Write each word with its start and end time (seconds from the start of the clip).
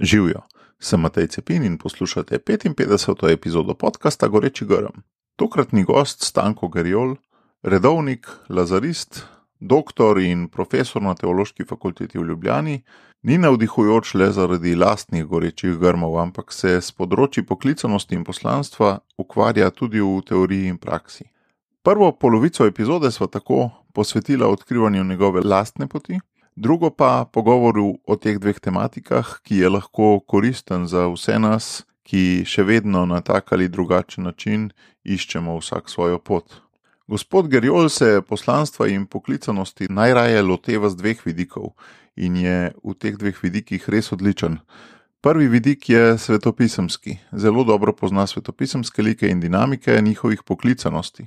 Živijo, 0.00 0.40
sem 0.78 1.00
Matej 1.00 1.26
Cepin 1.26 1.64
in 1.64 1.78
poslušate 1.78 2.38
55. 2.38 3.32
epizodo 3.32 3.74
podcasta 3.74 4.28
Goreči 4.28 4.64
Grm. 4.64 5.00
Tokratni 5.36 5.84
gost 5.84 6.24
Stanko 6.24 6.68
Gerjol, 6.68 7.16
redovnik, 7.62 8.26
lazarist, 8.48 9.24
doktor 9.60 10.18
in 10.18 10.48
profesor 10.48 11.02
na 11.02 11.14
Teološki 11.14 11.64
fakulteti 11.64 12.18
v 12.18 12.24
Ljubljani, 12.24 12.82
ni 13.22 13.38
navdihujoč 13.38 14.14
le 14.14 14.30
zaradi 14.32 14.74
lastnih 14.76 15.24
gorečih 15.24 15.78
grmov, 15.80 16.18
ampak 16.20 16.52
se 16.52 16.76
s 16.76 16.92
področji 16.92 17.46
poklicanosti 17.46 18.14
in 18.14 18.24
poslanstva 18.24 18.98
ukvarja 19.16 19.70
tudi 19.70 20.00
v 20.00 20.20
teoriji 20.28 20.68
in 20.68 20.76
praksi. 20.76 21.24
Prvo 21.82 22.12
polovico 22.12 22.66
epizode 22.66 23.10
sva 23.10 23.32
tako 23.32 23.70
posvetila 23.94 24.48
odkrivanju 24.52 25.04
njegove 25.04 25.40
lastne 25.40 25.88
poti, 25.88 26.20
drugo 26.56 26.90
pa 26.90 27.24
pogovoru 27.32 27.98
o 28.04 28.16
teh 28.16 28.38
dveh 28.40 28.58
tematikah, 28.60 29.40
ki 29.44 29.60
je 29.62 29.68
lahko 29.68 30.20
koristen 30.20 30.88
za 30.88 31.06
vse 31.12 31.38
nas, 31.38 31.84
ki 32.06 32.46
še 32.46 32.64
vedno 32.64 33.04
na 33.06 33.20
tak 33.20 33.52
ali 33.52 33.68
drugačen 33.68 34.24
način 34.24 34.70
iščemo 35.04 35.58
vsak 35.58 35.90
svojo 35.90 36.18
pot. 36.18 36.62
Gospod 37.06 37.48
Gerjol 37.48 37.88
se 37.88 38.22
poslanstva 38.28 38.88
in 38.88 39.06
poklicanosti 39.06 39.86
najraje 39.90 40.42
loteva 40.42 40.90
z 40.90 40.98
dveh 40.98 41.22
vidikov 41.26 41.76
in 42.16 42.36
je 42.36 42.72
v 42.82 42.94
teh 42.98 43.14
dveh 43.14 43.36
vidikih 43.42 43.88
res 43.92 44.10
odličen. 44.12 44.58
Prvi 45.20 45.48
vidik 45.48 45.88
je 45.90 46.18
svetopisemski, 46.18 47.18
zelo 47.32 47.64
dobro 47.64 47.92
pozna 47.92 48.26
svetopisemske 48.26 49.02
like 49.02 49.28
in 49.28 49.40
dinamike 49.40 50.00
njihovih 50.02 50.42
poklicanosti. 50.42 51.26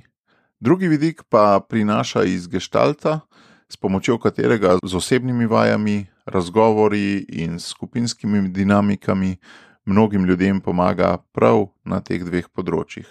Drugi 0.60 0.88
vidik 0.88 1.22
pa 1.28 1.60
prinaša 1.68 2.24
iz 2.24 2.48
gestalta, 2.48 3.20
s 3.70 3.76
pomočjo 3.76 4.18
katerega 4.18 4.76
z 4.82 4.96
osebnimi 4.96 5.46
vajami, 5.46 6.06
razgovori 6.26 7.24
in 7.28 7.58
skupinskimi 7.58 8.48
dinamikami 8.48 9.36
mnogim 9.84 10.24
ljudem 10.24 10.60
pomaga 10.60 11.16
prav 11.32 11.66
na 11.84 12.00
teh 12.00 12.24
dveh 12.24 12.48
področjih. 12.50 13.06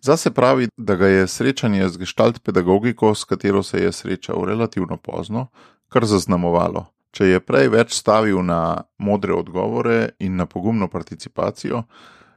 Zase 0.00 0.30
pravi, 0.32 0.70
da 0.76 0.96
ga 0.96 1.08
je 1.08 1.26
srečanje 1.28 1.88
z 1.88 2.00
gestalt 2.00 2.40
pedagogiko, 2.40 3.12
s 3.14 3.28
katero 3.28 3.62
se 3.62 3.82
je 3.82 3.92
srečal 3.92 4.44
relativno 4.48 4.96
pozno, 4.96 5.50
kar 5.92 6.08
zaznamovalo. 6.08 6.86
Če 7.12 7.26
je 7.34 7.40
prej 7.44 7.68
več 7.68 7.92
stavil 7.98 8.40
na 8.46 8.86
modre 8.96 9.34
odgovore 9.36 10.14
in 10.18 10.38
na 10.40 10.46
pogumno 10.46 10.88
participacijo, 10.88 11.82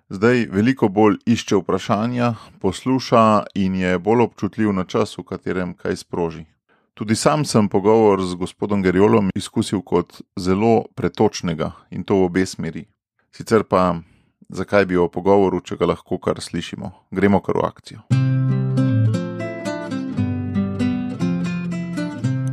zdaj 0.09 0.47
veliko 0.51 0.89
bolj 0.89 1.21
išče 1.25 1.61
vprašanja, 1.61 2.33
posluša 2.59 3.23
in 3.55 3.77
je 3.79 3.99
bolj 3.99 4.27
občutljiv 4.27 4.73
na 4.73 4.83
čas, 4.83 5.15
v 5.17 5.23
katerem 5.29 5.77
kaj 5.77 6.01
sproži. 6.03 6.52
Tudi 6.93 7.15
sam 7.15 7.45
sem 7.45 7.69
pogovor 7.69 8.21
z 8.21 8.35
gospodom 8.35 8.81
Gerjolom 8.81 9.31
izkusil 9.35 9.81
kot 9.81 10.21
zelo 10.37 10.85
pretočnega 10.95 11.71
in 11.89 12.03
to 12.03 12.19
v 12.21 12.27
obe 12.29 12.45
smeri. 12.45 12.85
Sicer 13.33 13.63
pa, 13.65 13.95
zakaj 14.49 14.85
bi 14.85 14.99
o 15.01 15.07
pogovoru, 15.09 15.57
če 15.65 15.79
ga 15.81 15.89
lahko 15.89 16.21
kar 16.21 16.37
slišimo? 16.37 16.91
Gremo 17.09 17.41
kar 17.41 17.57
v 17.57 17.65
akcijo. 17.65 17.99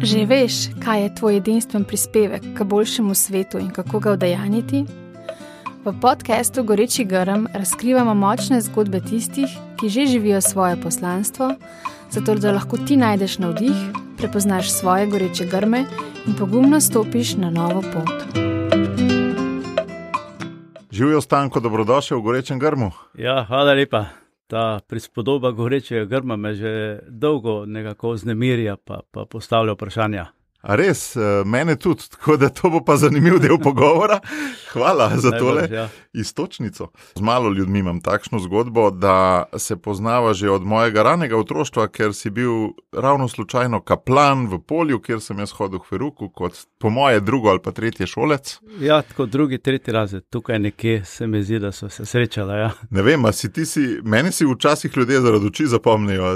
Že 0.00 0.24
veš, 0.24 0.72
kaj 0.80 1.02
je 1.02 1.14
tvoj 1.20 1.36
edinstven 1.36 1.84
prispevek 1.84 2.56
k 2.56 2.64
boljšemu 2.64 3.14
svetu 3.14 3.60
in 3.60 3.68
kako 3.68 4.00
ga 4.00 4.16
udejaniti? 4.16 4.86
V 5.84 5.92
podkastu 6.00 6.64
Goreči 6.64 7.04
grm 7.04 7.44
razkrivamo 7.52 8.16
močne 8.16 8.64
zgodbe 8.64 9.04
tistih, 9.04 9.52
ki 9.76 9.88
že 9.88 10.08
živijo 10.16 10.40
svoje 10.40 10.80
poslanstvo, 10.80 11.56
zato 12.08 12.34
da 12.34 12.56
lahko 12.56 12.80
ti 12.80 12.96
najdeš 12.96 13.38
navdih, 13.44 14.08
prepoznaš 14.20 14.70
svoje 14.70 15.06
goreče 15.06 15.44
grme 15.44 15.84
in 16.26 16.34
pogumno 16.38 16.80
stopiš 16.80 17.36
na 17.36 17.50
novo 17.50 17.82
pot. 17.82 18.36
Živijo 20.90 21.20
stanko, 21.20 21.60
dobrodošli 21.60 22.16
v 22.16 22.20
gorečem 22.20 22.58
grmu. 22.58 22.90
Ja, 23.14 23.44
hvala 23.48 23.72
lepa. 23.72 24.04
Ta 24.46 24.80
prispodoba 24.88 25.50
gorečega 25.50 26.04
grma 26.04 26.36
me 26.36 26.54
že 26.54 26.98
dolgo 27.08 27.66
nekako 27.66 28.16
znemirja, 28.16 28.76
pa, 28.76 29.00
pa 29.10 29.24
postavlja 29.24 29.72
vprašanja. 29.72 30.26
A 30.60 30.76
res, 30.76 31.16
eh, 31.16 31.20
mene 31.44 31.76
tudi, 31.76 32.02
tako 32.10 32.36
da 32.36 32.48
to 32.48 32.70
bo 32.70 32.82
pa 32.84 32.96
zanimiv 32.96 33.38
del 33.40 33.58
pogovora. 33.66 34.20
Hvala 34.72 35.10
za 35.16 35.30
tole 35.30 35.68
ja. 35.72 35.88
istočnico. 36.12 36.90
Z 37.14 37.20
malo 37.20 37.50
ljudmi 37.50 37.78
imam 37.78 38.00
takšno 38.00 38.38
zgodbo, 38.38 38.90
da 38.90 39.44
se 39.56 39.76
poznava 39.76 40.34
že 40.34 40.50
od 40.50 40.62
mojega 40.62 41.02
ranega 41.02 41.36
otroštva, 41.36 41.88
ker 41.88 42.14
si 42.14 42.30
bil 42.30 42.50
ravno 42.92 43.28
slučajno 43.28 43.80
kaplan 43.80 44.46
v 44.46 44.58
polju, 44.58 45.00
kjer 45.00 45.20
sem 45.20 45.38
jaz 45.38 45.52
hodil 45.56 45.80
v 45.80 45.88
Feruku, 45.88 46.28
kot 46.28 46.58
po 46.78 46.90
moje 46.90 47.20
drugo 47.20 47.48
ali 47.48 47.62
pa 47.62 47.72
tretje 47.72 48.06
šolec. 48.06 48.58
Ja, 48.80 49.02
tako 49.02 49.26
drugi, 49.26 49.58
tretji 49.58 49.92
razred, 49.92 50.24
tukaj 50.30 50.58
nekje 50.58 51.04
se 51.04 51.26
mi 51.26 51.42
zdi, 51.42 51.58
da 51.58 51.72
so 51.72 51.88
se 51.88 52.06
srečala. 52.06 52.56
Ja. 52.56 52.70
Ne 52.90 53.02
vem, 53.02 53.24
a 53.24 53.32
si 53.32 53.52
ti 53.52 53.66
si, 53.66 53.98
meni 54.04 54.32
si 54.32 54.46
včasih 54.46 54.96
ljudje 54.96 55.20
zaradi 55.20 55.46
oči 55.46 55.66
zapomnijo. 55.66 56.34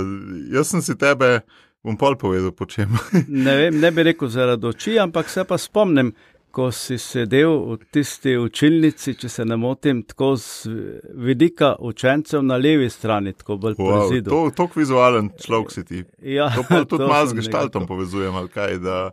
Jaz 0.52 0.68
sem 0.68 0.82
si 0.82 0.98
tebe, 0.98 1.40
bom 1.84 1.96
pol 1.96 2.16
povedal, 2.16 2.50
po 2.50 2.66
čem. 2.66 2.88
Ne, 3.28 3.56
vem, 3.58 3.76
ne 3.76 3.90
bi 3.90 4.02
rekel 4.02 4.28
zaradi 4.28 4.66
oči, 4.66 4.98
ampak 4.98 5.28
se 5.28 5.44
pa 5.44 5.58
spomnim, 5.58 6.14
ko 6.50 6.68
si 6.70 6.94
sedel 6.96 7.50
v 7.68 7.78
tisti 7.90 8.36
učilnici, 8.38 9.14
če 9.14 9.28
se 9.28 9.44
ne 9.44 9.56
motim, 9.56 10.04
tako 10.04 10.36
z 10.36 10.70
vidika 11.12 11.74
učencev 11.80 12.42
na 12.42 12.56
levi 12.56 12.86
strani, 12.88 13.32
tako 13.32 13.56
bolj 13.58 13.74
Wow, 13.74 13.90
prezidu. 14.06 14.30
to, 14.30 14.38
to 14.52 14.68
vizualen 14.72 15.30
človek 15.36 15.70
si 15.70 15.82
ti. 15.84 15.98
ja, 16.20 16.50
To 16.50 16.62
pa 16.62 16.84
tudi 16.86 17.04
malo 17.04 17.26
z 17.26 17.34
gestaltom 17.34 17.86
povezujem, 17.86 18.32
ali 18.32 18.48
kaj, 18.48 18.78
da 18.78 19.10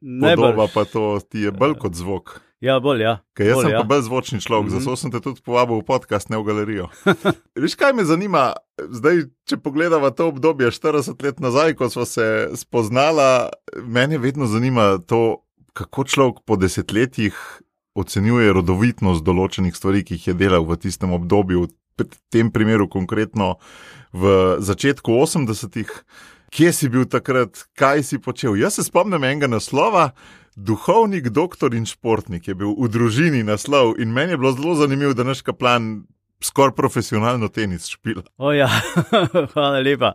Najbrž. 0.00 0.36
podoba 0.36 0.66
pa 0.68 0.84
to 0.84 1.02
ti 1.20 1.40
je 1.40 1.50
bolj 1.52 1.74
kot 1.76 1.94
zvok. 1.94 2.38
Ja, 2.60 2.80
bolj 2.80 3.02
ja. 3.02 3.18
Ker 3.34 3.46
jaz 3.46 3.54
bolj, 3.54 3.62
sem 3.62 3.72
ja. 3.72 3.78
pa 3.78 3.86
bolj 3.86 4.02
zvočni 4.02 4.40
človek, 4.40 4.66
Mhm. 4.66 4.74
zato 4.74 4.96
sem 4.96 5.10
te 5.10 5.20
tudi 5.20 5.40
povabil 5.40 5.76
v 5.76 5.84
podcast, 5.84 6.30
ne 6.30 6.36
v 6.36 6.44
galerijo. 6.44 6.86
Veš, 7.54 7.74
kaj 7.74 7.92
me 7.92 8.04
zanima, 8.04 8.56
zdaj, 8.80 9.28
če 9.44 9.56
pogledamo 9.56 10.08
to 10.10 10.28
obdobje 10.28 10.70
40 10.70 11.20
let 11.20 11.36
nazaj, 11.38 11.74
ko 11.74 11.88
smo 11.88 12.04
se 12.04 12.26
spoznala, 12.54 13.50
mene 13.78 14.16
vedno 14.16 14.46
zanima 14.46 14.98
to, 14.98 15.44
kako 15.72 16.04
človek 16.04 16.36
po 16.42 16.56
desetletjih 16.56 17.36
ocenjuje 17.94 18.52
rodovitnost 18.52 19.20
določenih 19.20 19.72
stvari, 19.72 20.00
ki 20.00 20.14
jih 20.14 20.26
je 20.26 20.34
delal 20.36 20.64
v 20.64 20.76
tistem 20.78 21.12
obdobju, 21.12 21.68
v 21.94 22.04
tem 22.28 22.48
primeru 22.50 22.88
konkretno 22.88 23.56
v 24.12 24.24
začetku 24.58 25.12
80-ih. 25.12 25.88
Kje 26.48 26.72
si 26.72 26.88
bil 26.88 27.04
takrat, 27.04 27.68
kaj 27.74 28.00
si 28.02 28.16
počel? 28.18 28.56
Jaz 28.56 28.76
se 28.76 28.84
spomnim 28.84 29.20
enega 29.20 29.46
naslova, 29.46 30.12
Duhovnik, 30.56 31.28
doktor 31.28 31.74
in 31.74 31.84
športnik 31.84 32.46
je 32.48 32.54
bil 32.56 32.70
v 32.72 32.88
družini 32.88 33.42
naslov 33.44 33.98
in 34.00 34.08
meni 34.08 34.32
je 34.32 34.38
bilo 34.40 34.52
zelo 34.56 34.74
zanimivo, 34.74 35.12
da 35.12 35.26
naš 35.28 35.42
kaplan 35.44 36.06
skoraj 36.40 36.72
profesionalno 36.76 37.48
tenis 37.52 37.90
špila. 37.92 38.22
O 38.40 38.52
ja, 38.56 38.68
hvala 39.52 39.82
lepa. 39.84 40.14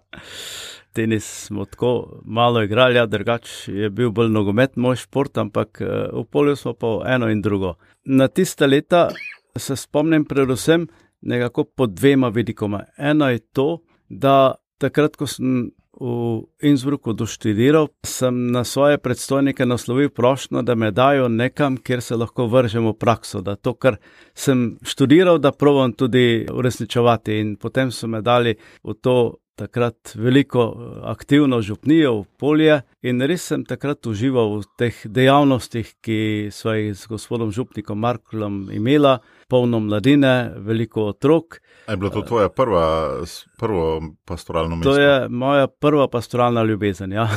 Tenis 0.98 1.28
smo 1.46 1.66
tako 1.66 2.22
malo 2.26 2.64
igrali, 2.64 2.98
ja, 2.98 3.06
drugač 3.06 3.68
je 3.70 3.90
bil 3.90 4.10
bolj 4.10 4.32
nogomet 4.34 4.76
moj 4.76 4.98
šport, 5.04 5.38
ampak 5.38 5.78
eh, 5.82 6.10
v 6.10 6.26
polju 6.26 6.56
smo 6.58 6.74
pa 6.74 6.98
eno 7.14 7.30
in 7.30 7.42
drugo. 7.42 7.76
Na 8.06 8.28
tiste 8.28 8.68
leta 8.68 9.12
se 9.56 9.76
spomnim 9.76 10.26
predvsem 10.26 10.88
nekako 11.22 11.64
po 11.64 11.86
dvema 11.86 12.34
vidikoma. 12.34 12.84
Eno 12.98 13.30
je 13.30 13.40
to, 13.40 13.84
da 14.10 14.56
takrat, 14.82 15.16
ko 15.16 15.30
sem 15.30 15.70
v 16.00 16.48
Innsbrucku 16.62 17.14
doštudiral, 17.14 17.90
sem 18.04 18.52
na 18.52 18.64
svoje 18.64 18.98
predstojnike 18.98 19.66
naslovil 19.66 20.10
prošnjo, 20.10 20.62
da 20.62 20.76
me 20.76 20.92
dajo 20.92 21.28
nekam, 21.28 21.78
kjer 21.78 22.02
se 22.02 22.16
lahko 22.16 22.48
vržem 22.48 22.88
v 22.88 22.94
prakso, 22.94 23.42
da 23.42 23.56
to, 23.56 23.74
kar 23.74 23.98
sem 24.34 24.78
študiral, 24.84 25.38
da 25.38 25.52
provam 25.52 25.94
tudi 25.94 26.48
uresničevati. 26.52 27.40
In 27.40 27.56
potem 27.56 27.92
so 27.92 28.08
me 28.08 28.22
dali 28.22 28.56
v 28.84 28.94
to 29.02 29.42
takrat 29.56 30.16
veliko 30.16 30.64
aktivno 31.04 31.62
župnijo 31.62 32.22
v 32.22 32.26
polje 32.38 32.82
in 33.02 33.22
res 33.22 33.44
sem 33.52 33.66
takrat 33.66 34.08
užival 34.08 34.62
v 34.62 34.66
teh 34.80 35.04
dejavnostih, 35.06 35.92
ki 36.02 36.50
sva 36.56 36.78
jih 36.80 36.96
z 36.98 37.12
gospodom 37.12 37.52
župnikom 37.52 38.00
Markolom 38.00 38.72
imela, 38.74 39.20
polno 39.52 39.80
mladine, 39.82 40.32
veliko 40.58 41.10
otrok. 41.10 41.60
A 41.86 41.92
je 41.92 41.98
bila 41.98 42.10
to 42.10 42.22
tvoja 42.24 42.48
prva, 42.48 43.20
prvo 43.58 44.00
pastoralno 44.24 44.76
mesto? 44.76 44.88
To 44.88 44.96
je 44.96 45.28
moja 45.30 45.68
prva 45.68 46.08
pastoralna 46.08 46.64
ljubezen, 46.64 47.12
ja. 47.12 47.28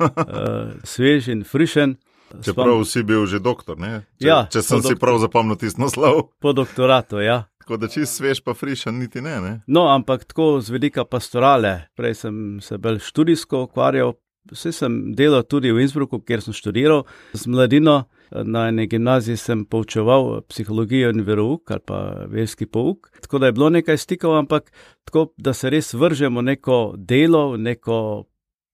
Eh, 0.00 0.80
svež 0.82 1.28
in 1.28 1.44
frišen. 1.44 1.96
čeprav 2.40 2.84
si 2.84 3.02
bil 3.02 3.26
že 3.26 3.38
doktor, 3.38 3.76
ne? 3.76 4.06
Če, 4.16 4.26
Ja, 4.26 4.38
če 4.46 4.62
sem 4.62 4.80
si 4.80 4.88
doktor- 4.88 4.98
prav 4.98 5.20
zapomnil 5.20 5.56
tisti 5.56 5.80
naslov. 5.80 6.32
Po 6.40 6.52
doktoratu, 6.52 7.20
ja. 7.20 7.44
Tako 7.60 7.76
da 7.76 7.88
čist 7.88 8.16
svež 8.16 8.40
pa 8.40 8.54
frišen, 8.54 8.94
niti 8.94 9.20
ne. 9.20 9.40
ne? 9.40 9.52
No, 9.66 9.88
ampak 9.88 10.24
tako 10.24 10.60
z 10.60 10.70
vidika 10.70 11.04
pastorale. 11.04 11.90
Prej 11.94 12.14
sem 12.16 12.34
se 12.60 12.78
bolj 12.78 12.98
študijsko 13.02 13.64
ukvarjal, 13.64 14.14
vse 14.46 14.72
sem 14.72 15.12
delal 15.12 15.42
tudi 15.42 15.72
v 15.72 15.82
Innsbrucku, 15.82 16.20
kjer 16.22 16.40
sem 16.40 16.54
študiral 16.54 17.04
z 17.34 17.46
mladino. 17.46 18.04
Na 18.30 18.68
eni 18.68 18.86
gimnaziji 18.86 19.36
sem 19.36 19.64
poučeval 19.64 20.40
psihologijo 20.48 21.10
in 21.10 21.22
verouk 21.26 21.70
ali 21.70 21.80
pa 21.86 21.98
verski 22.26 22.66
pouk. 22.66 23.10
Tako 23.20 23.38
da 23.38 23.46
je 23.46 23.52
bilo 23.52 23.70
nekaj 23.70 23.96
stikov, 23.96 24.36
ampak 24.36 24.72
tako, 25.04 25.28
da 25.36 25.52
se 25.52 25.70
res 25.70 25.94
vržemo 25.94 26.42
neko 26.42 26.94
delo, 26.96 27.56
neko 27.56 28.24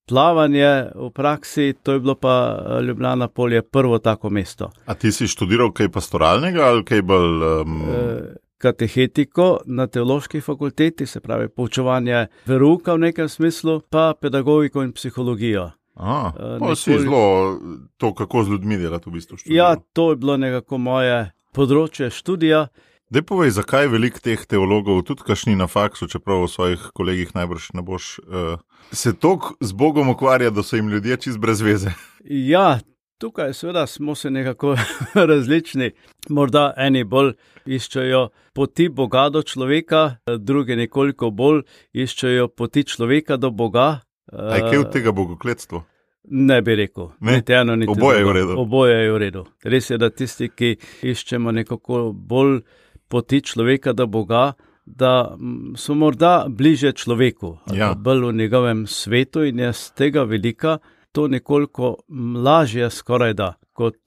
plavanje 0.09 0.91
v 0.95 1.11
praksi, 1.15 1.75
to 1.83 1.93
je 1.93 2.01
bilo 2.01 2.15
pa 2.15 2.59
Ljubljana 2.87 3.29
polje 3.29 3.63
prvo 3.63 3.99
tako 3.99 4.31
mesto. 4.31 4.71
A 4.87 4.95
ti 4.95 5.13
si 5.13 5.29
študiral 5.29 5.73
kaj 5.73 5.89
pastoralnega 5.89 6.65
ali 6.65 6.85
kaj 6.85 7.03
bolj? 7.03 7.45
Um... 7.63 7.83
E, 7.83 8.35
katehetiko 8.63 9.61
na 9.67 9.87
teološki 9.87 10.41
fakulteti, 10.41 11.07
se 11.07 11.21
pravi 11.21 11.49
poučevanje 11.49 12.27
veruka 12.47 12.95
v 12.95 13.09
nekem 13.09 13.29
smislu, 13.29 13.81
pa 13.91 14.13
pedagogiko 14.21 14.83
in 14.83 14.93
psihologijo. 14.93 15.71
A, 15.95 16.33
uh, 16.33 16.53
nekoli... 16.61 16.77
si 16.77 16.99
zelo 16.99 17.59
to, 17.97 18.15
kako 18.15 18.45
z 18.45 18.49
ljudmi 18.49 18.77
delati 18.77 19.11
v 19.11 19.13
bistvu. 19.13 19.37
Študiral. 19.37 19.57
Ja, 19.57 19.77
to 19.93 20.11
je 20.11 20.17
bilo 20.17 20.37
nekako 20.37 20.79
moje 20.79 21.19
področje 21.53 22.11
študija. 22.11 22.67
Dej 23.13 23.27
povej, 23.29 23.53
zakaj 23.53 23.85
je 23.85 23.93
veliko 23.93 24.23
teh 24.25 24.41
teologov, 24.49 25.03
tudi 25.05 25.27
kašni 25.27 25.53
na 25.53 25.67
faksu, 25.69 26.09
čeprav 26.09 26.47
v 26.47 26.49
svojih 26.49 26.87
kolegih 26.97 27.35
najbrž 27.37 27.75
ne 27.77 27.85
boš, 27.85 28.17
uh, 28.25 28.57
se 28.89 29.13
toliko 29.13 29.53
z 29.61 29.77
Bogom 29.77 30.09
ukvarja, 30.09 30.49
da 30.51 30.65
so 30.65 30.81
jim 30.81 30.89
ljudje 30.89 31.19
čist 31.27 31.39
brez 31.39 31.61
veze. 31.61 31.93
Ja, 32.25 32.81
tukaj 33.21 33.53
seveda 33.55 33.87
smo 33.87 34.15
se 34.15 34.31
nekako 34.31 34.77
različni. 35.31 35.91
Morda 36.29 36.73
eni 36.77 37.05
bolj 37.05 37.35
iščejo 37.67 38.31
poti 38.57 38.89
Boga 38.89 39.29
do 39.29 39.43
človeka, 39.43 40.17
drugi 40.39 40.77
nekoliko 40.77 41.31
bolj 41.31 41.63
iščejo 41.93 42.49
poti 42.49 42.85
človeka 42.89 43.37
do 43.37 43.51
Boga. 43.51 44.01
Uh, 44.33 44.59
kaj 44.71 44.79
od 44.79 44.93
tega 44.93 45.13
bogokletstva? 45.13 45.83
Ne 46.31 46.63
bi 46.63 46.75
rekel, 46.79 47.11
ne? 47.21 47.33
niti 47.37 47.53
eno, 47.53 47.75
niti 47.77 47.91
oboje 47.91 48.19
drugo. 48.23 48.31
je 48.31 48.33
v 48.33 48.37
redu. 48.39 48.61
Oboje 48.61 48.95
je 49.05 49.13
v 49.13 49.19
redu. 49.19 49.45
Res 49.65 49.91
je, 49.91 49.99
da 49.99 50.11
tisti, 50.11 50.49
ki 50.49 50.77
iščemo 51.03 51.51
nekako 51.53 52.13
bolj 52.15 52.61
poti 53.09 53.43
človeka 53.43 53.93
do 53.93 54.07
Boga, 54.07 54.53
da 54.87 55.37
so 55.77 55.95
morda 55.95 56.47
bliže 56.49 56.93
človeku, 56.93 57.59
Ja. 57.75 57.95
bolj 57.95 58.25
v 58.31 58.33
njegovem 58.33 58.87
svetu 58.87 59.45
in 59.45 59.59
je 59.59 59.73
z 59.73 59.91
tega 59.95 60.23
vidika 60.23 60.79
to 61.13 61.29
nekoliko 61.29 61.97
lažje, 62.35 62.91
skoraj 62.91 63.35
da, 63.35 63.55
kot 63.73 63.99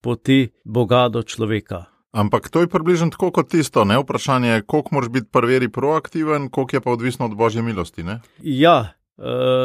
poti 0.00 0.50
Boga 0.64 1.08
do 1.08 1.22
človeka. 1.22 1.84
Ampak 2.12 2.48
to 2.48 2.60
je 2.60 2.68
približno 2.68 3.10
tako 3.10 3.30
kot 3.30 3.50
tisto, 3.50 3.84
ne 3.84 3.98
vprašanje 3.98 4.48
je, 4.48 4.62
koliko 4.62 4.88
moraš 4.92 5.10
biti 5.10 5.26
prvi 5.32 5.68
proaktiven, 5.68 6.48
koliko 6.48 6.76
je 6.76 6.80
pa 6.80 6.90
odvisno 6.90 7.26
od 7.26 7.34
božje 7.36 7.62
milosti. 7.62 8.02
Ne? 8.02 8.20
Ja, 8.42 8.92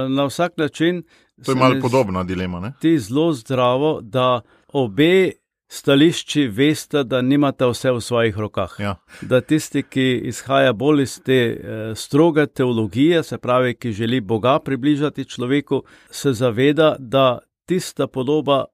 na 0.09 0.25
vsak 0.25 0.57
način. 0.57 1.03
To 1.45 1.51
je 1.51 1.55
malo 1.55 1.75
podobna 1.81 2.23
dilema. 2.23 2.59
Ne? 2.59 2.73
Ti 2.81 2.99
zelo 2.99 3.33
zdravo, 3.33 3.99
da 4.01 4.41
obe 4.73 5.31
stališči 5.69 6.47
veste, 6.47 7.03
da 7.03 7.21
nimate 7.21 7.67
vse 7.69 7.91
v 7.91 8.01
svojih 8.01 8.37
rokah. 8.37 8.75
Ja. 8.79 8.95
Da 9.21 9.41
tisti, 9.41 9.83
ki 9.83 10.21
izhaja 10.31 10.73
bolj 10.73 11.03
iz 11.03 11.19
te 11.25 11.37
eh, 11.37 11.91
stroge 11.95 12.47
teologije, 12.47 13.23
se 13.23 13.37
pravi, 13.37 13.75
ki 13.75 13.91
želi 13.93 14.21
Boga 14.21 14.59
približati 14.59 15.25
človeku, 15.25 15.83
se 16.11 16.33
zaveda, 16.33 16.95
da 16.99 17.39
tista 17.65 18.07
podoba 18.07 18.65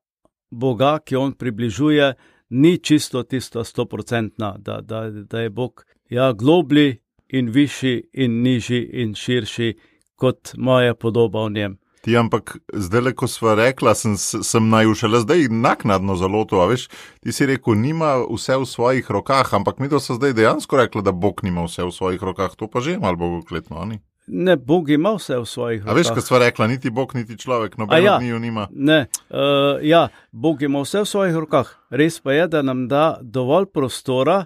Boga, 0.52 1.00
ki 1.06 1.16
on 1.16 1.34
približuje, 1.34 2.14
ni 2.50 2.78
čisto 2.78 3.24
tista 3.24 3.64
stoprocentna, 3.64 4.56
da, 4.58 4.82
da, 4.82 5.10
da 5.10 5.40
je 5.40 5.50
Bog 5.50 5.86
ja, 6.10 6.32
globlji 6.34 6.98
in 7.30 7.50
višji 7.50 8.04
in 8.14 8.42
nižji 8.42 8.90
in 8.94 9.16
širši 9.16 9.74
kot 10.16 10.54
moja 10.58 10.96
podoba 10.96 11.46
v 11.46 11.52
njem. 11.52 11.78
Ti, 12.06 12.14
ampak 12.18 12.58
zdaj, 12.70 13.16
ko 13.18 13.26
smo 13.28 13.56
rekla, 13.58 13.96
sem, 13.98 14.14
sem 14.18 14.68
naj 14.70 14.92
šele 14.94 15.24
zdaj 15.24 15.48
naknadno 15.50 16.14
zaloto. 16.16 16.62
a 16.62 16.68
Veš, 16.70 16.86
ti 17.18 17.34
si 17.34 17.48
rekel, 17.50 17.74
nima 17.74 18.20
vse 18.30 18.60
v 18.62 18.68
svojih 18.70 19.10
rokah, 19.10 19.54
ampak 19.58 19.82
mi 19.82 19.90
to 19.90 19.98
so 20.00 20.14
zdaj 20.14 20.36
dejansko 20.38 20.78
rekli, 20.78 21.02
da 21.02 21.12
Bog 21.12 21.42
nima 21.44 21.66
vse 21.66 21.82
v 21.82 21.90
svojih 21.90 22.22
rokah. 22.22 22.54
To 22.62 22.70
pa 22.70 22.86
že 22.86 23.00
malo 23.02 23.18
bogokletno, 23.18 23.82
ali? 23.82 23.98
Ne, 24.28 24.54
Bog 24.58 24.90
ima 24.90 25.16
vse 25.18 25.38
v 25.42 25.50
svojih 25.50 25.82
A 25.82 25.98
veš, 25.98 26.14
rokah. 26.14 26.22
ko 26.22 26.28
smo 26.28 26.38
rekla, 26.46 26.68
niti 26.68 26.90
Bog, 26.90 27.16
niti 27.18 27.38
človek, 27.38 27.78
noben 27.78 28.04
ja. 28.04 28.16
od 28.16 28.22
njiju 28.22 28.40
nima. 28.40 28.68
Ne, 28.70 29.08
uh, 29.34 29.82
ja, 29.82 30.08
Bog 30.32 30.62
ima 30.62 30.86
vse 30.86 31.02
v 31.02 31.10
svojih 31.10 31.36
rokah. 31.42 31.74
Res 31.90 32.22
pa 32.22 32.38
je, 32.38 32.48
da 32.48 32.62
nam 32.62 32.86
da 32.88 33.18
dovolj 33.22 33.66
prostora, 33.74 34.46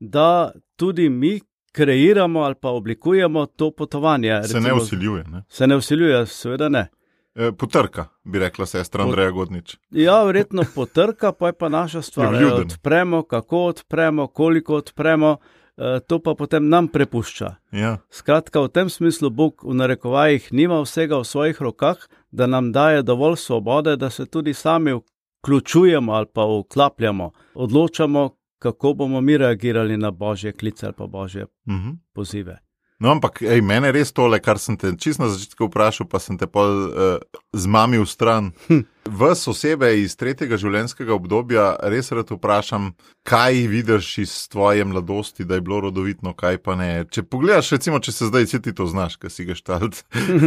da 0.00 0.52
tudi 0.76 1.08
mi 1.08 1.40
kreiramo 1.74 2.40
ali 2.40 2.54
pa 2.54 2.68
oblikujemo 2.68 3.46
to 3.46 3.70
potovanje. 3.70 4.42
Se 4.42 4.60
ne 4.60 4.72
usiljuje. 4.74 5.24
Ne? 5.24 5.42
Se 5.48 5.66
ne 5.66 5.76
usiljuje, 5.76 6.26
seveda 6.26 6.68
ne. 6.68 6.86
E, 7.34 7.52
potrka, 7.52 8.06
bi 8.24 8.38
rekla 8.38 8.66
sestra 8.66 9.02
Pot- 9.02 9.08
Andreja 9.08 9.30
Godnič. 9.30 9.76
Ja, 9.90 10.22
verjetno 10.22 10.62
potrka, 10.74 11.32
pa 11.32 11.46
je 11.46 11.52
pa 11.52 11.68
naša 11.68 12.02
stvar. 12.02 12.34
Je. 12.34 12.52
Odpremo, 12.52 13.22
kako 13.22 13.64
odpremo, 13.64 14.26
koliko 14.26 14.76
odpremo, 14.76 15.36
eh, 15.76 16.00
to 16.06 16.18
pa 16.22 16.34
potem 16.34 16.68
nam 16.68 16.88
prepušča. 16.88 17.54
Ja. 17.72 17.98
Skratka, 18.10 18.60
v 18.60 18.68
tem 18.68 18.90
smislu 18.90 19.30
Bog 19.30 19.64
v 19.66 19.74
narekovajih 19.74 20.52
nima 20.52 20.78
vsega 20.80 21.18
v 21.18 21.24
svojih 21.24 21.62
rokah, 21.62 21.96
da 22.30 22.46
nam 22.46 22.72
daje 22.72 23.02
dovolj 23.02 23.36
svobode, 23.36 23.96
da 23.96 24.10
se 24.10 24.26
tudi 24.26 24.54
sami 24.54 24.94
vključujemo 25.42 26.12
ali 26.12 26.26
pa 26.32 26.46
vklapljamo, 26.46 27.30
odločamo, 27.54 28.30
kako 28.64 28.94
bomo 28.94 29.20
mi 29.20 29.36
reagirali 29.36 29.96
na 29.96 30.10
božje 30.10 30.52
klice 30.52 30.86
ali 30.86 30.96
pa 30.96 31.06
božje 31.06 31.46
Mhm. 31.68 31.90
pozive. 32.12 32.58
No, 33.00 33.10
ampak 33.10 33.42
ej, 33.42 33.58
mene 33.60 33.90
res 33.92 34.12
tole, 34.14 34.38
kar 34.40 34.54
sem 34.56 34.76
te 34.78 34.92
čisto 34.94 35.24
na 35.24 35.28
začetku 35.28 35.66
vprašal, 35.66 36.06
pa 36.06 36.20
sem 36.22 36.38
te 36.38 36.46
pa 36.46 36.62
uh, 36.62 37.18
zmamil 37.52 38.06
stran. 38.06 38.52
Hm. 38.68 38.84
Vas 39.10 39.42
osebe 39.50 39.90
iz 39.98 40.14
tretjega 40.16 40.56
življenjskega 40.56 41.12
obdobja 41.12 41.64
res 41.90 42.08
rad 42.14 42.30
vprašam, 42.30 42.92
kaj 43.22 43.66
vidiš 43.66 44.08
iz 44.18 44.32
tvoje 44.48 44.86
mladosti, 44.86 45.44
da 45.44 45.58
je 45.58 45.60
bilo 45.60 45.80
rodovitno, 45.80 46.32
kaj 46.32 46.62
pa 46.62 46.78
ne. 46.78 47.04
Če 47.04 47.26
pogledaš, 47.26 47.74
recimo, 47.74 47.98
če 47.98 48.14
se 48.14 48.30
zdaj 48.30 48.46
ti 48.62 48.72
to 48.72 48.86
znaš, 48.86 49.18
kaj 49.18 49.30
si 49.30 49.44
ga 49.44 49.58
štalt. 49.58 50.00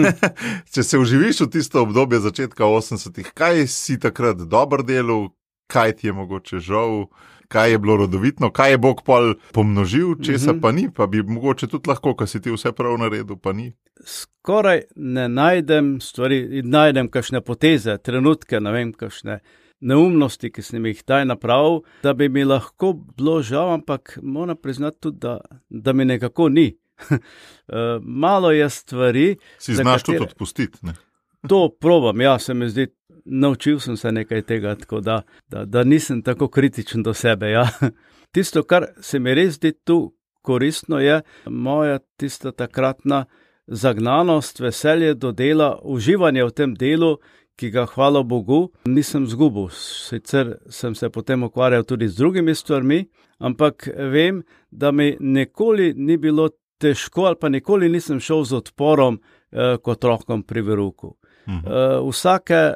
če 0.74 0.82
se 0.82 0.98
uživiš 0.98 1.44
v 1.44 1.52
tisto 1.52 1.84
obdobje 1.84 2.24
začetka 2.24 2.64
80-ih, 2.64 3.36
kaj 3.36 3.68
si 3.68 4.00
takrat 4.00 4.40
dober 4.48 4.82
delal, 4.82 5.30
kaj 5.68 6.00
ti 6.00 6.08
je 6.08 6.16
mogoče 6.16 6.64
žal. 6.64 7.12
Kaj 7.48 7.72
je 7.72 7.80
bilo 7.80 7.96
rodovitno, 7.98 8.52
kaj 8.52 8.72
je 8.72 8.78
Bog 8.78 9.02
pol 9.04 9.34
pomnožil, 9.52 10.16
česa 10.18 10.52
Mhm. 10.52 10.60
pa 10.60 10.72
ni, 10.72 10.90
pa 10.92 11.08
bi 11.08 11.24
mogoče 11.24 11.68
tudi 11.68 11.88
lahko, 11.88 12.14
ker 12.14 12.28
si 12.28 12.42
ti 12.42 12.52
vse 12.52 12.72
prav 12.72 12.98
naredil, 12.98 13.38
pa 13.38 13.54
ni. 13.54 13.74
Skoraj 14.04 14.82
ne 14.96 15.28
najdem 15.30 16.02
stvari, 16.02 16.42
najdem 16.64 17.08
kakšne 17.08 17.42
poteze, 17.42 17.98
trenutke, 18.00 18.60
ne 18.60 18.72
vem, 18.72 18.94
kakšne 18.94 19.40
neumnosti, 19.82 20.50
ki 20.50 20.62
sem 20.62 20.86
jih 20.86 21.04
taj 21.04 21.26
napravil, 21.26 21.82
da 22.04 22.14
bi 22.14 22.30
mi 22.30 22.44
lahko 22.44 22.94
bilo 22.94 23.42
žal, 23.42 23.74
ampak 23.74 24.20
moram 24.20 24.58
priznati 24.58 24.98
tudi, 25.02 25.20
da, 25.20 25.38
da 25.70 25.94
mi 25.94 26.06
nekako 26.06 26.50
ni. 26.50 26.74
Eh, 27.70 27.76
Malo 28.02 28.52
je 28.52 28.70
stvari, 28.70 29.36
Si 29.58 29.76
znaš 29.76 30.02
katere- 30.02 30.18
tudi 30.18 30.24
odpustiti. 30.24 30.80
Ne? 30.82 30.94
to 31.48 31.70
probam, 31.72 32.22
ja, 32.22 32.40
se 32.40 32.54
mi 32.54 32.70
zdi, 32.70 32.88
naučil 33.28 33.80
sem 33.80 33.98
se 33.98 34.12
nekaj 34.12 34.42
tega, 34.42 34.76
tako 34.76 35.02
da, 35.02 35.22
da, 35.48 35.66
da 35.66 35.84
nisem 35.84 36.22
tako 36.22 36.48
kritičen 36.48 37.04
do 37.04 37.14
sebe. 37.14 37.52
Ja. 37.52 37.68
Tisto, 38.34 38.64
kar 38.64 38.86
se 39.02 39.20
mi 39.20 39.34
res 39.34 39.56
zdi 39.56 39.72
tu 39.72 40.16
koristno, 40.42 41.00
je 41.00 41.22
moja 41.46 42.00
tista 42.18 42.52
takratna 42.52 43.26
zagnanost, 43.68 44.60
veselje 44.60 45.14
do 45.14 45.32
dela, 45.32 45.80
uživanje 45.84 46.46
v 46.46 46.52
tem 46.52 46.76
delu, 46.76 47.18
ki 47.58 47.72
ga, 47.74 47.88
hvala 47.90 48.22
Bogu, 48.24 48.70
nisem 48.86 49.26
zgubil. 49.28 49.70
Sicer 49.74 50.58
sem 50.70 50.96
se 50.96 51.10
potem 51.10 51.44
ukvarjal 51.44 51.84
tudi 51.84 52.08
z 52.08 52.16
drugimi 52.16 52.56
stvarmi, 52.56 53.06
ampak 53.40 53.90
vem, 54.14 54.44
da 54.72 54.92
mi 54.92 55.16
nikoli 55.20 55.94
ni 55.98 56.18
bilo 56.18 56.50
težko, 56.78 57.26
ali 57.26 57.36
pa 57.42 57.50
nikoli 57.50 57.90
nisem 57.90 58.20
šel 58.20 58.44
z 58.44 58.62
odporom 58.62 59.18
eh, 59.18 59.78
kot 59.82 59.98
otrokom 59.98 60.44
pri 60.44 60.62
veruku. 60.62 61.16
Uh, 61.48 62.10
vsake 62.10 62.74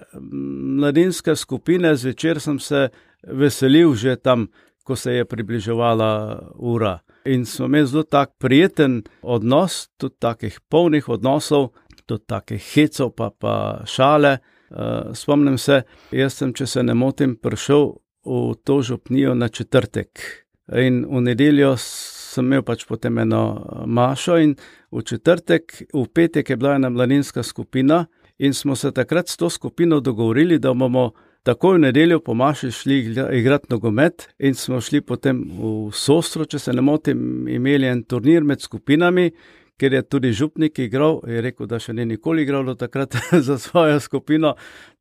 mladinske 0.79 1.35
skupine 1.35 1.95
zvečer 1.95 2.39
sem 2.39 2.59
se 2.59 2.89
veselil 3.27 3.95
že 3.95 4.15
tam, 4.15 4.47
ko 4.83 4.95
se 4.95 5.13
je 5.13 5.25
približevala 5.25 6.39
ura. 6.55 6.99
In 7.25 7.45
smo 7.45 7.65
imeli 7.65 7.87
zelo 7.87 8.03
tak 8.03 8.31
prijeten 8.39 9.03
odnos, 9.21 9.89
tudi 9.97 10.15
takih 10.19 10.59
polnih 10.69 11.09
odnosov, 11.09 11.73
tudi 12.05 12.23
takih 12.25 12.63
hecov, 12.73 13.11
pa, 13.15 13.29
pa 13.29 13.83
šale. 13.85 14.37
Uh, 14.71 15.11
spomnim 15.13 15.57
se, 15.57 15.83
jaz 16.11 16.33
sem, 16.33 16.53
če 16.53 16.65
se 16.65 16.83
ne 16.83 16.93
motim, 16.95 17.35
prišel 17.35 17.91
v 18.25 18.55
to 18.63 18.81
župnijo 18.81 19.35
na 19.35 19.49
četrtek. 19.49 20.21
In 20.71 21.03
v 21.09 21.21
nedeljo 21.21 21.75
sem 21.77 22.45
imel 22.47 22.63
pač 22.63 22.85
potem 22.87 23.17
eno 23.19 23.43
eh, 23.59 23.83
mašo, 23.85 24.37
in 24.39 24.55
v 24.91 25.03
četrtek, 25.03 25.83
v 25.93 26.05
petek 26.13 26.49
je 26.49 26.57
bila 26.57 26.77
ena 26.79 26.89
mladinska 26.89 27.43
skupina, 27.43 28.05
in 28.41 28.53
smo 28.53 28.75
se 28.75 28.91
takrat 28.91 29.29
s 29.29 29.37
to 29.37 29.49
skupino 29.49 29.99
dogovorili, 29.99 30.59
da 30.59 30.73
bomo 30.73 31.11
takoj 31.43 31.77
v 31.77 31.81
nedeljo 31.81 32.19
po 32.19 32.33
maši 32.33 32.71
šli 32.71 32.95
igra- 33.03 33.29
igrati 33.33 33.67
nogomet, 33.69 34.27
in 34.39 34.53
smo 34.53 34.81
šli 34.81 35.01
potem 35.01 35.43
v 35.51 35.91
Sostro, 35.93 36.45
če 36.45 36.59
se 36.59 36.73
ne 36.73 36.81
motim, 36.81 37.47
imeli 37.47 37.87
en 37.87 38.03
turnir 38.03 38.43
med 38.43 38.61
skupinami. 38.61 39.31
Ker 39.77 39.93
je 39.93 40.01
tudi 40.03 40.29
župnik 40.31 40.77
igral, 40.79 41.23
je 41.25 41.41
rekel, 41.41 41.65
da 41.65 41.79
še 41.81 41.93
ni 41.93 42.03
nikoli 42.05 42.43
igral 42.45 42.61
do 42.67 42.75
takrat 42.77 43.15
za 43.47 43.57
svojo 43.57 43.99
skupino. 43.99 44.51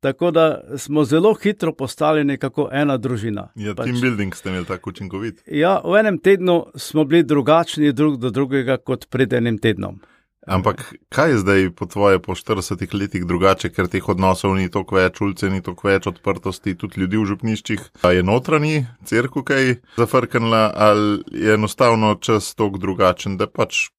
Tako 0.01 0.31
da 0.31 0.45
smo 0.77 1.03
zelo 1.05 1.35
hitro 1.37 1.73
postali 1.73 2.23
nekako 2.25 2.65
ena 2.73 2.97
družina. 2.97 3.51
Ja, 3.55 3.75
Pač- 3.77 3.91
team 3.91 4.01
building 4.01 4.33
ste 4.35 4.49
imeli 4.49 4.65
tako 4.65 4.89
učinkovit. 4.89 5.43
Ja, 5.45 5.75
v 5.85 5.99
enem 6.01 6.17
tednu 6.17 6.71
smo 6.75 7.05
bili 7.05 7.21
drugačni 7.23 7.93
drug 7.93 8.17
do 8.17 8.29
drugega 8.29 8.77
kot 8.77 9.05
pred 9.09 9.33
enim 9.33 9.59
tednom. 9.61 9.99
Ampak 10.47 10.93
kaj 11.13 11.29
je 11.29 11.37
zdaj 11.37 11.69
po 11.77 11.85
tvoje 11.85 12.19
po 12.19 12.33
40 12.33 12.95
letih 12.97 13.25
drugače, 13.29 13.69
ker 13.69 13.85
teh 13.87 14.09
odnosov 14.09 14.55
ni 14.57 14.71
toliko 14.73 14.97
več, 14.97 15.21
ulice 15.21 15.49
ni 15.53 15.61
toliko 15.61 15.87
več, 15.87 16.07
odprtosti 16.09 16.73
tudi 16.73 17.01
ljudi 17.03 17.19
v 17.21 17.25
župniščih. 17.29 17.81
A 18.01 18.13
je 18.17 18.23
notranji 18.25 18.87
crkva 19.05 19.43
kaj 19.45 19.75
zafrknila 19.97 20.71
ali 20.73 21.43
je 21.45 21.53
enostavno 21.53 22.15
čas 22.15 22.55
tok 22.57 22.79
drugačen, 22.81 23.37
da 23.37 23.45
pač 23.45 23.91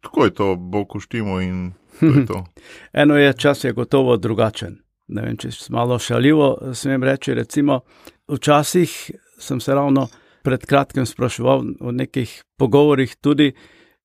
tako 0.00 0.24
je 0.24 0.34
to, 0.34 0.54
bo 0.56 0.86
koštimo 0.88 1.40
in 1.40 1.72
to 2.00 2.06
je 2.06 2.26
to. 2.26 2.44
Eno 3.02 3.18
je 3.20 3.32
čas, 3.36 3.64
je 3.64 3.72
gotovo 3.72 4.16
drugačen. 4.16 4.78
Ne 5.08 5.22
vem, 5.22 5.36
če 5.36 5.50
se 5.52 5.72
malo 5.72 5.98
šalivo 5.98 6.72
smem 6.74 7.04
reči. 7.04 7.34
Recimo, 7.34 7.80
včasih 8.30 8.94
sem 9.38 9.60
se 9.60 9.74
ravno 9.74 10.06
pred 10.42 10.64
kratkim 10.66 11.06
spraševal 11.06 11.64
o 11.80 11.92
nekih 11.92 12.32
pogovorih 12.56 13.16
tudi, 13.20 13.52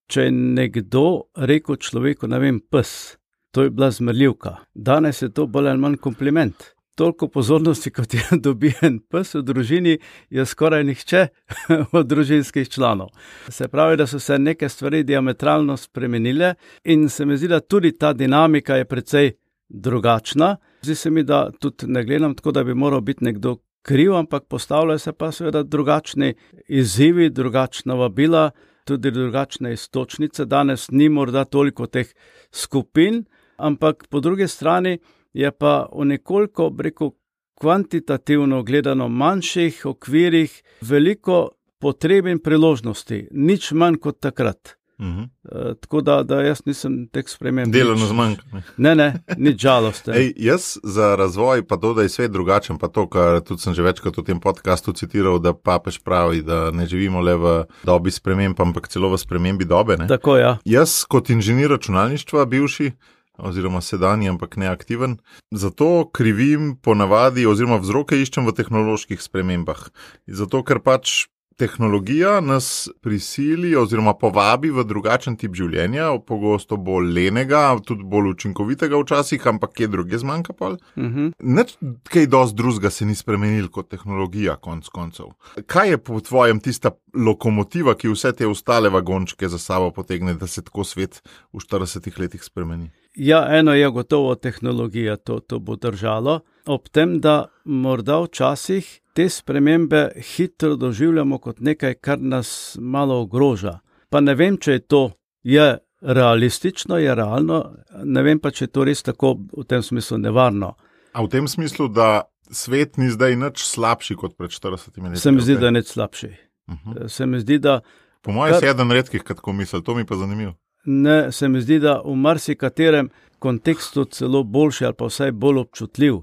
če 0.08 0.28
je 0.28 0.32
nekdo 0.32 1.06
rekel 1.36 1.80
človeku, 1.82 2.28
ne 2.28 2.40
vem, 2.40 2.60
pes. 2.60 3.16
To 3.56 3.64
je 3.64 3.72
bila 3.72 3.92
zmrljivka. 3.92 4.58
Danes 4.74 5.22
je 5.22 5.30
to 5.34 5.48
bolj 5.48 5.70
ali 5.72 5.80
manj 5.80 5.98
kompliment. 6.04 6.72
Toliko 6.96 7.28
pozornosti, 7.28 7.92
kot 7.92 8.14
je 8.14 8.24
dobijen 8.48 9.00
pes 9.12 9.34
v 9.36 9.42
družini, 9.44 9.98
je 10.30 10.46
skoraj 10.46 10.84
nihče 10.88 11.28
od 11.98 12.08
družinskih 12.08 12.70
članov. 12.70 13.10
Se 13.50 13.68
pravi, 13.68 13.98
da 13.98 14.08
so 14.08 14.20
se 14.20 14.40
neke 14.40 14.70
stvari 14.70 15.04
diametralno 15.04 15.78
spremenile, 15.78 16.54
in 16.84 17.10
se 17.10 17.26
mi 17.26 17.38
zdi, 17.38 17.52
da 17.52 17.60
tudi 17.60 17.92
ta 17.98 18.14
dinamika 18.14 18.76
je 18.76 18.86
precej 18.86 19.32
drugačna. 19.70 20.56
Zdi 20.82 20.96
se 20.96 21.10
mi, 21.10 21.24
da 21.24 21.50
tudi 21.52 21.88
ne 21.88 22.04
gledam 22.04 22.36
tako, 22.36 22.52
da 22.52 22.64
bi 22.64 22.74
moral 22.74 23.02
biti 23.02 23.24
nekdo 23.24 23.58
kriv, 23.82 24.16
ampak 24.16 24.44
postavljajo 24.50 25.00
se 25.00 25.14
pa 25.14 25.32
seveda 25.32 25.64
drugačni 25.64 26.34
izzivi, 26.68 27.30
drugačna 27.30 27.94
vabila, 27.94 28.52
tudi 28.86 29.12
drugačne 29.12 29.74
istočnice. 29.74 30.46
Danes 30.46 30.90
ni 30.92 31.10
morda 31.10 31.46
toliko 31.46 31.88
teh 31.88 32.14
skupin, 32.52 33.24
ampak 33.58 34.08
po 34.10 34.20
drugi 34.20 34.48
strani 34.48 35.00
je 35.34 35.52
pa 35.52 35.90
v 35.92 36.06
nekoliko, 36.06 36.70
rekel, 36.80 37.12
kvantitativno 37.56 38.64
gledano 38.64 39.08
manjših 39.10 39.86
okvirih 39.86 40.64
veliko 40.82 41.50
potreb 41.80 42.28
in 42.28 42.40
priložnosti, 42.40 43.28
nič 43.32 43.72
manj 43.72 44.00
kot 44.04 44.20
takrat. 44.20 44.76
Uh 44.98 45.06
-huh. 45.06 45.28
e, 45.72 45.76
tako 45.76 46.02
da, 46.02 46.24
da 46.24 46.42
jaz 46.42 46.62
nisem 46.66 47.08
teh 47.12 47.28
sprememb. 47.28 47.74
Delovno 47.74 48.06
zmanjka. 48.06 48.44
Ne, 48.78 48.96
ne, 48.96 49.24
ni 49.38 49.56
žalost. 49.58 50.08
Ej, 50.08 50.34
jaz 50.38 50.78
za 50.84 51.16
razvoj, 51.16 51.68
pa 51.68 51.78
to, 51.78 51.94
da 51.94 52.02
je 52.02 52.10
svet 52.10 52.32
drugačen, 52.32 52.78
pa 52.78 52.88
to, 52.88 53.08
kar 53.10 53.42
tudi 53.42 53.62
sem 53.62 53.74
že 53.74 53.84
večkrat 53.84 54.18
v 54.18 54.24
tem 54.24 54.40
podkastu 54.40 54.94
citiral, 54.94 55.40
da 55.40 55.54
papež 55.54 56.00
pravi, 56.00 56.42
da 56.42 56.72
ne 56.72 56.86
živimo 56.86 57.22
le 57.22 57.36
v 57.36 57.66
dobi 57.84 58.12
sprememb, 58.12 58.62
ampak 58.62 58.88
celo 58.88 59.10
v 59.10 59.18
spremembi 59.18 59.66
dobe. 59.66 59.98
Ne? 59.98 60.08
Tako, 60.08 60.38
ja. 60.38 60.58
Jaz, 60.66 61.04
kot 61.04 61.30
inženir 61.30 61.70
računalništva, 61.70 62.46
bivši, 62.46 62.92
oziroma 63.38 63.82
sedanji, 63.82 64.30
ampak 64.30 64.58
neaktiven. 64.58 65.18
Zato 65.52 66.10
krivim 66.14 66.76
ponavadi, 66.82 67.46
oziroma 67.46 67.78
vzroke 67.78 68.16
iščem 68.22 68.48
v 68.48 68.56
tehnoloških 68.56 69.22
spremembah. 69.22 69.90
Zato, 70.28 70.64
ker 70.64 70.80
pač 70.80 71.28
tehnologija 71.58 72.42
nas 72.42 72.90
prisili 73.02 73.76
oziroma 73.76 74.14
povabi 74.14 74.70
v 74.72 74.84
drugačen 74.84 75.38
tip 75.40 75.56
življenja, 75.56 76.10
pogosto 76.28 76.78
bolj 76.78 77.14
lenega, 77.16 77.64
tudi 77.86 78.04
bolj 78.04 78.34
učinkovitega 78.34 79.00
včasih, 79.00 79.48
ampak 79.48 79.76
kje 79.78 79.88
druge 79.94 80.18
zmanjka 80.20 80.54
pa. 80.54 80.70
Uh 80.70 80.80
-huh. 80.96 81.32
Neč 81.40 81.78
kaj 82.04 82.28
dosti 82.28 82.56
drugega 82.56 82.90
se 82.90 83.06
ni 83.06 83.16
spremenil 83.16 83.70
kot 83.70 83.90
tehnologija, 83.90 84.56
konc 84.56 84.88
koncev. 84.88 85.26
Kaj 85.66 85.90
je 85.90 85.98
po 85.98 86.20
tvojem 86.20 86.60
tista 86.60 86.92
lokomotiva, 87.14 87.96
ki 87.96 88.10
vse 88.10 88.32
te 88.32 88.48
ostale 88.48 88.90
vagončke 88.90 89.48
za 89.50 89.58
sabo 89.58 89.92
potegne, 89.92 90.34
da 90.34 90.48
se 90.48 90.62
tako 90.62 90.84
svet 90.84 91.22
v 91.54 91.58
40 91.58 92.20
letih 92.20 92.44
spremeni? 92.44 92.92
Ja, 93.16 93.48
eno 93.58 93.74
je 93.74 93.90
gotovo 93.90 94.36
tehnologija, 94.36 95.16
to, 95.16 95.40
to 95.40 95.60
bo 95.60 95.76
držalo. 95.76 96.40
Ob 96.66 96.90
tem, 96.90 97.20
da 97.20 97.46
morda 97.66 98.20
včasih 98.22 99.02
te 99.16 99.30
spremembe 99.30 100.10
hitro 100.22 100.76
doživljamo 100.76 101.38
kot 101.40 101.60
nekaj, 101.60 101.94
kar 102.04 102.20
nas 102.20 102.78
malo 102.82 103.22
ogroža. 103.22 103.80
Pa 104.10 104.20
ne 104.20 104.36
vem, 104.36 104.58
če 104.60 104.72
je 104.72 104.82
to 104.92 105.04
je 105.44 105.78
realistično, 106.02 106.98
je 106.98 107.16
realno, 107.16 107.62
ne 108.04 108.24
vem 108.24 108.42
pa, 108.44 108.52
če 108.52 108.68
je 108.68 108.72
to 108.76 108.84
res 108.86 109.06
tako 109.08 109.38
v 109.56 109.64
tem 109.70 109.84
smislu 109.84 110.20
nevarno. 110.20 110.74
A 111.16 111.24
v 111.24 111.32
tem 111.32 111.48
smislu, 111.48 111.88
da 111.88 112.28
svet 112.52 113.00
ni 113.00 113.08
zdaj 113.14 113.38
nič 113.40 113.64
slabši 113.64 114.20
kot 114.20 114.36
pred 114.36 114.52
40 114.52 115.00
leti? 115.00 115.22
Se 115.22 115.32
mi 115.32 115.42
zdi, 115.42 115.56
da 115.62 115.72
je 115.72 115.78
nič 115.80 115.96
slabši. 115.96 116.32
Uh 116.68 116.76
-huh. 116.76 117.08
Se 117.08 117.26
mi 117.26 117.40
zdi, 117.40 117.60
da. 117.60 117.80
Po 118.22 118.32
mojem, 118.32 118.54
kar... 118.54 118.64
je 118.64 118.70
eden 118.70 118.92
redkih, 118.92 119.24
kako 119.24 119.54
misli, 119.54 119.84
to 119.84 119.96
mi 119.96 120.06
pa 120.06 120.16
zanimivo. 120.16 120.54
Ne, 120.86 121.32
se 121.32 121.48
mi 121.48 121.62
zdi, 121.62 121.80
da 121.80 122.02
v 122.06 122.16
marsikaterem 122.16 123.10
kontekstu 123.40 124.06
celo 124.06 124.44
boljši 124.44 124.86
ali 124.86 124.94
pa 124.94 125.06
vsaj 125.06 125.32
bolj 125.32 125.60
občutljiv. 125.60 126.22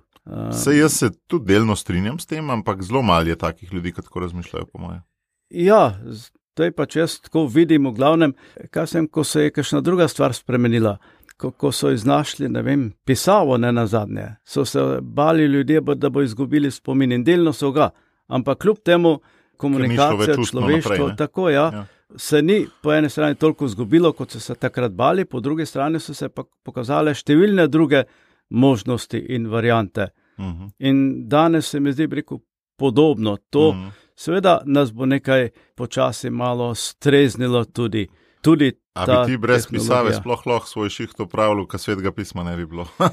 Se 0.53 0.77
jaz 0.77 0.93
se 0.93 1.11
tudi 1.27 1.53
delno 1.53 1.77
strinjam 1.77 2.19
s 2.19 2.27
tem, 2.27 2.51
ampak 2.51 2.83
zelo 2.83 3.03
malo 3.03 3.29
je 3.29 3.37
takih 3.37 3.73
ljudi, 3.73 3.93
ki 3.93 4.03
tako 4.03 4.21
razmišljajo, 4.21 4.67
po 4.73 4.79
mojem. 4.79 5.01
Ja, 5.51 5.99
zdaj 6.07 6.71
pa 6.77 6.87
če 6.87 7.01
jaz 7.01 7.17
tako 7.21 7.47
vidim, 7.51 7.89
v 7.91 7.97
glavnem, 7.97 8.35
kaj 8.71 8.87
sem, 8.87 9.09
ko 9.09 9.25
se 9.25 9.49
je 9.49 9.55
kakšna 9.57 9.81
druga 9.83 10.09
stvar 10.09 10.35
spremenila. 10.35 10.99
Ko, 11.37 11.51
ko 11.51 11.73
so 11.75 11.91
iznašli, 11.91 12.47
ne 12.53 12.61
vem, 12.63 12.85
pisavo 13.05 13.57
ne 13.59 13.73
na 13.75 13.83
zadnje, 13.91 14.29
so 14.47 14.63
se 14.69 14.83
bali 15.03 15.49
ljudje, 15.51 15.81
da 15.99 16.11
bo 16.11 16.23
izgubili 16.23 16.71
spomin 16.71 17.13
in 17.13 17.25
delno 17.25 17.51
so 17.53 17.73
ga, 17.75 17.89
ampak 18.31 18.61
kljub 18.63 18.79
temu 18.85 19.17
komunikacija 19.59 20.37
človeštvo, 20.37 21.09
tako 21.19 21.49
ja, 21.51 21.65
ja 21.75 21.87
se 22.17 22.43
ni 22.43 22.67
po 22.83 22.93
eni 22.93 23.11
strani 23.11 23.35
toliko 23.35 23.65
izgubilo, 23.65 24.13
kot 24.13 24.31
so 24.31 24.41
se 24.41 24.55
takrat 24.55 24.93
bali, 24.93 25.25
po 25.25 25.41
drugi 25.41 25.67
strani 25.67 26.01
so 26.01 26.15
se 26.15 26.29
pa 26.29 26.45
pokazale 26.65 27.15
številne 27.15 27.67
druge 27.69 28.05
možnosti 28.53 29.19
in 29.19 29.49
variante. 29.49 30.09
Uh 30.37 30.45
mhm. 30.45 30.63
-huh. 30.63 30.71
In 30.79 31.29
danes 31.29 31.67
se 31.67 31.81
mi 31.81 31.93
zdi, 31.93 32.07
rekel, 32.07 32.39
podobno. 32.77 33.37
To, 33.51 33.69
uh 33.69 33.77
mhm. 33.77 33.87
-huh. 33.87 33.91
seveda, 34.17 34.61
nas 34.65 34.93
bo 34.93 35.07
nekaj 35.07 35.51
počasi 35.75 36.31
malo 36.31 36.75
streznilo 36.75 37.65
tudi. 37.65 38.09
tudi 38.43 38.73
Ali 38.95 39.33
ti 39.33 39.37
brez 39.37 39.67
pisave 39.67 40.15
sploh 40.15 40.47
lahko 40.47 40.67
svoj 40.67 40.89
šiht 40.89 41.21
upravljal, 41.21 41.67
kar 41.67 41.81
svetega 41.81 42.13
pisma 42.13 42.45
ne 42.45 42.57
bi 42.57 42.67
bilo? 42.67 42.83
uh, 42.99 43.09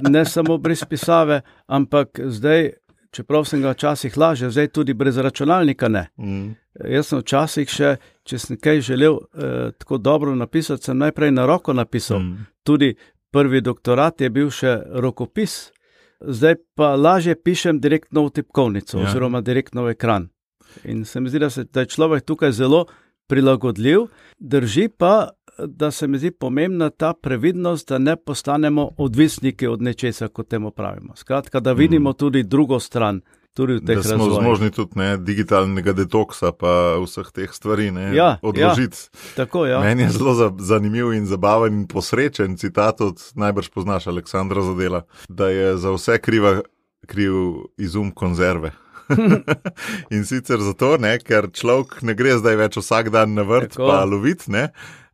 ne 0.14 0.24
samo 0.24 0.58
brez 0.58 0.84
pisave, 0.84 1.40
ampak 1.66 2.20
zdaj 2.24 2.70
čeprav 3.10 3.44
sem 3.44 3.62
ga 3.62 3.70
včasih 3.70 4.16
lažje, 4.16 4.50
zdaj 4.50 4.68
tudi 4.68 4.94
brez 4.94 5.16
računalnika 5.16 5.88
ne. 5.88 6.06
Mm. 6.16 6.50
Jaz 6.88 7.08
sem 7.08 7.22
včasih 7.22 7.70
še, 7.70 7.94
če 8.24 8.38
sem 8.38 8.58
kaj 8.60 8.80
želel 8.90 9.16
eh, 9.18 9.70
tako 9.78 9.98
dobro 9.98 10.34
napisati, 10.34 10.84
sem 10.84 10.98
najprej 10.98 11.32
na 11.34 11.46
roko 11.46 11.72
napisal. 11.72 12.20
Mm. 12.20 12.46
Tudi 12.62 12.94
prvi 13.30 13.60
doktorat 13.60 14.20
je 14.20 14.30
bil 14.30 14.50
še 14.50 14.78
rokopis, 15.02 15.70
zdaj 16.20 16.56
pa 16.74 16.94
lažje 16.96 17.36
pišem 17.36 17.80
direktno 17.80 18.26
v 18.26 18.34
tipkovnico 18.40 18.98
ja. 18.98 19.06
oziroma 19.06 19.40
direktno 19.40 19.84
v 19.86 19.96
ekran. 19.96 20.28
In 20.84 21.04
se 21.04 21.20
mi 21.20 21.30
zdi, 21.30 21.38
da, 21.38 21.50
se, 21.50 21.64
da 21.64 21.80
je 21.80 21.94
človek 21.94 22.24
tukaj 22.24 22.52
zelo 22.52 22.86
prilagodljiv, 23.28 24.06
drži 24.38 24.88
pa, 24.88 25.30
da 25.58 25.90
se 25.90 26.08
mi 26.08 26.18
zdi 26.18 26.30
pomembna 26.30 26.90
ta 26.90 27.12
previdnost, 27.12 27.88
da 27.88 27.98
ne 27.98 28.16
postanemo 28.16 28.90
odvisniki 28.98 29.66
od 29.66 29.82
nečesa, 29.82 30.28
kot 30.28 30.48
temu 30.48 30.70
pravimo. 30.70 31.16
Skratka, 31.16 31.60
da 31.60 31.72
vidimo 31.72 32.10
mm. 32.10 32.14
tudi 32.14 32.42
drugo 32.42 32.80
stran. 32.80 33.20
Tudi 33.54 33.80
da 33.80 34.02
smo 34.02 34.26
razvoj. 34.26 34.42
zmožni 34.42 34.70
tudi 34.70 34.98
ne, 34.98 35.16
digitalnega 35.16 35.92
detoksa, 35.92 36.52
pa 36.52 36.96
vseh 37.02 37.30
teh 37.34 37.52
stvari 37.52 37.90
ne, 37.90 38.12
ja, 38.16 38.36
odložiti. 38.42 38.96
Ja, 38.96 39.34
tako, 39.36 39.66
ja. 39.66 39.80
Meni 39.80 40.02
je 40.02 40.10
zelo 40.14 40.34
za, 40.34 40.52
zanimiv 40.58 41.12
in 41.12 41.26
zabaven 41.26 41.80
in 41.80 41.86
posrečen 41.90 42.56
citat 42.56 43.00
od 43.00 43.22
najbrž 43.34 43.68
poznaš 43.74 44.06
Aleksandra 44.06 44.62
Zadela, 44.62 45.02
da 45.28 45.48
je 45.48 45.76
za 45.76 45.90
vse 45.90 46.18
kriva, 46.18 46.60
kriv 47.06 47.34
izum 47.76 48.10
konzerve. 48.10 48.72
in 50.14 50.24
sicer 50.24 50.60
zato, 50.60 50.96
ne, 51.00 51.16
ker 51.18 51.48
človek 51.50 52.02
ne 52.04 52.14
gre 52.14 52.36
zdaj 52.38 52.58
več 52.60 52.78
vsak 52.78 53.10
dan 53.14 53.34
na 53.34 53.44
vrt, 53.48 53.74
tako. 53.74 53.88
pa 53.88 54.04
loviti 54.04 54.52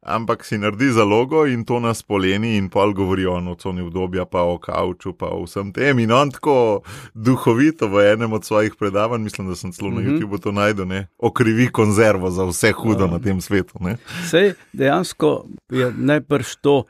ampak 0.05 0.45
si 0.45 0.59
naredi 0.59 0.91
zalogo 0.93 1.47
in 1.47 1.65
to 1.65 1.81
nas 1.81 2.03
poleni, 2.03 2.57
in 2.57 2.69
pol 2.71 2.93
govorijo 2.95 3.33
o 3.35 3.41
noconi 3.41 3.83
obdobju, 3.83 4.27
pa 4.31 4.43
o 4.43 4.59
kauču, 4.59 5.13
pa 5.13 5.27
o 5.33 5.45
vsem 5.45 5.73
tem. 5.73 5.99
In 5.99 6.13
on 6.13 6.31
tako 6.31 6.83
duhovito 7.15 7.89
v 7.89 8.13
enem 8.13 8.33
od 8.33 8.45
svojih 8.45 8.77
predavanj, 8.79 9.23
mislim, 9.23 9.49
da 9.49 9.57
sem 9.57 9.73
celo 9.73 9.91
na 9.91 10.01
mm 10.01 10.07
-hmm. 10.07 10.21
YouTubu 10.21 10.41
to 10.43 10.53
najdel, 10.53 10.87
ne, 10.87 11.07
okrivi 11.19 11.69
konzervo 11.73 12.31
za 12.31 12.45
vse 12.45 12.73
hudo 12.73 13.05
um. 13.05 13.11
na 13.11 13.19
tem 13.19 13.41
svetu. 13.41 13.79
Sej 14.31 14.53
dejansko 14.73 15.45
je 15.71 15.93
najbrž 15.97 16.57
to, 16.61 16.85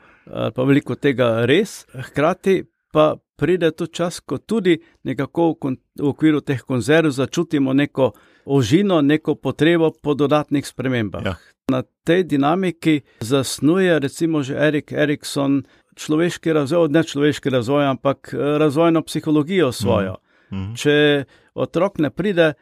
pa 0.55 0.63
veliko 0.63 0.95
tega 0.95 1.45
res, 1.45 1.85
hkrati 1.93 2.63
pa. 2.91 3.15
Pride 3.37 3.71
to 3.71 3.87
čas, 3.87 4.19
ko 4.19 4.37
tudi 4.37 4.79
nekako 5.03 5.55
v, 5.63 5.75
v 5.99 6.07
okviru 6.07 6.41
teh 6.41 6.61
konzerv 6.61 7.11
začutimo 7.11 7.73
neko 7.73 8.13
ožino, 8.45 9.01
neko 9.01 9.35
potrebo 9.35 9.91
po 10.01 10.13
dodatnih 10.13 10.67
spremembah. 10.67 11.25
Ja. 11.25 11.35
Na 11.67 11.83
tej 12.03 12.23
dinamiki 12.23 13.01
zasnuje 13.19 13.99
recimo 13.99 14.43
že 14.43 14.53
Erik 14.55 14.91
Erikson 14.91 15.63
človeški 15.95 16.53
razvoj, 16.53 16.89
ne 16.89 17.03
človeški 17.03 17.49
razvoj, 17.49 17.85
ampak 17.85 18.29
eh, 18.33 18.57
razvojno 18.57 19.01
psihologijo 19.01 19.71
svojo. 19.71 20.15
Mm 20.51 20.57
-hmm. 20.57 20.75
Če 20.77 21.23
otrok 21.53 21.97
ne 21.97 22.09
pride, 22.09 22.53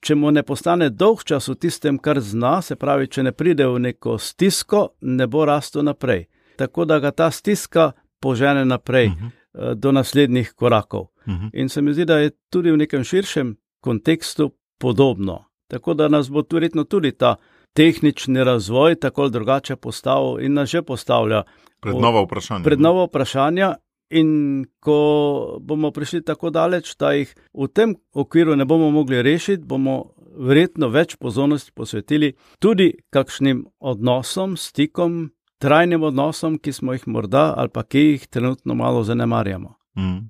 če 0.00 0.14
mu 0.14 0.30
ne 0.30 0.42
postane 0.42 0.90
dolg 0.90 1.24
čas 1.24 1.48
v 1.48 1.54
tistem, 1.54 1.98
kar 1.98 2.20
zna, 2.20 2.62
se 2.62 2.76
pravi, 2.76 3.06
če 3.06 3.22
ne 3.22 3.32
pride 3.32 3.66
v 3.66 3.78
neko 3.78 4.18
stisko, 4.18 4.88
ne 5.00 5.26
bo 5.26 5.44
rastel 5.44 5.82
naprej. 5.82 6.26
tako 6.56 6.84
da 6.84 6.98
ga 6.98 7.10
ta 7.10 7.30
stiska 7.30 7.92
požene 8.20 8.64
naprej 8.64 9.06
uh 9.06 9.12
Mhm. 9.12 9.26
-huh. 9.26 9.74
do 9.74 9.92
naslednjih 9.92 10.52
korakov. 10.52 11.06
Mhm. 11.28 11.46
In 11.52 11.68
se 11.68 11.82
mi 11.82 11.92
zdi, 11.94 12.04
da 12.04 12.18
je 12.18 12.30
tudi 12.50 12.70
v 12.70 12.76
nekem 12.76 13.04
širšem 13.04 13.56
kontekstu 13.80 14.50
podobno. 14.82 15.44
Tako 15.70 15.94
da 15.94 16.08
nas 16.08 16.30
bo 16.30 16.42
verjetno 16.52 16.84
tudi 16.84 17.12
ta 17.12 17.36
tehnični 17.72 18.44
razvoj 18.44 18.98
tako 19.00 19.22
ali 19.22 19.30
drugače 19.30 19.76
postavil 19.76 20.44
in 20.44 20.58
nas 20.58 20.70
že 20.70 20.82
postavlja 20.82 21.42
Pred 21.80 21.94
nova 21.94 22.22
vprašanja. 22.22 22.64
pred 22.64 22.80
nova 22.80 23.04
vprašanja. 23.04 23.74
In 24.12 24.64
ko 24.80 25.56
bomo 25.60 25.90
prišli 25.90 26.20
tako 26.24 26.50
daleč, 26.50 26.96
da 27.00 27.14
jih 27.16 27.30
v 27.54 27.68
tem 27.72 27.94
okviru 28.12 28.56
ne 28.56 28.64
bomo 28.64 28.90
mogli 28.90 29.22
rešiti, 29.22 29.64
bomo 29.64 30.12
verjetno 30.36 30.88
več 30.88 31.16
pozornosti 31.16 31.72
posvetili 31.72 32.34
tudi 32.58 32.92
kakšnim 33.10 33.64
odnosom, 33.80 34.56
stikom, 34.56 35.30
trajnim 35.58 36.02
odnosom, 36.02 36.58
ki 36.58 36.72
smo 36.72 36.92
jih 36.92 37.08
morda 37.08 37.54
ali 37.56 37.72
pa 37.72 37.82
ki 37.82 37.98
jih 37.98 38.26
trenutno 38.28 38.74
malo 38.74 39.02
zanemarjamo. 39.02 39.74
Mm. 39.96 40.28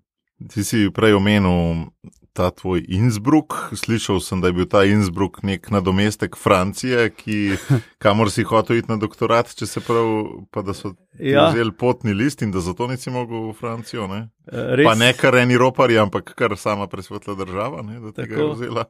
Ti 0.48 0.64
si 0.64 0.90
prej 0.94 1.14
omenil 1.14 1.90
ta 2.32 2.50
tvoj 2.50 2.84
Innsbruck. 2.88 3.52
Slišal 3.76 4.20
sem, 4.20 4.40
da 4.40 4.48
je 4.48 4.52
bil 4.52 4.66
ta 4.66 4.84
Innsbruck 4.84 5.42
nek 5.42 5.68
nadomestek 5.70 6.36
Francije, 6.36 7.10
ki, 7.10 7.56
kamor 8.02 8.30
si 8.32 8.42
hotel 8.42 8.80
iti 8.80 8.88
na 8.88 8.96
doktorat, 8.96 9.52
če 9.54 9.68
se 9.68 9.82
prav, 9.84 10.08
pa 10.50 10.64
da 10.64 10.74
so 10.74 10.94
ja. 11.18 11.32
Ja, 11.32 11.44
vzeli 11.52 11.74
potni 11.76 12.14
list 12.16 12.42
in 12.42 12.50
da 12.50 12.60
zato 12.64 12.88
nisi 12.88 13.12
mogel 13.12 13.50
v 13.50 13.56
Francijo. 13.58 14.08
Ne? 14.08 14.26
res, 14.48 14.86
Pa 14.88 14.94
ne 14.96 15.12
kar 15.16 15.36
eni 15.42 15.60
ropari, 15.60 15.98
ampak 16.00 16.32
kar 16.36 16.56
sama 16.56 16.88
presvetla 16.88 17.36
država, 17.36 17.84
ne, 17.84 18.00
da 18.00 18.12
tega 18.16 18.34
je 18.34 18.40
Tako. 18.40 18.52
vzela. 18.56 18.88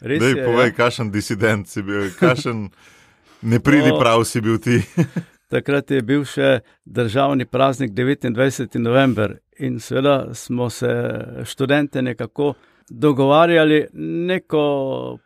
res 0.00 0.20
Dej, 0.20 0.36
je, 0.36 0.44
povej, 0.44 0.72
ja. 0.72 0.76
kakšen 0.76 1.10
disident 1.10 1.68
si 1.68 1.82
bil, 1.82 2.10
kakšen 2.20 2.68
ne 3.54 3.60
pridi 3.60 3.90
O. 3.90 3.98
prav 3.98 4.24
si 4.28 4.44
bil 4.44 4.60
ti. 4.60 4.82
Takrat 5.52 5.90
je 5.92 6.00
bil 6.00 6.22
še 6.24 6.60
državni 6.88 7.44
praznik 7.44 7.92
29. 7.92 8.78
november 8.80 9.36
in 9.62 9.80
seveda 9.80 10.34
smo 10.34 10.70
se 10.70 10.90
študente 11.44 12.02
nekako 12.02 12.54
dogovarjali, 12.90 13.86
neko 13.94 14.62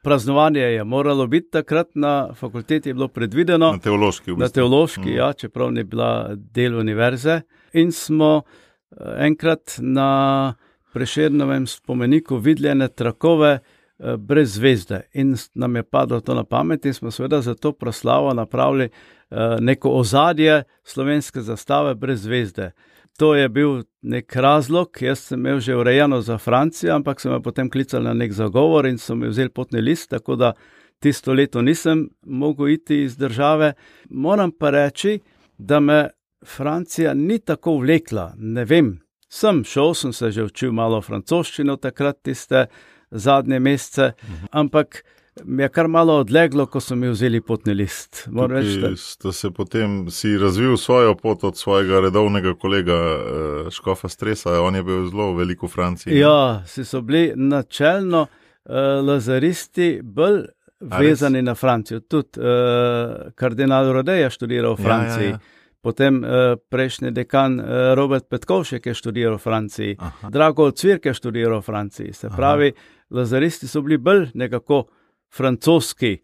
praznovanje 0.02 0.60
je 0.60 0.84
moralo 0.84 1.26
biti 1.26 1.50
takrat 1.50 1.88
na 1.94 2.34
fakulteti, 2.34 2.88
je 2.88 2.94
bilo 2.94 3.08
predvideno. 3.08 3.72
Na 3.72 3.78
teološki 3.78 4.30
v 4.30 4.34
Na 4.34 4.44
bistvu. 4.44 4.54
teološki, 4.54 5.00
Mm. 5.02 5.16
ja, 5.16 5.32
čeprav 5.32 5.72
ni 5.72 5.84
bila 5.84 6.10
del 6.34 6.74
univerze. 6.74 7.40
In 7.72 7.92
smo 7.92 8.42
eh, 8.90 8.96
enkrat 9.18 9.76
na 9.78 10.54
preširnovem 10.92 11.66
spomeniku 11.66 12.36
videli 12.36 12.68
ene 12.68 12.88
trakove 12.88 13.58
eh, 13.98 14.16
brez 14.18 14.54
zvezde. 14.54 15.00
In 15.14 15.34
nam 15.54 15.76
je 15.76 15.82
padlo 15.82 16.20
to 16.20 16.34
na 16.34 16.44
pamet, 16.44 16.84
in 16.84 16.94
smo 16.94 17.10
seveda 17.10 17.40
za 17.40 17.54
to 17.54 17.72
proslavo 17.72 18.34
napravili 18.34 18.84
eh, 18.84 19.36
neko 19.60 19.90
ozadje 19.90 20.62
slovenske 20.84 21.40
zastave 21.40 21.94
brez 21.94 22.22
zvezde. 22.22 22.70
To 23.16 23.34
je 23.34 23.48
bil 23.48 23.82
nek 24.02 24.36
razlog, 24.36 24.98
jaz 25.00 25.18
sem 25.18 25.40
imel 25.40 25.60
že 25.60 25.76
urejeno 25.76 26.20
za 26.20 26.38
Francijo, 26.38 26.94
ampak 26.94 27.20
so 27.20 27.30
me 27.30 27.42
potem 27.42 27.70
klicali 27.70 28.04
na 28.04 28.12
nek 28.14 28.32
zagovor 28.32 28.86
in 28.86 28.98
so 28.98 29.14
mi 29.14 29.28
vzeli 29.28 29.48
potni 29.48 29.80
list, 29.80 30.10
tako 30.10 30.36
da 30.36 30.52
tisto 31.00 31.32
leto 31.32 31.62
nisem 31.62 32.08
mogel 32.22 32.68
iti 32.68 33.02
iz 33.02 33.16
države. 33.16 33.72
Moram 34.10 34.52
pa 34.52 34.70
reči, 34.70 35.20
da 35.58 35.80
me 35.80 36.08
Francija 36.44 37.14
ni 37.14 37.38
tako 37.38 37.78
vlekla. 37.78 38.34
Ne 38.36 38.64
vem, 38.64 38.98
sem 39.28 39.64
šel, 39.64 39.94
sem 39.94 40.12
se 40.12 40.30
že 40.30 40.44
učil 40.44 40.72
malo 40.72 41.00
francoščino 41.02 41.76
takrat, 41.76 42.20
tiste 42.22 42.66
zadnje 43.10 43.60
mesece, 43.60 44.12
ampak 44.50 45.04
mi 45.44 45.62
je 45.62 45.68
kar 45.68 45.88
malo 45.88 46.14
odleglo, 46.20 46.66
ko 46.66 46.80
so 46.80 46.96
mi 46.96 47.08
vzeli 47.08 47.40
potni 47.40 47.74
list. 47.74 48.28
Reči, 48.48 48.80
da 48.80 48.96
sta 48.96 49.32
se 49.32 49.50
potem 49.50 50.10
si 50.10 50.38
razvil 50.38 50.76
svojo 50.76 51.14
pot 51.14 51.44
od 51.44 51.56
svojega 51.56 52.00
redovnega 52.00 52.54
kolega 52.54 52.94
uh, 52.94 53.70
Škofa 53.70 54.08
Stresa. 54.08 54.60
On 54.62 54.74
je 54.74 54.82
bil 54.82 55.06
zelo 55.10 55.34
velik 55.34 55.62
v 55.62 55.68
Franciji. 55.68 56.18
Ja, 56.18 56.62
si 56.66 56.84
so 56.84 57.00
bili 57.00 57.32
načelno 57.36 58.26
uh, 58.26 58.74
lazaristi 59.06 60.00
bolj 60.02 60.44
vezani 60.80 61.42
na 61.42 61.54
Francijo. 61.54 62.00
Tudi 62.00 62.40
uh, 62.40 63.32
kardinal 63.34 63.92
Rodej 63.92 64.22
je 64.22 64.30
študiral 64.30 64.74
v 64.74 64.82
Franciji. 64.82 65.24
Ja, 65.24 65.30
ja, 65.30 65.38
ja. 65.40 65.54
Potem 65.80 66.24
uh, 66.24 66.56
prejšnji 66.68 67.10
dekan 67.14 67.60
uh, 67.60 67.66
Robert 67.94 68.28
Petkovšek 68.28 68.86
je 68.86 68.94
študiral 68.94 69.36
v 69.36 69.42
Franciji, 69.42 69.96
Aha. 69.98 70.30
Drago 70.30 70.70
Cvirk 70.70 71.06
je 71.06 71.14
študiral 71.14 71.60
v 71.60 71.64
Franciji. 71.64 72.12
Se 72.12 72.26
Aha. 72.26 72.36
pravi, 72.36 72.72
lazaristi 73.10 73.68
so 73.68 73.82
bili 73.82 73.98
bolj 73.98 74.30
nekako 74.34 74.86
francoski 75.30 76.18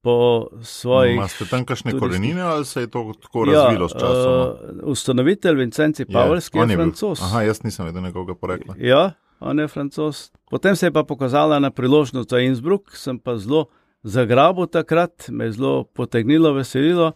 po 0.00 0.46
svojih. 0.62 1.14
Imate 1.14 1.44
tam 1.50 1.64
kakšne 1.64 1.90
študijskih- 1.92 2.00
korenine 2.00 2.40
ali 2.42 2.64
se 2.64 2.80
je 2.80 2.90
to 2.90 3.12
tako 3.22 3.44
razvilo 3.44 3.88
s 3.88 3.92
časom? 3.92 4.32
uh, 4.40 4.56
ustanovitelj 4.82 5.56
Vincenci 5.56 6.04
Pavelski 6.04 6.58
je, 6.58 6.62
je 6.62 6.66
bil- 6.66 6.76
francos. 6.76 7.22
Aha, 7.22 7.42
jaz 7.42 7.62
nisem 7.62 7.86
vedel 7.86 8.02
nekoga 8.02 8.34
porekla. 8.34 8.74
Ja, 8.78 9.12
on 9.40 9.58
je 9.58 9.68
francos. 9.68 10.32
Potem 10.50 10.76
se 10.76 10.86
je 10.86 10.92
pa 10.92 11.02
pokazala 11.02 11.58
na 11.58 11.70
priložnost 11.70 12.30
za 12.30 12.38
Innsbruck, 12.38 12.96
sem 12.96 13.18
pa 13.18 13.36
zelo 13.36 13.66
zagrabil 14.02 14.66
takrat, 14.66 15.28
me 15.28 15.44
je 15.44 15.52
zelo 15.52 15.84
potegnilo, 15.84 16.52
veselilo 16.52 17.12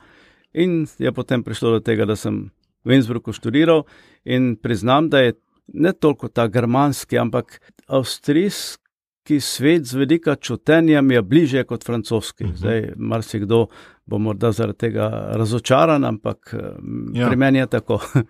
in 0.54 0.86
je 0.98 1.12
potem 1.12 1.42
prišlo 1.42 1.70
do 1.70 1.80
tega, 1.80 2.04
da 2.04 2.16
sem 2.16 2.50
v 2.84 2.92
Innsbrucku 2.94 3.32
študiral 3.32 3.82
in 4.24 4.56
priznam, 4.56 5.10
da 5.10 5.18
je 5.20 5.32
ne 5.74 5.92
toliko 5.92 6.28
ta 6.28 6.46
germanski, 6.46 7.18
ampak 7.18 7.60
avstrijski 7.86 8.85
svet 9.40 9.84
z 9.84 9.94
vedika 9.94 10.34
čutenja 10.34 11.02
je 11.10 11.22
bliže 11.22 11.64
kot 11.64 11.84
francoski. 11.84 12.44
Mhm. 12.44 12.56
Zdaj, 12.56 12.92
marsikdo 12.96 13.66
bo 14.06 14.18
morda 14.18 14.52
zaradi 14.52 14.78
tega 14.78 15.08
razočaran, 15.34 16.04
ampak 16.04 16.54
eh, 16.54 16.58
Ja. 17.12 17.28
pri 17.28 17.36
meni 17.36 17.58
je 17.58 17.66
tako. 17.66 17.98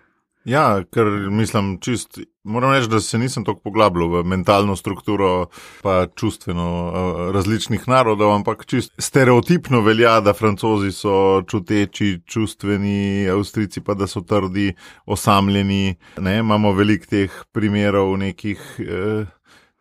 Ja, 0.47 0.79
ker 0.93 1.03
mislim, 1.31 1.73
čist, 1.83 2.19
moram 2.43 2.71
reči, 2.71 2.87
da 2.87 2.99
se 2.99 3.17
nisem 3.19 3.43
tako 3.43 3.59
poglabljal 3.59 4.07
v 4.07 4.21
mentalno 4.23 4.75
strukturo, 4.75 5.49
pa 5.83 6.05
čustveno 6.15 6.67
eh, 6.87 7.31
različnih 7.35 7.83
narodov, 7.87 8.31
ampak 8.31 8.63
čist 8.65 8.93
stereotipno 8.97 9.81
velja, 9.81 10.21
da 10.23 10.33
francozi 10.33 10.91
so 10.95 11.41
čuteči, 11.43 12.21
čustveni, 12.25 13.27
avstrici 13.27 13.81
pa 13.83 13.93
da 13.93 14.07
so 14.07 14.21
trdi, 14.21 14.71
osamljeni. 15.05 15.95
Ne, 16.17 16.37
imamo 16.39 16.71
veliko 16.71 17.05
teh 17.09 17.31
primerov 17.51 18.15
nekih. 18.17 18.79
Eh, 18.79 19.25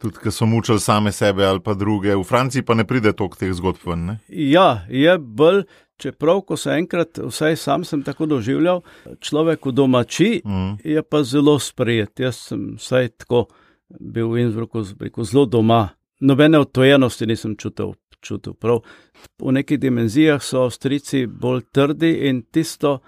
Tudi, 0.06 0.22
ki 0.22 0.30
so 0.30 0.46
mučili 0.46 0.80
same 0.80 1.12
sebe 1.12 1.44
ali 1.44 1.60
pa 1.60 1.74
druge, 1.74 2.14
v 2.14 2.22
Franciji 2.22 2.62
pa 2.62 2.74
ne 2.74 2.84
pride 2.86 3.10
toliko 3.12 3.36
teh 3.40 3.50
zgodb 3.52 3.82
ven. 3.86 4.04
Ne? 4.06 4.14
Ja, 4.28 4.86
je 4.88 5.18
bolj, 5.18 5.64
čeprav, 5.98 6.44
ko 6.46 6.56
se 6.56 6.76
enkrat, 6.78 7.18
vsaj 7.18 7.56
sam 7.56 7.84
sem 7.84 8.04
tako 8.06 8.26
doživljal, 8.30 8.84
človek 9.20 9.66
v 9.66 9.72
domači 9.72 10.42
Mm. 10.44 10.78
je 10.84 11.02
pa 11.02 11.22
zelo 11.24 11.58
sprejet. 11.58 12.20
Jaz 12.20 12.36
sem 12.36 12.76
vsaj 12.78 13.08
tako 13.08 13.48
bil 14.00 14.30
v 14.30 14.46
Innsbrucku 14.46 14.84
rekel, 15.00 15.24
zelo 15.24 15.46
doma. 15.46 15.88
Nobene 16.20 16.58
odtojenosti 16.58 17.26
nisem 17.26 17.56
čutil. 17.56 17.94
čutil. 18.20 18.54
Prav, 18.54 18.80
v 19.38 19.52
nekih 19.52 19.78
dimenzijah 19.78 20.42
so 20.42 20.64
Avstrijci 20.64 21.26
bolj 21.26 21.62
trdi 21.72 22.28
in 22.28 22.42
tisto, 22.42 23.00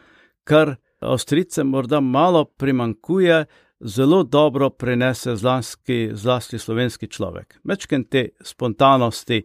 kar 0.44 0.76
Avstrijcem 1.00 1.66
morda 1.66 2.00
malo 2.00 2.44
primankuje, 2.44 3.46
zelo 3.80 4.22
dobro 4.22 4.70
prenese 4.70 5.36
zlasti, 5.36 6.10
zlasti 6.12 6.58
slovenski 6.58 7.06
človek. 7.06 7.60
Mečken 7.64 8.04
te 8.04 8.28
spontanosti, 8.42 9.42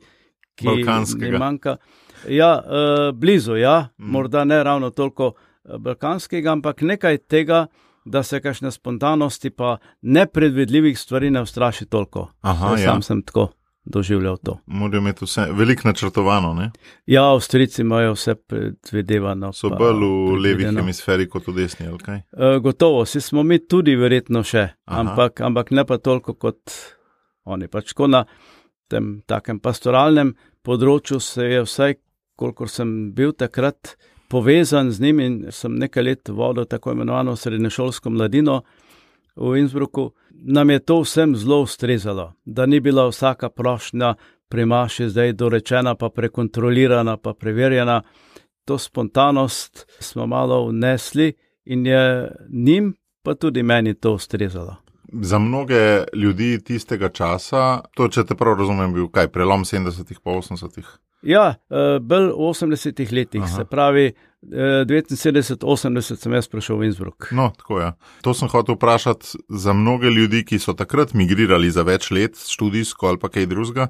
ki 0.56 0.67
mi 0.67 1.38
manjka. 1.38 1.78
Ja, 2.30 2.63
uh, 2.65 3.15
blizu, 3.15 3.56
ja, 3.56 3.89
Mm. 4.00 4.12
morda 4.12 4.43
ne 4.43 4.63
ravno 4.63 4.89
toliko 4.89 5.34
eh, 5.65 5.78
balkanskega, 5.78 6.52
ampak 6.52 6.82
nekaj 6.82 7.17
tega, 7.17 7.67
da 8.06 8.24
se 8.24 8.41
kakšne 8.41 8.72
spontanosti 8.72 9.50
pa 9.50 9.78
nepredvidljivih 10.02 11.00
stvari 11.00 11.30
ne 11.32 11.41
ustraši 11.41 11.86
toliko. 11.86 12.30
Aha, 12.41 12.69
Jaz 12.72 12.82
ja. 12.82 12.91
Sam 12.91 13.02
sem 13.02 13.22
tako 13.24 13.50
doživljal 13.86 14.38
to. 14.38 14.60
Morajo 14.65 15.02
imeti 15.02 15.26
vse 15.26 15.48
veliko 15.52 15.88
načrtovano, 15.88 16.54
ne? 16.54 16.72
Ja, 17.06 17.26
Avstrijci 17.34 17.82
imajo 17.82 18.13
vse 18.13 18.36
predvidevano. 18.36 19.54
so 19.54 19.69
bolj 19.69 20.06
v 20.06 20.38
levi 20.39 20.63
hemisferi 20.65 21.30
kot 21.30 21.48
v 21.48 21.54
desni. 21.54 21.88
ali 21.88 21.98
kaj? 21.98 22.15
E, 22.17 22.60
gotovo, 22.60 23.06
si 23.06 23.22
smo 23.22 23.43
mi 23.43 23.60
tudi 23.67 23.96
verjetno 23.96 24.43
še, 24.43 24.69
Aha. 24.86 25.00
ampak, 25.02 25.41
ampak 25.41 25.72
ne 25.72 25.86
pa 25.86 25.98
toliko 25.98 26.34
kot 26.34 26.72
oni. 27.43 27.67
Pač 27.67 27.91
tako 27.93 28.08
na 28.08 28.26
tem 28.88 29.22
takem 29.28 29.60
pastoralnem 29.60 30.36
področju 30.63 31.19
se 31.19 31.43
je 31.43 31.62
vsaj, 31.65 31.96
kolikor 32.36 32.69
sem 32.69 33.12
bil 33.13 33.34
takrat 33.34 33.96
povezan 34.30 34.91
z 34.91 35.02
njim 35.02 35.19
in 35.19 35.34
sem 35.52 35.76
nekaj 35.78 36.04
let 36.04 36.30
vodil 36.30 36.65
tako 36.65 36.91
imenovano 36.91 37.36
srednješolsko 37.36 38.10
mladino 38.10 38.63
v 39.36 39.58
Innsbrucku, 39.60 40.13
nam 40.34 40.69
je 40.69 40.80
to 40.80 41.02
vsem 41.02 41.36
zelo 41.36 41.62
ustrezalo, 41.62 42.34
da 42.46 42.65
ni 42.65 42.80
bila 42.80 43.08
vsaka 43.08 43.50
prošnja 43.50 44.15
pri 44.50 44.65
maši 44.65 45.10
zdaj 45.10 45.34
dorečena, 45.34 45.96
pa 45.96 46.10
prekontrolirana, 46.10 47.17
pa 47.17 47.34
preverjena. 47.34 48.02
To 48.65 48.78
spontanost 48.78 49.86
smo 50.00 50.28
malo 50.28 50.67
vnesli 50.67 51.34
in 51.65 51.86
je 51.86 52.32
njim, 52.50 52.93
pa 53.24 53.36
tudi 53.36 53.63
meni 53.63 53.93
to 53.93 54.13
ustrezalo. 54.13 54.76
Za 55.22 55.39
mnoge 55.39 56.04
ljudi 56.13 56.60
tistega 56.63 57.10
časa, 57.10 57.82
to 57.96 58.08
če 58.08 58.24
te 58.24 58.36
prav 58.36 58.58
razumem, 58.58 58.93
bil 58.93 59.08
kaj 59.13 59.28
prelom 59.28 59.65
70-ih, 59.65 60.19
pa 60.24 60.32
80-ih. 60.32 60.88
Ja, 61.24 61.56
eh, 61.69 62.00
bolj 62.00 62.32
v 62.32 62.50
80-ih 62.52 63.12
letih, 63.12 63.41
Aha. 63.41 63.50
Aha. 63.50 63.58
se 63.58 63.65
pravi, 63.65 64.13
79, 64.52 65.64
80 65.64 66.20
sem 66.20 66.34
jaz 66.34 66.48
prišel 66.52 66.78
v 66.78 66.90
Innsbruck. 66.90 67.32
No, 67.32 67.52
tako 67.56 67.80
je. 67.80 67.92
To 68.28 68.34
sem 68.36 68.52
hotel 68.52 68.76
vprašati 68.76 69.40
za 69.50 69.74
mnoge 69.74 70.12
ljudi, 70.12 70.44
ki 70.44 70.60
so 70.60 70.76
takrat 70.76 71.14
migrirali 71.16 71.72
za 71.72 71.86
več 71.88 72.12
let, 72.12 72.36
študijsko 72.36 73.08
ali 73.08 73.22
pa 73.22 73.32
kaj 73.32 73.48
drugega. 73.48 73.88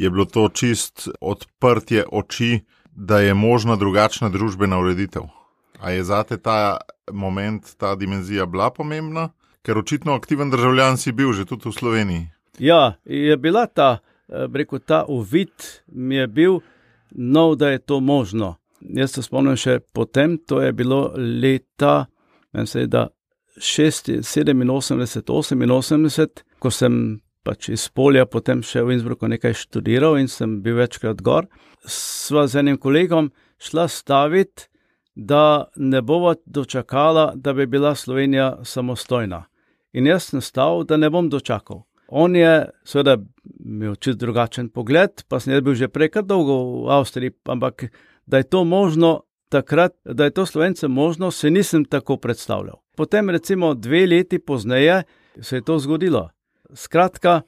Je 0.00 0.10
bilo 0.10 0.24
to 0.24 0.48
čist 0.48 1.08
odprtje 1.20 2.06
oči, 2.08 2.64
da 2.92 3.20
je 3.20 3.34
možna 3.34 3.76
drugačna 3.76 4.28
družbena 4.32 4.80
ureditev. 4.80 5.28
A 5.80 5.90
je 5.90 6.04
zate 6.04 6.36
ta 6.38 6.78
moment, 7.12 7.74
ta 7.76 7.94
dimenzija 7.94 8.46
bila 8.46 8.70
pomembna? 8.70 9.28
Ker 9.62 9.78
očitno 9.78 10.14
aktiven 10.14 10.50
državljan 10.50 10.96
si 10.96 11.12
bil 11.12 11.32
že 11.32 11.44
tudi 11.44 11.68
v 11.68 11.72
Sloveniji. 11.72 12.24
Ja, 12.58 12.96
je 13.04 13.36
bila 13.36 13.66
ta, 13.66 13.98
rekel, 14.28 14.78
ta 14.78 15.04
uvid 15.08 15.52
mi 15.86 16.16
je 16.16 16.26
bil 16.26 16.60
nov, 17.10 17.56
da 17.56 17.70
je 17.70 17.78
to 17.78 18.00
možno. 18.00 18.56
Jaz 18.82 19.14
se 19.14 19.22
spomnim 19.22 19.56
še 19.56 19.78
potem, 19.94 20.38
to 20.38 20.60
je 20.62 20.72
bilo 20.74 21.12
leta, 21.16 22.06
ne 22.52 22.64
vem, 22.66 22.88
da 22.90 23.08
87, 23.58 24.24
88, 24.66 26.42
ko 26.58 26.70
sem 26.70 27.20
pač 27.42 27.68
iz 27.74 27.88
polja 27.90 28.24
potem 28.26 28.62
še 28.64 28.82
v 28.86 28.96
Innsbrucku 28.96 29.28
nekaj 29.30 29.54
študiral 29.64 30.18
in 30.20 30.28
sem 30.30 30.60
bil 30.62 30.78
večkrat 30.78 31.22
gor. 31.22 31.48
Sva 31.86 32.46
z 32.46 32.62
enim 32.62 32.78
kolegom 32.78 33.32
šla 33.62 33.88
staviti, 33.90 34.68
da 35.14 35.68
ne 35.76 36.00
bova 36.00 36.34
dočakala, 36.46 37.32
da 37.36 37.52
bi 37.52 37.66
bila 37.66 37.94
Slovenija 37.94 38.62
samostojna. 38.64 39.44
In 39.92 40.06
jaz 40.08 40.30
sem 40.30 40.40
stal, 40.40 40.86
da 40.88 40.96
ne 40.96 41.10
bom 41.12 41.28
dočakal. 41.28 41.82
On 42.08 42.36
je, 42.36 42.68
seveda, 42.84 43.18
imel 43.64 43.96
čist 44.00 44.18
drugačen 44.20 44.70
pogled, 44.72 45.24
pa 45.28 45.40
sem 45.40 45.56
bil 45.64 45.76
že 45.76 45.88
prej 45.88 46.10
kar 46.12 46.24
dolgo 46.24 46.86
v 46.86 46.90
Avstriji, 46.96 47.34
ampak 47.48 47.88
da 48.26 48.36
je 48.36 48.42
to 48.42 48.64
možno 48.64 49.22
takrat, 49.48 49.92
da 50.04 50.24
je 50.24 50.30
to 50.30 50.46
slovencem 50.46 50.90
možno, 50.90 51.30
se 51.30 51.50
nisem 51.50 51.84
tako 51.84 52.16
predstavljal. 52.16 52.76
Potem, 52.96 53.30
recimo, 53.30 53.74
dve 53.74 54.06
leti 54.06 54.38
pozneje 54.38 55.02
se 55.40 55.56
je 55.56 55.62
to 55.62 55.78
zgodilo. 55.78 56.30
Skratka, 56.74 57.40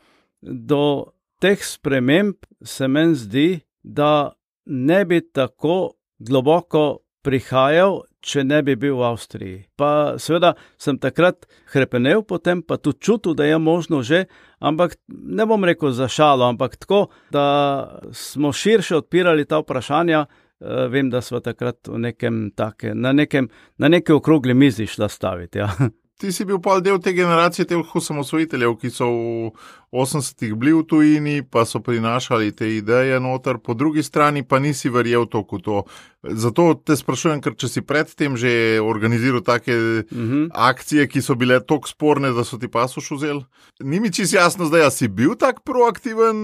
do 0.43 1.05
teh 1.41 1.65
sprememb 1.65 2.35
se 2.63 2.89
meni 2.89 3.15
zdi, 3.15 3.61
da 3.83 4.33
ne 4.65 5.05
bi 5.05 5.21
tako 5.33 5.93
globoko 6.19 6.99
prihajal, 7.25 8.03
če 8.25 8.45
ne 8.45 8.61
bi 8.65 8.77
bil 8.81 8.97
v 8.97 9.05
Avstriji. 9.09 9.59
Pa 9.77 10.17
seveda 10.21 10.55
sem 10.81 10.97
takrat 11.01 11.45
krepenel, 11.73 12.23
potem 12.25 12.63
pa 12.65 12.79
tudi 12.81 13.03
čutil, 13.05 13.37
da 13.37 13.45
je 13.45 13.59
možno 13.61 14.01
že, 14.03 14.25
ampak 14.61 14.97
ne 15.09 15.45
bom 15.49 15.65
rekel 15.65 15.93
za 15.93 16.09
šalo, 16.09 16.49
ampak 16.49 16.77
tako, 16.81 17.09
da 17.33 18.01
smo 18.13 18.53
širše 18.53 18.97
odpirali 19.03 19.45
ta 19.45 19.61
vprašanja. 19.61 20.25
Uh, 20.61 20.87
vem, 20.91 21.11
da 21.11 21.21
smo 21.21 21.41
takrat 21.41 21.89
nekem 21.89 22.51
take, 22.57 22.95
na, 22.95 23.13
nekem, 23.13 23.49
na 23.79 23.89
neki 23.89 24.13
okrogli 24.13 24.55
mizi 24.55 24.87
šla 24.87 25.09
staviti. 25.09 25.59
Ja. 25.59 25.71
Ti 26.21 26.31
si 26.33 26.45
bil 26.47 26.61
pol 26.63 26.79
del 26.81 27.01
te 27.03 27.11
generacije, 27.13 27.67
teh 27.67 27.95
osamosvojiteljev, 27.99 28.77
ki 28.79 28.91
so 28.95 29.09
v 29.11 29.51
80-ih 29.99 30.55
bili 30.55 30.77
v 30.77 30.85
tujini, 30.87 31.35
pa 31.43 31.65
so 31.67 31.81
prinašali 31.83 32.55
te 32.55 32.69
ideje 32.77 33.19
noter, 33.21 33.59
po 33.59 33.75
drugi 33.75 34.03
strani 34.07 34.45
pa 34.47 34.61
nisi 34.63 34.93
verjel 34.95 35.27
toliko 35.27 35.59
v 35.59 35.65
to. 35.67 35.83
Zato 36.31 36.75
te 36.75 36.97
sprašujem, 36.97 37.41
ker 37.45 37.55
če 37.57 37.69
si 37.69 37.83
predtem 37.83 38.37
že 38.37 38.81
organiziral 38.81 39.43
take 39.43 39.73
uh 39.73 40.13
Mhm. 40.13 40.33
-huh. 40.33 40.49
akcije, 40.55 41.07
ki 41.09 41.23
so 41.23 41.35
bile 41.35 41.61
tako 41.61 41.89
sporne, 41.89 42.33
da 42.33 42.45
so 42.45 42.59
ti 42.59 42.69
pasuš 42.69 43.11
vzel. 43.11 43.43
Ni 43.81 44.01
mi 44.01 44.13
čist 44.13 44.33
jasno, 44.33 44.65
zdaj, 44.67 44.91
si 44.91 45.09
bil 45.09 45.35
tak 45.35 45.61
proaktiven 45.65 46.37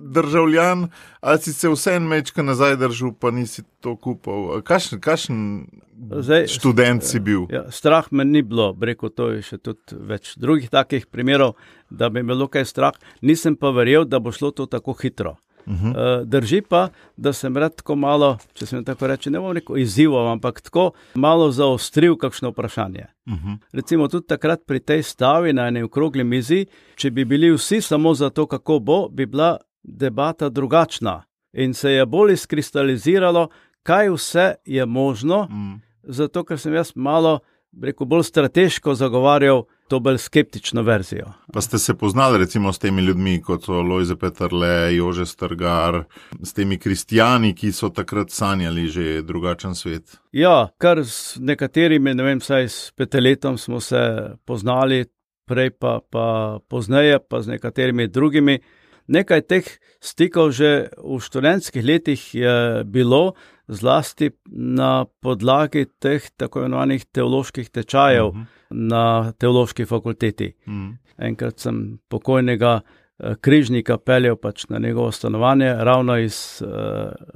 državljan, 0.00 0.88
ali 1.20 1.38
si 1.38 1.52
se 1.52 1.68
vsem 1.68 2.02
mečka 2.02 2.42
nazaj 2.42 2.76
držal, 2.76 3.12
pa 3.12 3.30
nisi 3.30 3.62
to 3.80 3.96
kupil. 3.96 4.62
Kakšen, 4.62 5.00
kakšen 5.00 5.66
Zdaj, 6.10 6.46
študent 6.46 7.02
si 7.02 7.20
bil? 7.20 7.46
Ja, 7.50 7.70
strah 7.70 8.08
me 8.10 8.24
ni 8.24 8.42
bilo, 8.42 8.76
rekel 8.80 9.08
to 9.10 9.30
je 9.30 9.42
še 9.42 9.58
tudi 9.58 9.78
več 10.00 10.34
drugih 10.36 10.70
takih 10.70 11.06
primerov, 11.06 11.54
da 11.90 12.08
bi 12.08 12.22
me 12.22 12.34
bilo 12.34 12.48
kaj 12.48 12.64
strah, 12.64 12.92
nisem 13.22 13.56
pa 13.56 13.70
verjel, 13.70 14.04
da 14.04 14.18
bo 14.18 14.32
šlo 14.32 14.50
to 14.50 14.66
tako 14.66 14.92
hitro. 14.98 15.36
Uh 15.66 15.72
Mhm. 15.72 15.86
-huh. 15.86 16.24
Drži 16.24 16.62
pa, 16.62 16.88
da 17.16 17.32
sem 17.32 17.56
rad 17.56 17.74
tako 17.74 17.96
malo, 17.96 18.38
če 18.54 18.66
se 18.66 18.76
mi 18.76 18.84
tako 18.84 19.06
reče, 19.06 19.30
ne 19.30 19.40
bom 19.40 19.52
rekel 19.52 19.78
izzival, 19.78 20.28
ampak 20.28 20.60
tako 20.60 20.90
malo 21.14 21.50
zaostril 21.50 22.16
kakšno 22.16 22.50
vprašanje. 22.50 23.06
Uh 23.26 23.32
-huh. 23.34 23.58
Recimo 23.72 24.08
tudi 24.08 24.26
takrat 24.26 24.60
pri 24.66 24.80
tej 24.80 25.02
stavi 25.02 25.52
na 25.52 25.66
eni 25.66 25.82
okrogli 25.82 26.24
mizi, 26.24 26.66
če 26.94 27.10
bi 27.10 27.24
bili 27.24 27.50
vsi 27.50 27.80
samo 27.80 28.14
za 28.14 28.30
to, 28.30 28.46
kako 28.46 28.78
bo, 28.78 29.08
bi 29.08 29.26
bila 29.26 29.56
debata 29.82 30.48
drugačna 30.48 31.22
in 31.52 31.74
se 31.74 31.90
je 31.90 32.06
bolj 32.06 32.32
izkristaliziralo, 32.32 33.48
kaj 33.82 34.10
vse 34.10 34.54
je 34.64 34.86
možno, 34.86 35.48
Mm. 35.50 35.80
zato 36.02 36.44
ker 36.44 36.58
sem 36.58 36.74
jaz 36.74 36.92
malo, 36.94 37.38
rekel, 37.80 38.06
bolj 38.06 38.22
strateško 38.22 38.94
zagovarjal 38.94 39.64
to 39.88 40.00
bolj 40.00 40.18
skeptično 40.18 40.82
verzijo. 40.82 41.32
Pa 41.52 41.60
ste 41.60 41.78
se 41.78 41.94
poznali 41.94 42.38
recimo 42.38 42.72
s 42.72 42.78
temi 42.78 43.02
ljudmi, 43.02 43.42
kot 43.42 43.64
so 43.64 43.82
Lojze 43.82 44.16
Petrle, 44.16 44.96
Jože 44.96 45.26
Strgar, 45.26 46.04
s 46.42 46.52
temi 46.52 46.78
kristijani, 46.78 47.54
ki 47.54 47.72
so 47.72 47.88
takrat 47.88 48.30
sanjali 48.30 48.88
že 48.88 49.22
drugačen 49.22 49.74
svet. 49.74 50.16
Ja, 50.32 50.68
kar 50.78 51.04
s 51.04 51.36
nekaterimi, 51.40 52.14
ne 52.14 52.22
vem, 52.22 52.40
saj 52.40 52.68
s 52.68 52.92
peteletom 52.96 53.58
smo 53.58 53.80
se 53.80 54.00
poznali, 54.44 55.04
prej 55.46 55.70
pa, 55.70 56.00
pa 56.10 56.58
pozneje, 56.68 57.18
pa 57.28 57.42
z 57.42 57.56
nekaterimi 57.56 58.08
drugimi. 58.08 58.60
Nekaj 59.06 59.40
teh 59.42 59.66
stikov 60.00 60.52
že 60.54 60.88
v 60.96 61.18
študentskih 61.20 61.84
letih 61.84 62.34
je 62.34 62.84
bilo, 62.84 63.34
zlasti 63.72 64.30
na 64.56 65.04
podlagi 65.20 65.86
teh 65.98 66.30
tako 66.36 66.60
imenovanih 66.60 67.04
teoloških 67.04 67.70
tečajev 67.70 68.26
uh 68.26 68.34
Mhm. 68.34 68.42
-huh. 68.42 68.46
na 68.70 69.32
teološki 69.32 69.84
fakulteti. 69.84 70.52
Mm. 70.66 70.90
Enkrat 71.18 71.58
sem 71.58 71.98
pokojnega 72.08 72.80
eh, 73.18 73.34
križnika 73.40 73.98
peljal 73.98 74.36
pač 74.36 74.68
na 74.68 74.78
njegovo 74.78 75.12
stanovanje, 75.12 75.74
ravno 75.78 76.18
iz 76.18 76.62
uh, 76.64 76.70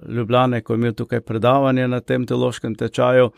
Ljubljane, 0.08 0.60
ko 0.60 0.72
je 0.72 0.76
imel 0.76 0.92
tukaj 0.92 1.20
predavanje 1.20 1.88
na 1.88 2.00
tem 2.00 2.26
teološkem 2.26 2.74
tečaju, 2.74 3.30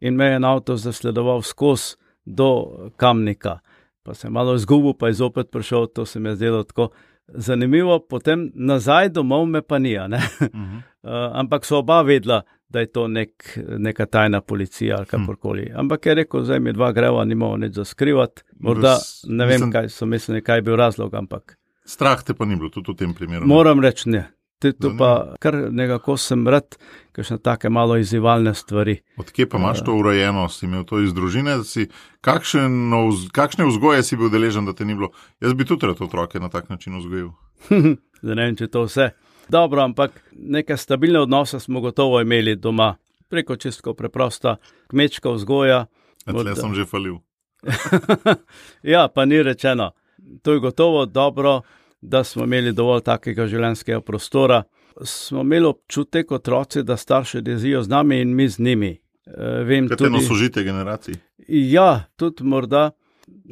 in 0.00 0.14
me 0.14 0.24
je 0.24 0.36
en 0.36 0.44
avto 0.44 0.76
zasledoval 0.76 1.42
skozi 1.42 1.96
do 2.24 2.66
Kamnika. 2.96 3.58
Pa 4.02 4.14
sem 4.14 4.32
malo 4.32 4.54
izgubil, 4.54 4.92
pa 4.98 5.06
je 5.06 5.12
zopet 5.12 5.50
prišel, 5.50 5.86
to 5.86 6.06
se 6.06 6.20
mi 6.20 6.28
je 6.28 6.36
zdelo 6.36 6.62
tako 6.64 6.88
zanimivo, 7.30 7.98
potem 8.00 8.50
nazaj 8.54 9.08
domov 9.10 9.46
me 9.46 9.62
pa 9.62 9.78
ni. 9.78 9.96
Uh, 9.96 10.08
Mhm. 10.54 10.78
ampak 11.34 11.64
so 11.64 11.78
oba 11.78 12.02
vedela, 12.02 12.42
da 12.68 12.80
je 12.80 12.86
to 12.88 13.08
nek, 13.08 13.30
neka 13.78 14.06
tajna 14.06 14.40
policija 14.42 14.96
ali 14.96 15.06
kakorkoli. 15.06 15.72
Ampak 15.74 16.06
je 16.06 16.14
rekel, 16.14 16.42
zdaj 16.42 16.60
mi 16.60 16.72
dva 16.72 16.92
greva, 16.92 17.24
nimamo 17.24 17.56
nič 17.56 17.72
za 17.72 17.84
skrivati. 17.84 18.42
Morda 18.58 18.96
ne 19.24 19.46
vem, 19.46 19.54
mislim- 19.54 19.72
kaj 19.72 19.88
so 19.88 20.06
mislili, 20.06 20.42
kaj 20.42 20.58
je 20.58 20.62
bil 20.62 20.76
razlog, 20.76 21.14
ampak 21.14 21.56
Strah 21.86 22.22
te 22.22 22.34
pa 22.34 22.44
ni 22.44 22.56
bilo 22.56 22.68
tudi 22.68 22.92
v 22.92 22.96
tem 22.96 23.14
primeru. 23.14 23.46
moram 23.46 23.80
reči 23.80 24.08
ne. 24.10 24.28
Te 24.58 24.72
ne. 24.74 24.96
pa 24.98 25.38
kar 25.38 25.54
nekako 25.70 26.16
sem 26.18 26.42
rad, 26.50 26.74
kakšne 27.14 27.38
take 27.38 27.70
malo 27.70 27.96
izzivalne 27.96 28.54
stvari. 28.54 28.96
Odkje 29.16 29.46
pa 29.48 29.58
imaš 29.58 29.84
to 29.86 29.94
urejeno, 29.94 30.48
si 30.50 30.66
imel 30.66 30.82
to 30.84 30.98
iz 30.98 31.14
družine? 31.14 31.60
Si, 31.64 31.86
kakšen, 32.26 32.90
kakšne 33.32 33.68
vzgoje 33.70 34.02
si 34.02 34.18
bil 34.18 34.32
deležen, 34.34 34.66
da 34.66 34.74
te 34.74 34.84
ni 34.84 34.98
bilo? 34.98 35.12
Jaz 35.40 35.54
bi 35.54 35.66
tudi 35.68 35.86
rad 35.86 36.02
otroke 36.02 36.42
na 36.42 36.50
tak 36.50 36.68
način 36.68 36.98
vzgojil. 36.98 37.30
Zdaj 38.22 38.34
ne 38.34 38.48
vem, 38.48 38.58
če 38.58 38.66
to 38.66 38.82
vse. 38.88 39.12
Dobro, 39.48 39.82
ampak 39.82 40.18
neke 40.32 40.76
stabilne 40.76 41.22
odnose 41.22 41.60
smo 41.60 41.80
gotovo 41.80 42.20
imeli 42.20 42.56
doma, 42.56 42.96
preko 43.28 43.56
čistko 43.56 43.94
preprosta 43.94 44.56
kmečka 44.90 45.30
vzgoja. 45.30 45.86
Tle 46.24 46.34
Morda. 46.34 46.54
sem 46.58 46.74
že 46.74 46.84
falil. 46.84 47.22
ja, 48.82 49.08
pa 49.08 49.24
ni 49.24 49.42
rečeno. 49.42 49.92
To 50.42 50.52
je 50.52 50.60
gotovo 50.60 51.06
dobro, 51.06 51.62
da 52.00 52.24
smo 52.24 52.44
imeli 52.44 52.72
dovolj 52.72 53.02
takega 53.02 53.46
življenjskega 53.46 54.00
prostora. 54.00 54.62
Smo 55.02 55.40
imeli 55.40 55.66
občutek 55.66 56.32
otroci, 56.32 56.82
da 56.82 56.96
starši 56.96 57.42
jezijo 57.46 57.82
z 57.82 57.88
nami 57.88 58.20
in 58.20 58.34
mi 58.34 58.48
z 58.48 58.58
njimi. 58.58 58.90
E, 59.26 59.62
vem 59.64 59.88
Kaj 59.88 59.96
tudi, 59.96 60.20
sožite 60.20 60.62
generacij? 60.62 61.14
ja, 61.48 62.04
tudi 62.16 62.44
morda. 62.44 62.90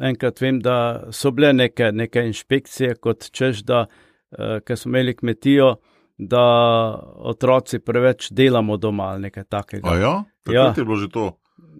Enkrat 0.02 0.40
vem, 0.40 0.60
da 0.60 1.06
so 1.12 1.30
bile 1.30 1.52
neke, 1.52 1.90
neke 1.92 2.22
inšpekcije, 2.26 2.94
kot 2.94 3.26
češ, 3.30 3.60
da 3.68 3.86
eh, 4.32 4.60
ker 4.64 4.78
smo 4.78 4.90
imeli 4.90 5.12
kmetijo, 5.14 5.74
da 6.18 6.40
otroci 7.28 7.78
preveč 7.78 8.30
delamo 8.32 8.76
doma 8.76 9.10
ali 9.12 9.26
nekaj 9.28 9.44
takega. 9.44 9.90
A 9.90 9.96
ja, 9.96 10.14
takrat 10.44 10.76
Ja. 10.78 10.80
je 10.80 10.84
bilo 10.84 10.96
že 10.96 11.08
to. 11.12 11.26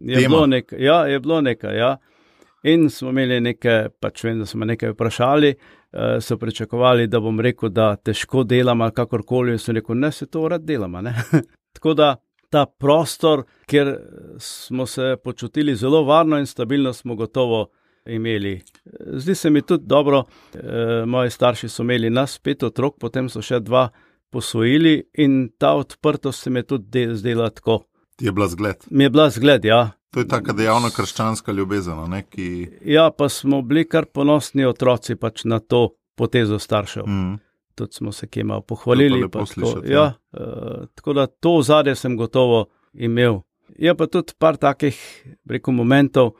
Je 0.01 0.17
tema. 0.17 0.29
bilo, 0.29 0.47
nek, 0.47 0.73
ja, 0.79 1.07
je 1.07 1.21
bilo 1.21 1.41
nekaj. 1.41 1.77
Ja. 1.79 1.97
In 2.63 2.91
smo 2.91 3.11
imeli 3.11 3.41
nekaj, 3.41 3.89
pač 4.01 4.25
vem, 4.25 4.39
da 4.39 4.47
smo 4.47 4.65
nekaj 4.65 4.93
vprašali, 4.93 5.55
uh, 5.57 5.76
so 6.21 6.37
pričakovali, 6.37 7.07
da 7.07 7.21
bom 7.21 7.41
rekel, 7.41 7.69
da 7.69 7.97
težko 7.97 8.45
delam 8.45 8.81
ali 8.81 8.93
kakorkoli. 8.93 9.53
In 9.53 9.59
sem 9.59 9.75
rekel, 9.75 9.99
ne, 9.99 10.13
se 10.13 10.27
to 10.27 10.49
rad 10.49 10.63
delamo. 10.63 11.01
ne." 11.01 11.15
Tako 11.77 11.95
da 11.95 12.17
ta 12.51 12.67
prostor, 12.67 13.45
kjer 13.67 13.97
smo 14.39 14.87
se 14.87 15.17
počutili 15.25 15.77
zelo 15.77 16.05
varno 16.05 16.39
in 16.39 16.47
stabilno, 16.47 16.93
smo 16.93 17.15
gotovo 17.15 17.69
imeli. 18.07 18.63
Zdi 19.01 19.35
se 19.35 19.51
mi 19.51 19.63
tudi 19.63 19.87
dobro, 19.87 20.25
eh, 20.55 21.05
moji 21.07 21.31
starši 21.31 21.69
so 21.69 21.83
imeli 21.83 22.11
nas 22.11 22.39
pet 22.39 22.63
otrok, 22.63 22.99
potem 23.01 23.29
so 23.29 23.43
še 23.43 23.61
dva 23.61 23.89
posvojili 24.31 25.03
in 25.19 25.51
ta 25.59 25.75
odprtost 25.75 26.43
se 26.43 26.51
mi 26.51 26.59
je 26.59 26.63
tudi 26.63 26.85
de- 26.91 27.15
zdela 27.15 27.51
tako 27.51 27.85
Ti 28.17 28.25
je 28.25 28.33
bila 28.33 28.49
zgled. 28.49 28.77
Mi 28.91 29.05
je 29.05 29.11
bila 29.11 29.31
zgled, 29.31 29.65
ja. 29.65 29.91
To 30.11 30.21
je 30.21 30.29
taka 30.29 30.53
dejavna 30.53 30.89
krščanska 30.91 31.53
ljubezen. 31.53 31.99
Ne, 32.11 32.23
ki... 32.23 32.69
Ja, 32.85 33.11
pa 33.11 33.29
smo 33.29 33.61
bili 33.63 33.85
kar 33.89 34.07
ponosni 34.09 34.65
otroci 34.65 35.17
pač 35.21 35.45
na 35.45 35.59
to 35.61 35.91
potezo 36.17 36.59
staršev. 36.59 37.05
mm. 37.07 37.35
Tudi 37.77 37.93
smo 37.93 38.13
se 38.13 38.27
kje 38.27 38.45
malo 38.45 38.61
pohvalili. 38.61 39.21
Pa 39.21 39.29
pa 39.29 39.33
tako, 39.39 39.47
slišati, 39.47 39.91
ja, 39.93 40.03
ja. 40.03 40.13
uh, 40.33 40.87
tako 40.95 41.13
da 41.13 41.27
to 41.27 41.63
zadje 41.63 41.95
sem 41.95 42.17
gotovo 42.17 42.65
imel. 42.93 43.43
Je 43.79 43.95
pa 43.95 44.07
tudi 44.07 44.33
par 44.39 44.57
takih, 44.57 44.97
rekel, 45.51 45.75
momentov, 45.75 46.33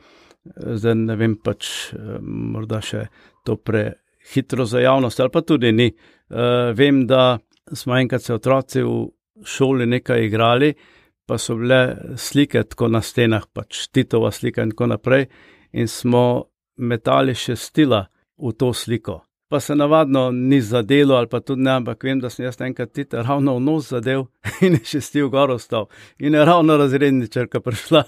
eh, 0.45 0.73
zdaj 0.81 0.95
ne 0.95 1.15
vem, 1.15 1.35
pač 1.37 1.93
eh, 1.93 2.17
morda 2.21 2.81
še 2.81 3.05
to 3.45 3.55
prehitro 3.55 4.65
za 4.65 4.81
javnost, 4.81 5.19
ali 5.19 5.29
pa 5.29 5.41
tudi 5.45 5.71
ni. 5.71 5.91
Uh, 6.27 6.73
vem, 6.73 7.05
da 7.07 7.37
smo 7.73 7.95
enkrat 7.95 8.23
se 8.23 8.33
otroci 8.33 8.81
v 8.81 9.45
šoli 9.45 9.85
nekaj 9.85 10.25
igrali, 10.25 10.73
pa 11.27 11.37
so 11.37 11.55
bile 11.55 11.97
slike 12.17 12.63
tako 12.63 12.87
na 12.87 13.01
stenah, 13.01 13.43
pač 13.53 13.87
Titova 13.91 14.31
slika 14.31 14.63
in 14.63 14.71
tako 14.71 14.87
naprej, 14.93 15.27
in 15.75 15.87
smo 15.91 16.47
metali 16.77 17.35
še 17.35 17.55
stila 17.59 18.05
v 18.37 18.53
to 18.55 18.71
sliko. 18.73 19.21
Pa 19.47 19.59
se 19.63 19.75
navadno 19.75 20.31
ni 20.31 20.59
zadelo, 20.61 21.15
ali 21.15 21.27
pa 21.31 21.39
tudi 21.39 21.63
ne, 21.63 21.71
ampak 21.79 22.03
vem, 22.03 22.19
da 22.19 22.29
sem 22.29 22.45
jaz 22.45 22.59
enkrat 22.61 22.91
tita 22.91 23.21
ravno 23.23 23.55
v 23.55 23.63
nos 23.63 23.91
zadev 23.91 24.25
in 24.65 24.79
je 24.79 24.83
še 24.95 25.01
stil 25.03 25.29
gor 25.31 25.51
ostal. 25.51 25.87
In 26.19 26.35
je 26.35 26.45
ravno 26.45 26.77
razredničarka 26.79 27.59
prišla 27.63 28.03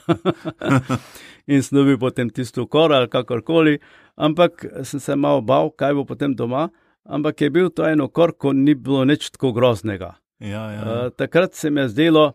in 1.51 1.63
sem 1.63 1.79
dobil 1.79 1.99
potem 1.99 2.32
tisto 2.32 2.67
kor 2.67 2.95
ali 2.95 3.12
kakorkoli, 3.12 3.79
ampak 4.15 4.65
sem 4.84 4.99
se 4.99 5.15
malo 5.15 5.41
bal, 5.41 5.71
kaj 5.71 5.95
bo 5.95 6.08
potem 6.08 6.36
doma, 6.36 6.69
ampak 7.03 7.41
je 7.41 7.51
bil 7.51 7.71
to 7.71 7.88
eno 7.88 8.08
kor, 8.08 8.36
ko 8.36 8.53
ni 8.53 8.75
bilo 8.75 9.05
nič 9.08 9.32
tako 9.36 9.51
groznega. 9.55 10.15
ja, 10.39 10.71
ja. 10.71 10.84
Uh, 10.84 11.10
takrat 11.12 11.55
se 11.55 11.69
mi 11.69 11.82
je 11.82 11.89
zdelo 11.89 12.34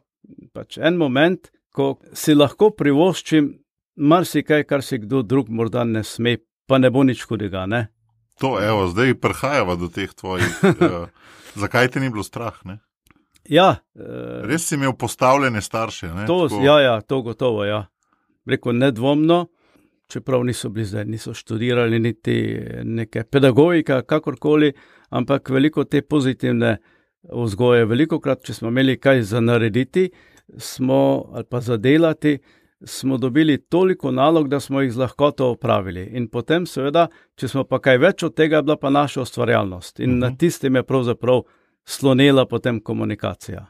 pač 0.55 0.79
en 0.79 0.97
moment, 1.01 1.51
ko 1.75 1.97
si 2.15 2.35
lahko 2.37 2.71
privoščim 2.79 3.51
marsikaj, 3.97 4.65
kar 4.71 4.83
si 4.83 5.01
kdo 5.03 5.23
drug 5.27 5.51
morda 5.51 5.85
ne 5.85 6.05
sme, 6.07 6.39
pa 6.67 6.79
ne 6.79 6.91
bo 6.91 7.03
nič 7.07 7.25
hudega. 7.29 7.67
Ne? 7.71 7.89
To, 8.43 8.57
evo, 8.63 8.87
zdaj 8.91 9.15
prihajava 9.23 9.77
do 9.79 9.91
teh 9.91 10.11
tvojih. 10.15 10.47
uh, 10.63 11.07
zakaj 11.63 11.93
te 11.95 12.03
ni 12.03 12.11
bilo 12.11 12.25
strah? 12.27 12.57
Ne? 12.67 12.79
Ja, 13.51 13.77
uh, 13.99 14.47
Res 14.49 14.67
si 14.71 14.79
imel 14.79 14.95
postavljene 14.99 15.63
starše. 15.63 16.09
Ne? 16.15 16.27
to, 16.31 16.47
Tako- 16.49 16.63
ja, 16.65 16.79
ja, 16.83 16.95
to 17.01 17.23
gotovo. 17.23 17.67
Ja. 17.67 17.85
Reko 18.47 18.73
nedvomno, 18.73 19.47
čeprav 20.11 20.43
niso 20.45 20.69
bili 20.69 20.87
zdaj, 20.87 21.05
niso 21.05 21.35
študirali 21.35 21.99
niti 22.01 22.37
neke 22.85 23.25
pedagogike, 23.25 24.03
kakorkoli, 24.07 24.73
ampak 25.11 25.49
veliko 25.51 25.85
te 25.85 26.03
pozitivne 26.03 26.77
vzgoje, 27.33 27.87
veliko 27.89 28.21
krat, 28.21 28.43
če 28.45 28.55
smo 28.59 28.69
imeli 28.69 28.99
kaj 29.01 29.23
za 29.23 29.41
narediti, 29.41 30.11
smo 30.59 31.25
ali 31.33 31.45
pa 31.45 31.61
za 31.61 31.77
delati. 31.77 32.39
Smo 32.87 33.17
dobili 33.17 33.59
toliko 33.59 34.11
nalog, 34.11 34.49
da 34.49 34.61
smo 34.61 34.81
jih 34.81 34.93
z 34.93 34.97
lahkoto 34.97 35.51
opravili. 35.51 36.03
In 36.13 36.29
potem, 36.29 36.67
seveda, 36.67 37.07
če 37.35 37.49
smo 37.49 37.65
pa 37.65 37.79
kaj 37.79 37.99
več 37.99 38.23
od 38.23 38.35
tega, 38.35 38.57
je 38.57 38.63
bila 38.63 38.77
pa 38.77 38.91
naša 38.91 39.23
ustvarjalnost. 39.23 40.01
In 40.01 40.11
uh 40.11 40.17
-huh. 40.17 40.21
na 40.21 40.29
Mhm. 40.29 40.37
tistem 40.37 40.77
je 40.77 40.83
pravzaprav 40.83 41.43
slonela 41.85 42.47
potem 42.47 42.81
komunikacija. 42.81 43.67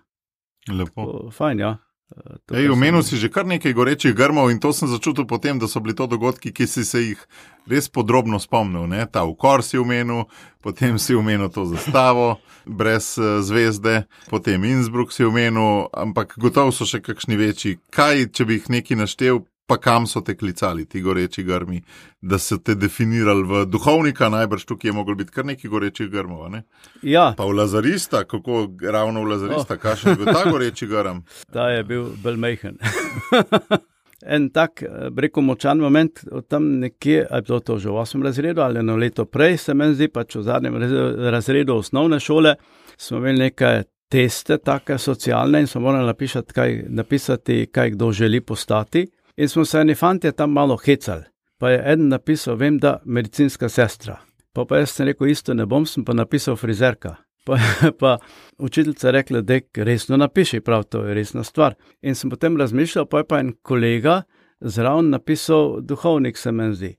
Lepo. 0.78 1.04
To, 1.04 1.30
fajn, 1.30 1.60
ja. 1.60 1.76
Eh, 2.12 2.60
Ej, 2.60 2.68
omenil 2.70 3.02
si 3.02 3.16
že 3.16 3.32
kar 3.32 3.48
nekaj 3.48 3.72
gorečih 3.72 4.12
grmov 4.12 4.52
in 4.52 4.60
to 4.60 4.72
sem 4.76 4.88
začutil 4.88 5.24
potem, 5.24 5.56
da 5.58 5.64
so 5.64 5.80
bili 5.80 5.96
to 5.96 6.06
dogodki, 6.06 6.52
ki 6.52 6.66
si 6.68 6.84
se 6.84 7.00
jih 7.00 7.20
res 7.66 7.88
podrobno 7.88 8.36
spomnil. 8.36 8.84
Ne? 8.86 9.08
Ta 9.08 9.24
ukor 9.24 9.64
si 9.64 9.80
omenil, 9.80 10.28
potem 10.60 11.00
si 11.00 11.16
omenil 11.16 11.48
to 11.48 11.64
zastavo 11.64 12.38
brez 12.66 13.16
uh, 13.18 13.40
zvezde, 13.40 14.04
potem 14.28 14.64
Innsbruck 14.64 15.12
si 15.12 15.24
omenil, 15.24 15.88
ampak 15.92 16.36
gotovo 16.36 16.72
so 16.72 16.84
še 16.88 17.00
kakšni 17.00 17.36
večji. 17.40 17.80
Kaj, 17.92 18.28
če 18.36 18.44
bi 18.44 18.60
jih 18.60 18.68
neki 18.68 19.00
naštel, 19.00 19.44
pa 19.66 19.76
kam 19.76 20.06
so 20.06 20.20
te 20.20 20.36
klicali, 20.36 20.84
ti 20.86 21.00
goreči 21.00 21.42
grmi, 21.42 21.80
da 22.20 22.38
so 22.38 22.58
te 22.58 22.74
definirali 22.74 23.42
v 23.48 23.64
duhovnika, 23.66 24.28
najbrž 24.28 24.64
tukaj 24.64 24.88
je 24.88 24.92
moglo 24.92 25.14
biti 25.14 25.32
kar 25.32 25.44
nekaj 25.44 25.70
gorečih 25.70 26.10
grmov. 26.10 26.44
a 26.44 26.48
Ne? 26.48 26.62
Ja, 27.02 27.32
Pa 27.36 27.44
v 27.44 27.56
Lazarista, 27.56 28.24
kako 28.24 28.68
ravno 28.82 29.24
v 29.24 29.32
Lazarista, 29.32 29.74
oh. 29.74 29.80
kakšen 29.80 30.10
je 30.10 30.16
bil 30.16 30.32
ta 30.32 30.50
goreči 30.50 30.86
grm. 30.86 31.24
ta 31.54 31.70
je 31.70 31.84
bil 31.84 32.04
bolj 32.22 32.36
mehen. 32.36 32.78
en 34.36 34.50
tak, 34.50 34.82
eh, 34.82 35.08
reko, 35.16 35.40
močan 35.40 35.78
moment, 35.78 36.24
tam 36.48 36.68
nekje, 36.80 37.26
ali 37.30 37.38
je 37.38 37.42
bilo 37.42 37.60
to 37.60 37.78
že 37.78 37.88
v 37.88 37.92
8. 37.92 38.22
razredu 38.22 38.60
ali 38.60 38.78
eno 38.78 38.96
leto 38.96 39.24
prej, 39.24 39.56
se 39.56 39.74
meni 39.74 39.94
zdi, 39.94 40.08
pač 40.08 40.36
v 40.36 40.42
zadnjem 40.42 40.74
raz- 40.74 41.30
razredu 41.30 41.74
osnovne 41.74 42.20
šole, 42.20 42.54
smo 42.96 43.18
imeli 43.18 43.38
nekaj 43.38 43.82
teste, 44.08 44.58
take 44.58 44.98
socialne 44.98 45.60
in 45.60 45.66
smo 45.66 45.80
morali 45.80 46.06
napisati, 46.06 46.52
kaj, 46.52 46.84
napisati, 46.88 47.66
kaj 47.72 47.90
kdo 47.90 48.12
želi 48.12 48.40
postati. 48.40 49.06
In 49.36 49.48
smo 49.48 49.64
se 49.64 49.80
eni 49.80 49.94
fanti 49.94 50.32
tam 50.32 50.52
malo 50.52 50.76
hecali. 50.76 51.24
Pa 51.58 51.70
je 51.70 51.82
en 51.92 52.08
napisal, 52.08 52.56
vem, 52.56 52.78
da 52.78 53.00
medicinska 53.04 53.68
sestra. 53.68 54.18
Pa, 54.52 54.64
pa 54.64 54.78
jaz 54.78 54.90
sem 54.90 55.06
rekel, 55.06 55.28
isto 55.30 55.54
ne 55.54 55.66
bom, 55.66 55.86
sem 55.86 56.04
pa 56.04 56.14
napisal 56.14 56.56
frizerka. 56.56 57.16
Pa, 57.44 57.58
pa 58.00 58.18
učiteljica 58.58 59.10
rekla, 59.10 59.40
da 59.40 59.58
resno 59.74 60.16
napiši, 60.16 60.60
prav 60.60 60.84
to 60.84 61.04
je 61.04 61.14
resna 61.14 61.44
stvar. 61.44 61.74
In 62.02 62.14
sem 62.14 62.30
potem 62.30 62.56
razmišljal, 62.56 63.06
pa 63.06 63.18
je 63.18 63.28
pa 63.28 63.40
en 63.40 63.52
kolega 63.62 64.22
zraven 64.60 65.10
napisal, 65.10 65.80
duhovnik 65.80 66.36
se 66.38 66.52
meni 66.52 66.74
zdi. 66.74 66.92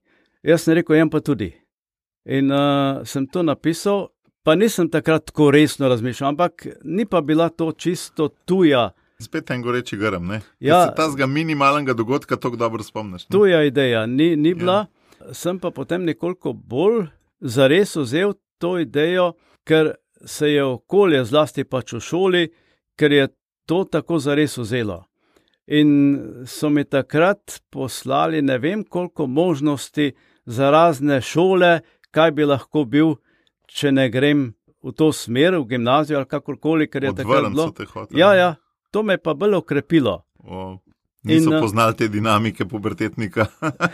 Jaz 0.43 0.63
sem 0.63 0.75
rekel, 0.75 0.95
jem 0.95 1.09
pa 1.09 1.19
tudi. 1.19 1.53
In 2.25 2.51
uh, 2.51 3.05
sem 3.05 3.27
to 3.27 3.43
napisal, 3.43 4.09
pa 4.43 4.55
nisem 4.55 4.89
takrat 4.89 5.25
tako 5.25 5.51
resno 5.51 5.87
razmišljal, 5.89 6.29
ampak 6.29 6.67
ni 6.83 7.05
pa 7.05 7.21
bila 7.21 7.49
to 7.49 7.71
čisto 7.71 8.27
tuja, 8.45 8.89
Spet 9.19 9.51
en 9.51 9.61
goreči 9.61 9.97
grm. 9.97 10.27
Ne? 10.27 10.41
Ja. 10.59 10.79
Ja. 10.85 10.91
Ta 10.95 11.09
zga 11.09 11.27
minimalnega 11.27 11.93
dogodka 11.93 12.35
tako 12.35 12.55
dobro 12.55 12.83
spomniš. 12.83 13.29
ne? 13.29 13.31
tuja 13.31 13.63
ideja, 13.63 14.05
ni, 14.05 14.35
ni 14.35 14.53
bila. 14.53 14.85
Ja. 15.19 15.33
Sem 15.33 15.59
pa 15.59 15.71
potem 15.71 16.03
nekoliko 16.03 16.53
bolj 16.53 17.07
zares 17.39 17.95
vzel 17.95 18.33
to 18.57 18.77
idejo, 18.79 19.33
ker 19.63 19.95
se 20.25 20.51
je 20.51 20.63
okolje, 20.63 21.23
zlasti 21.25 21.63
pač 21.63 21.93
v 21.93 21.99
šoli, 21.99 22.43
ker 22.99 23.11
je 23.11 23.27
to 23.65 23.83
tako 23.83 24.19
zares 24.19 24.57
vzelo. 24.57 25.05
In 25.67 26.45
so 26.45 26.69
mi 26.69 26.83
takrat 26.85 27.61
poslali 27.69 28.41
ne 28.41 28.57
vem 28.57 28.83
koliko 28.83 29.27
možnosti 29.27 30.11
za 30.45 30.69
razne 30.69 31.21
šole, 31.21 31.79
kaj 32.11 32.31
bi 32.31 32.45
lahko 32.45 32.85
bil, 32.85 33.15
če 33.67 33.91
ne 33.91 34.09
grem 34.09 34.53
v 34.85 34.93
to 34.93 35.09
smer, 35.13 35.57
v 35.57 35.65
gimnazijo 35.65 36.19
ali 36.19 36.29
kakorkoli, 36.29 36.87
ker 36.87 37.03
je 37.03 37.15
takrat 37.15 37.49
Odvrniti 37.49 37.87
so 37.89 38.05
bilo. 38.05 38.19
Ja, 38.19 38.33
ja, 38.37 38.55
to 38.95 39.03
me 39.03 39.13
je 39.13 39.17
pa 39.17 39.33
bolj 39.33 39.53
okrepilo. 39.55 40.21
O, 40.39 40.77
niso 41.23 41.49
In, 41.49 41.55
eh, 41.55 41.59
poznali 41.59 41.95
te 41.95 42.07
dinamike 42.07 42.65
pubertetnika. 42.65 43.45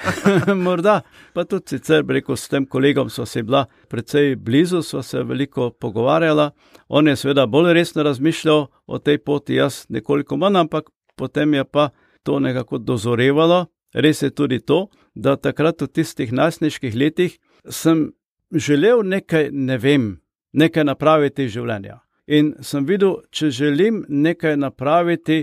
Morda, 0.65 1.01
pa 1.33 1.41
tudi 1.43 1.73
sicer, 1.73 2.05
rekel, 2.05 2.37
s 2.37 2.51
tem 2.51 2.67
kolegom 2.69 3.09
so 3.09 3.25
se 3.25 3.41
bila 3.43 3.63
precej 3.89 4.35
blizu, 4.35 4.83
so 4.85 5.01
se 5.01 5.23
veliko 5.23 5.71
pogovarjala. 5.71 6.51
On 6.87 7.07
je 7.07 7.15
seveda 7.15 7.47
bolj 7.47 7.73
resno 7.73 8.03
razmišljal 8.03 8.67
o 8.85 8.99
tej 8.99 9.17
poti, 9.17 9.57
jaz 9.57 9.87
nekoliko 9.89 10.37
manj, 10.37 10.59
ampak 10.61 10.93
potem 11.15 11.53
je 11.53 11.65
pa 11.65 11.89
to 12.23 12.39
nekako 12.39 12.77
dozorevalo. 12.77 13.65
Res 13.93 14.21
je 14.21 14.29
tudi 14.29 14.59
to, 14.59 14.85
da 15.15 15.33
takrat 15.35 15.81
v 15.81 15.87
tistih 15.87 16.29
najstniških 16.33 16.95
letih 16.95 17.39
sem 17.69 18.11
želel 18.53 19.01
nekaj, 19.01 19.49
ne 19.51 19.81
vem, 19.81 20.21
nekaj 20.53 20.85
napraviti 20.93 21.49
iz 21.49 21.57
življenja. 21.57 22.03
In 22.31 22.53
sem 22.63 22.85
videl, 22.87 23.17
če 23.33 23.49
želim 23.51 24.05
nekaj 24.07 24.55
napraviti, 24.57 25.41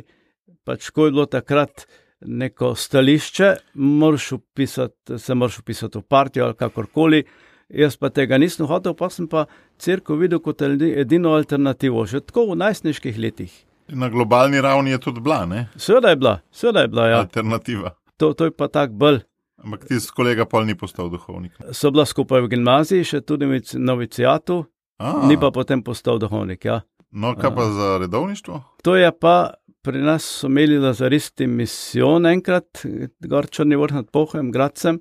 pač 0.65 0.89
ko 0.95 1.09
je 1.09 1.13
bilo 1.13 1.27
takrat 1.29 1.85
neko 2.25 2.73
stališče, 2.75 3.51
moraš 3.75 4.33
upisati, 4.39 5.19
se 5.21 5.35
moraš 5.37 5.59
upisati 5.61 5.99
v 5.99 6.03
partijo 6.03 6.47
ali 6.49 6.57
kakorkoli. 6.59 7.23
Jaz 7.69 7.99
pa 8.01 8.09
tega 8.09 8.39
nisem 8.41 8.67
hotel, 8.67 8.95
pa 8.97 9.11
sem 9.13 9.29
pa 9.29 9.45
crkvo 9.79 10.17
videl 10.17 10.41
kot 10.41 10.63
edi- 10.65 10.95
edino 11.03 11.35
alternativo, 11.37 12.07
že 12.09 12.23
tako 12.25 12.47
v 12.55 12.57
najstniških 12.63 13.19
letih. 13.21 13.53
Na 13.89 14.09
globalni 14.09 14.61
ravni 14.61 14.91
je 14.91 14.99
tudi 14.99 15.21
bila, 15.21 15.45
ne? 15.47 15.67
Seveda 15.77 16.11
je 16.11 16.17
bila, 16.17 16.35
seveda 16.53 16.81
je 16.81 16.89
bila, 16.89 17.07
ja. 17.09 17.19
alternativa. 17.21 17.93
to, 18.17 18.33
to 18.33 18.45
je 18.45 18.51
pa 18.51 18.69
tak 18.69 18.91
bolj. 18.93 19.21
Ampak 19.59 19.85
ti 19.89 20.01
s 20.01 20.11
kolega 20.11 20.47
pol 20.47 20.65
ni 20.65 20.75
postal 20.75 21.11
duhovnik. 21.11 21.53
So 21.73 21.91
bila 21.91 22.07
skupaj 22.07 22.41
v 22.41 22.49
gimnaziji, 22.49 23.05
še 23.05 23.21
tudi 23.21 23.45
v 23.47 23.59
vic- 23.61 23.77
novicijatu, 23.77 24.65
A, 24.99 25.27
ni 25.27 25.39
pa 25.41 25.51
potem 25.51 25.83
postal 25.83 26.19
duhovnik. 26.19 26.65
Ja. 26.65 26.81
No, 27.11 27.35
kaj 27.39 27.55
pa 27.55 27.65
za 27.71 27.99
redovništvo? 27.99 28.63
To 28.83 28.97
je 28.97 29.13
pa 29.21 29.55
pri 29.83 30.03
nas 30.03 30.25
so 30.25 30.47
imeli 30.47 30.79
lazaristi 30.79 31.47
misijon 31.47 32.27
enkrat, 32.27 32.83
gor 33.21 33.47
črni 33.47 33.77
vrh 33.79 33.95
nad 33.95 34.11
Pohojem, 34.13 34.51
Gradcem. 34.53 34.99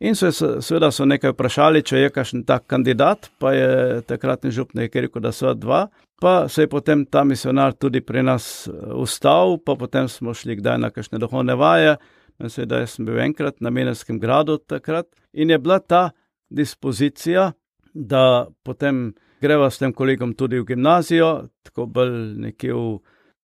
In 0.00 0.14
so, 0.14 0.32
se- 0.32 0.62
seveda 0.62 0.90
so 0.90 1.04
nekaj 1.04 1.30
vprašali, 1.30 1.82
če 1.82 1.98
je 1.98 2.10
kakšen 2.10 2.44
tak 2.46 2.64
kandidat, 2.66 3.28
pa 3.38 3.52
je 3.52 4.00
takratni 4.02 4.50
župnik 4.50 4.94
rekel, 4.94 5.22
da 5.22 5.32
so 5.32 5.52
dva. 5.54 5.86
Pa 6.20 6.48
se 6.48 6.62
je 6.62 6.68
potem 6.68 7.04
ta 7.06 7.24
misionar 7.24 7.72
tudi 7.74 8.00
pri 8.00 8.22
nas 8.22 8.68
eh, 8.68 8.72
ustal, 8.94 9.58
pa 9.58 9.74
potem 9.74 10.08
smo 10.08 10.34
šli 10.34 10.56
kdaj 10.56 10.78
na 10.78 10.90
kakšne 10.90 11.18
duhovne 11.18 11.54
vaje. 11.54 11.96
Mislim, 12.38 12.66
da 12.68 12.86
sem 12.86 13.04
bil 13.06 13.20
enkrat 13.20 13.60
na 13.60 13.70
Menenskem 13.70 14.18
gradu 14.18 14.58
takrat 14.58 15.06
in 15.32 15.50
je 15.50 15.58
bila 15.58 15.78
ta 15.78 16.10
dispozicija, 16.50 17.52
da 17.94 18.46
potem 18.62 19.12
greva 19.42 19.70
s 19.70 19.82
tem 19.82 19.92
kolegom 19.92 20.36
tudi 20.38 20.60
v 20.60 20.66
gimnazijo, 20.66 21.32
tako 21.66 21.86
bolj 21.90 22.14
nekje 22.46 22.74
v 22.74 22.86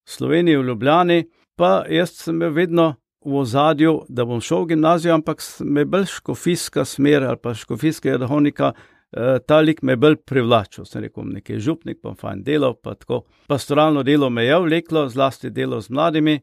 Sloveniji, 0.07 0.57
v 0.57 0.67
Ljubljani, 0.69 1.19
pa 1.59 1.83
jaz 1.91 2.15
sem 2.23 2.37
imel 2.37 2.55
vedno 2.55 2.87
v 3.25 3.41
ozadju, 3.41 4.05
da 4.09 4.25
bom 4.25 4.39
šel 4.41 4.63
v 4.63 4.71
gimnazijo, 4.73 5.17
ampak 5.19 5.43
me 5.59 5.83
bolj 5.85 6.07
škofijska 6.13 6.85
smer 6.85 7.27
ali 7.27 7.41
pa 7.43 7.53
škofijska 7.53 8.17
duhovnika, 8.17 8.71
eh, 9.11 9.39
ta 9.47 9.59
lik 9.59 9.83
me 9.83 9.97
bolj 9.99 10.21
privlačil. 10.25 10.85
Sem 10.85 11.03
rekel, 11.03 11.27
nekaj 11.35 11.59
župnik, 11.59 11.99
pa 12.01 12.15
fajn 12.15 12.43
delo, 12.43 12.73
pa 12.73 12.95
tako. 12.95 13.25
Pastoralno 13.47 14.03
delo 14.03 14.29
me 14.29 14.45
je 14.45 14.59
vleklo, 14.59 15.09
zlasti 15.09 15.49
delo 15.49 15.81
z 15.81 15.89
mladimi. 15.89 16.39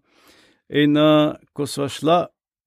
In 0.68 0.96
uh, 0.98 1.36
ko 1.54 1.66
sva 1.66 1.86
šla 1.88 2.24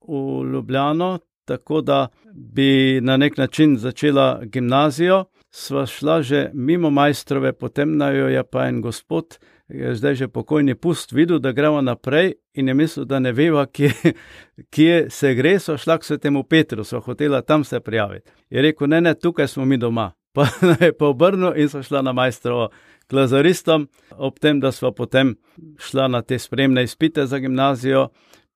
v 0.07 0.43
Ljubljano, 0.53 1.17
tako 1.45 1.81
da 1.81 2.07
bi 2.33 2.99
na 3.01 3.17
nek 3.17 3.37
način 3.37 3.77
začela 3.77 4.39
gimnazijo, 4.43 5.25
sva 5.51 5.85
šla 5.85 6.21
že 6.21 6.49
mimo 6.53 6.89
majstrove, 6.89 7.53
potem 7.53 7.97
na 7.97 8.09
jo 8.09 8.27
je 8.27 8.43
pa 8.43 8.67
en 8.67 8.81
gospod, 8.81 9.39
zdaj 9.69 10.15
že 10.15 10.27
pokojni 10.27 10.75
pust, 10.75 11.11
videl, 11.11 11.39
da 11.39 11.51
gremo 11.51 11.81
naprej 11.81 12.33
in 12.53 12.67
je 12.67 12.73
mislil, 12.73 13.05
da 13.05 13.19
ne 13.19 13.31
veva, 13.31 13.65
kje, 13.65 13.91
kje 14.73 15.09
se 15.09 15.33
gre, 15.35 15.59
so 15.59 15.77
šla 15.77 15.97
k 15.97 16.03
svetemu 16.03 16.43
Petru, 16.43 16.83
so 16.83 16.99
hotela 16.99 17.41
tam 17.41 17.63
se 17.63 17.79
prijaviti. 17.79 18.31
Je 18.49 18.61
rekel, 18.61 18.87
ne, 18.87 19.01
ne, 19.01 19.13
tukaj 19.13 19.47
smo 19.47 19.65
mi 19.65 19.77
doma. 19.77 20.11
Pa 20.33 20.45
je 20.81 20.93
pa 20.93 21.07
obrnil 21.09 21.57
in 21.57 21.69
so 21.69 21.81
šla 21.83 22.03
na 22.05 22.11
majstrovo 22.13 22.69
k 23.07 23.13
lazaristom, 23.17 23.87
ob 24.11 24.37
tem, 24.39 24.59
da 24.59 24.71
smo 24.71 24.91
potem 24.91 25.33
šla 25.81 26.07
na 26.07 26.21
te 26.21 26.37
spremne 26.39 26.83
izpite 26.83 27.25
za 27.25 27.39
gimnazijo, 27.39 28.07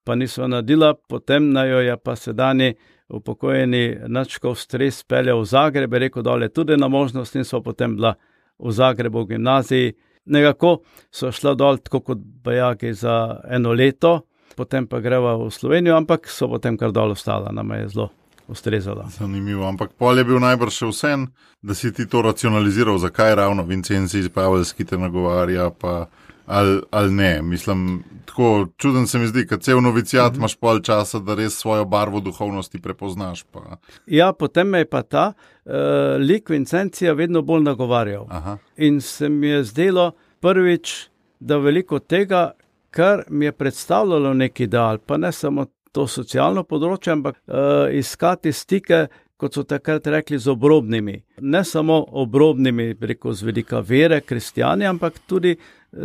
pa 0.04 0.14
nismo 0.14 0.46
nadila, 0.48 0.94
potem 0.94 1.50
na 1.52 1.64
jo 1.64 1.80
je 1.80 1.96
pa 1.96 2.16
sedajni 2.16 2.74
upokojeni 3.08 3.96
načkov 4.06 4.54
stres 4.54 5.02
peljal 5.04 5.40
v 5.40 5.44
Zagreb, 5.44 5.92
rekel, 5.92 6.22
da 6.22 6.36
je 6.40 6.48
tudi 6.48 6.76
na 6.76 6.88
možnost 6.88 7.36
in 7.36 7.44
so 7.44 7.60
potem 7.62 7.96
bila 7.96 8.14
v 8.58 8.72
Zagrebu 8.72 9.24
v 9.24 9.34
gimnaziji. 9.34 9.92
Nekako 10.24 10.78
so 11.12 11.32
šla 11.32 11.54
dol 11.54 11.78
tako 11.78 12.00
kot 12.00 12.18
bajagi 12.18 12.94
za 12.94 13.40
eno 13.50 13.72
leto, 13.72 14.24
potem 14.56 14.86
pa 14.86 15.00
greva 15.00 15.36
v 15.36 15.50
Slovenijo, 15.50 15.96
ampak 15.96 16.28
so 16.28 16.48
potem 16.48 16.78
kar 16.78 16.92
dol 16.92 17.12
ostala, 17.12 17.52
nam 17.52 17.70
je 17.70 17.88
zelo 17.88 18.10
ustrezala. 18.48 19.08
Zanimivo, 19.08 19.68
ampak 19.68 19.92
pol 19.98 20.18
je 20.18 20.24
bil 20.24 20.40
najbrž 20.40 20.72
še 20.72 20.88
vsem, 20.92 21.26
da 21.62 21.74
si 21.74 21.92
ti 21.92 22.06
to 22.08 22.22
racionaliziral, 22.22 22.98
zakaj 22.98 23.34
ravno 23.34 23.64
Vincenzi 23.64 24.18
iz 24.18 24.28
Pavelski 24.28 24.84
te 24.84 24.98
nagovarja. 24.98 25.70
Pa 25.70 26.06
ali, 26.46 26.80
ali 26.90 27.12
ne. 27.12 27.42
Mislim, 27.42 28.04
tako 28.24 28.66
čuden 28.76 29.06
se 29.06 29.18
mi 29.18 29.26
zdi, 29.26 29.44
da 29.44 29.58
cel 29.58 29.80
novicijat 29.80 30.32
mm 30.32 30.34
-hmm. 30.34 30.38
imaš 30.38 30.56
pol 30.56 30.80
časa, 30.80 31.18
da 31.18 31.34
res 31.34 31.58
svojo 31.58 31.84
barvo 31.84 32.20
duhovnosti 32.20 32.78
prepoznaš. 32.78 33.42
Pa. 33.42 33.76
Ja, 34.06 34.32
potem 34.32 34.68
me 34.68 34.78
je 34.78 34.84
pa 34.84 35.02
ta 35.02 35.32
uh, 35.64 35.72
lik 36.18 36.48
Vincencija 36.48 37.12
vedno 37.12 37.42
bolj 37.42 37.62
nagovarjal. 37.62 38.26
Aha. 38.28 38.58
In 38.76 39.00
se 39.00 39.28
mi 39.28 39.48
je 39.48 39.64
zdelo 39.64 40.12
prvič, 40.40 41.08
da 41.40 41.56
veliko 41.56 41.98
tega, 41.98 42.50
kar 42.90 43.24
mi 43.28 43.44
je 43.44 43.52
predstavljalo 43.52 44.34
neki 44.34 44.66
dal, 44.66 44.98
pa 44.98 45.16
ne 45.16 45.32
samo 45.32 45.66
to 45.92 46.06
socialno 46.06 46.64
področje, 46.64 47.12
ampak 47.12 47.38
uh, 47.46 47.54
iskati 47.92 48.52
stike. 48.52 49.06
Kot 49.36 49.56
so 49.56 49.64
takrat 49.66 50.06
rekli, 50.06 50.38
z 50.38 50.46
obrobnimi, 50.48 51.16
ne 51.42 51.64
samo 51.64 51.96
obrobnimi, 52.22 52.94
preko 52.94 53.32
zvedika 53.34 53.80
vere, 53.82 54.20
kristijani, 54.20 54.86
ampak 54.86 55.18
tudi 55.26 55.56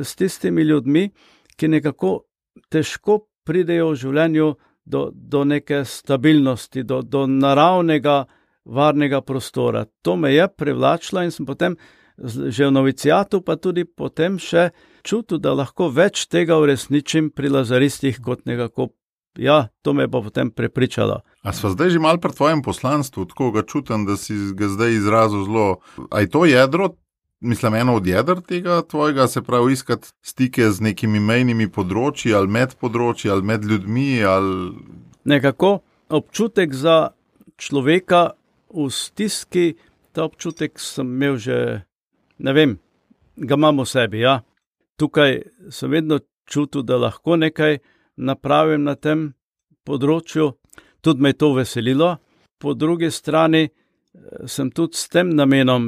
s 0.03 0.15
tistimi 0.15 0.61
ljudmi, 0.61 1.09
ki 1.57 1.67
nekako 1.67 2.23
težko 2.69 3.19
pridejo 3.45 3.91
v 3.93 3.99
življenju 4.03 4.49
do, 4.85 5.09
do 5.13 5.43
neke 5.43 5.83
stabilnosti, 5.85 6.83
do, 6.83 7.01
do 7.01 7.25
naravnega, 7.27 8.23
varnega 8.65 9.21
prostora. 9.21 9.85
To 10.01 10.15
me 10.15 10.33
je 10.33 10.47
privlačilo 10.47 11.23
in 11.25 11.33
sem 11.33 11.45
potem, 11.45 11.77
že 12.25 12.67
v 12.67 12.71
novicijatu, 12.75 13.41
pa 13.41 13.55
tudi 13.55 13.85
potem 13.85 14.37
še 14.41 14.69
čutil, 15.07 15.39
da 15.39 15.55
lahko 15.55 15.89
več 15.89 16.27
tega 16.27 16.59
uresničim 16.59 17.31
pri 17.31 17.53
lazaristih 17.59 18.19
kot 18.21 18.45
nekako. 18.49 18.93
Ja, 19.39 19.69
to 19.85 19.93
me 19.93 20.07
bo 20.09 20.19
potem 20.25 20.49
prepričalo. 20.51 21.21
A 21.45 21.53
smo 21.53 21.69
zdaj 21.71 21.93
že 21.95 21.99
malo 22.01 22.19
pri 22.19 22.33
tvojem 22.33 22.63
poslanstvu, 22.65 23.29
tako 23.29 23.51
ga 23.55 23.61
čutim, 23.63 24.03
da 24.09 24.17
si 24.17 24.35
ga 24.57 24.67
zdaj 24.67 24.97
izrazil 24.97 25.45
zelo. 25.45 25.67
Aj 26.11 26.27
to 26.27 26.43
jedro 26.49 26.97
mislim, 27.39 27.75
eno 27.75 27.95
od 27.95 28.07
jedr 28.07 28.41
tega 28.41 28.81
tvojega, 28.81 29.27
se 29.27 29.41
pravi, 29.41 29.73
iskati 29.73 30.07
stike 30.21 30.71
z 30.71 30.81
nekimi 30.81 31.19
mejnimi 31.19 31.69
področji 31.71 32.33
ali 32.35 32.47
med 32.47 32.75
področji 32.79 33.31
ali 33.31 33.45
med 33.45 33.65
ljudmi. 33.65 34.23
Ali... 34.23 34.73
Nekako 35.23 35.79
občutek 36.09 36.73
za 36.73 37.11
človeka 37.57 38.31
v 38.73 38.89
stiski, 38.91 39.75
ta 40.11 40.25
občutek 40.27 40.79
sem 40.79 41.07
imel 41.07 41.37
že, 41.37 41.57
ne 42.39 42.53
vem, 42.53 42.77
ga 43.35 43.55
imam 43.55 43.83
v 43.83 43.87
sebi. 43.87 44.23
Ja. 44.23 44.41
Tukaj 44.99 45.41
sem 45.71 45.91
vedno 45.91 46.19
čutil, 46.49 46.83
da 46.83 46.97
lahko 46.97 47.37
nekaj 47.39 47.79
napravim 48.17 48.83
na 48.83 48.95
tem 48.95 49.33
področju, 49.87 50.53
tudi 51.01 51.23
me 51.23 51.31
je 51.31 51.39
to 51.39 51.53
veselilo. 51.55 52.17
Po 52.59 52.73
drugi 52.75 53.07
strani 53.11 53.69
eh, 53.69 53.71
sem 54.47 54.71
tudi 54.71 54.99
s 54.99 55.07
tem 55.07 55.31
namenom 55.31 55.85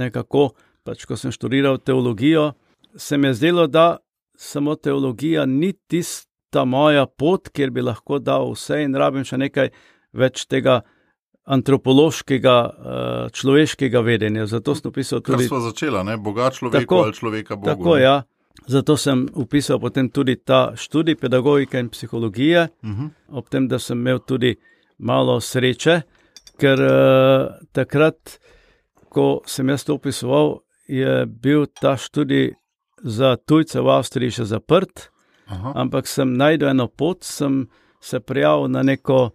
nekako 0.00 0.50
pač, 0.84 1.04
ko 1.04 1.16
sem 1.16 1.32
študiral 1.32 1.78
teologijo, 1.78 2.52
se 2.96 3.18
mi 3.18 3.30
je 3.30 3.34
zdelo, 3.34 3.66
da 3.66 3.96
samo 4.34 4.74
teologija 4.74 5.46
ni 5.46 5.72
tista 5.72 6.64
moja 6.64 7.06
pot, 7.06 7.48
kjer 7.48 7.70
bi 7.70 7.84
lahko 7.84 8.18
dal 8.18 8.52
vse 8.54 8.82
in 8.84 8.96
rabim 8.96 9.24
še 9.24 9.38
nekaj 9.38 9.70
več 10.16 10.46
tega 10.50 10.80
antropološkega, 11.50 12.56
uh, 12.56 13.30
človeškega 13.34 14.00
vedenja. 14.06 14.46
Zato 14.46 14.74
sem 14.74 14.90
upisal 14.90 15.20
tudi. 15.20 15.36
Kar 15.36 15.48
smo 15.48 15.60
začeli, 15.64 16.02
ne 16.06 16.16
boga 16.16 16.50
človeka 16.54 16.84
tako, 16.84 17.02
ali 17.08 17.16
človeka 17.16 17.56
Boga. 17.56 17.74
Tako, 17.74 17.96
ja. 17.98 18.16
Zato 18.70 18.96
sem 19.00 19.24
upisal 19.34 19.80
potem 19.80 20.10
tudi 20.10 20.36
ta 20.36 20.72
študij 20.76 21.16
pedagogike 21.16 21.80
in 21.80 21.88
psihologije, 21.88 22.68
uh 22.82 22.88
mhm. 22.88 23.06
-huh. 23.06 23.38
ob 23.38 23.48
tem, 23.48 23.68
da 23.68 23.78
sem 23.78 23.98
imel 23.98 24.18
tudi 24.18 24.56
malo 24.98 25.40
sreče, 25.40 26.02
ker 26.60 26.80
uh, 26.80 27.48
takrat, 27.72 28.38
ko 29.08 29.42
sem 29.46 29.68
jaz 29.68 29.84
to 29.84 29.94
opisoval, 29.94 30.60
je 30.90 31.26
bil 31.26 31.66
ta 31.80 31.96
študij 31.96 32.54
za 33.02 33.36
tujce 33.36 33.80
v 33.80 33.92
Avstriji 33.94 34.40
še 34.40 34.48
zaprt, 34.50 35.08
Aha. 35.46 35.72
ampak 35.84 36.08
sem 36.10 36.34
najdel 36.36 36.74
eno 36.74 36.88
pot, 36.88 37.22
sem 37.24 37.68
se 38.00 38.20
prijavil 38.20 38.68
na 38.68 38.82
neko 38.82 39.30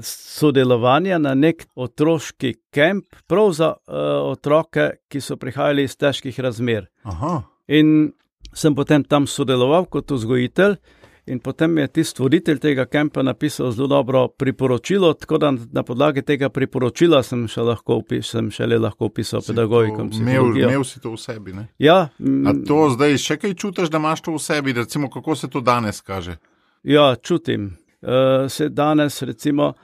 sodelovanje, 0.00 1.18
na 1.18 1.34
nek 1.34 1.66
otroški 1.76 2.54
kamp, 2.72 3.04
prav 3.28 3.52
za 3.52 3.74
uh, 3.74 4.30
otroke, 4.30 4.88
ki 5.08 5.20
so 5.20 5.36
prihajali 5.36 5.84
iz 5.84 5.96
težkih 6.00 6.38
razmer. 6.40 6.88
Aha. 7.04 7.42
In 7.68 8.12
sem 8.54 8.74
potem 8.76 9.04
tam 9.04 9.26
sodeloval 9.26 9.86
kot 9.92 10.14
vzgojitelj. 10.14 10.78
In 11.26 11.38
potem 11.38 11.78
je 11.78 11.86
tisti 11.88 12.22
voditelj 12.22 12.58
tega 12.58 12.84
kampa 12.84 13.22
napisal 13.22 13.70
zelo 13.70 13.86
dobro 13.88 14.28
priporočilo, 14.28 15.12
tako 15.14 15.38
da 15.38 15.52
na 15.72 15.82
podlagi 15.82 16.22
tega 16.22 16.48
priporočila 16.50 17.20
sem 17.22 17.44
še 17.48 17.62
lahko, 17.62 18.00
sem 18.26 18.48
šele 18.50 18.78
lahko 18.82 19.06
opisal 19.06 19.44
pedagogiko. 19.46 20.08
Imel 20.18 20.82
si 20.84 20.98
to 21.00 21.12
v 21.14 21.20
sebi. 21.22 21.54
Ne? 21.54 21.68
Ja. 21.78 22.08
A 22.18 22.54
to 22.66 22.88
zdaj 22.96 23.14
še 23.22 23.36
kaj 23.38 23.54
čutiš, 23.54 23.92
da 23.92 24.00
imaš 24.02 24.24
to 24.26 24.34
v 24.34 24.42
sebi, 24.42 24.74
recimo, 24.74 25.10
kako 25.10 25.36
se 25.38 25.50
to 25.50 25.62
danes 25.62 26.02
kaže? 26.02 26.40
Ja, 26.82 27.14
čutim. 27.14 27.76
Uh, 28.02 28.50
se 28.50 28.66
danes, 28.68 29.22
recimo, 29.22 29.74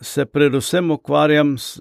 se 0.00 0.26
predvsem 0.26 0.90
ukvarjam 0.90 1.54
s, 1.58 1.78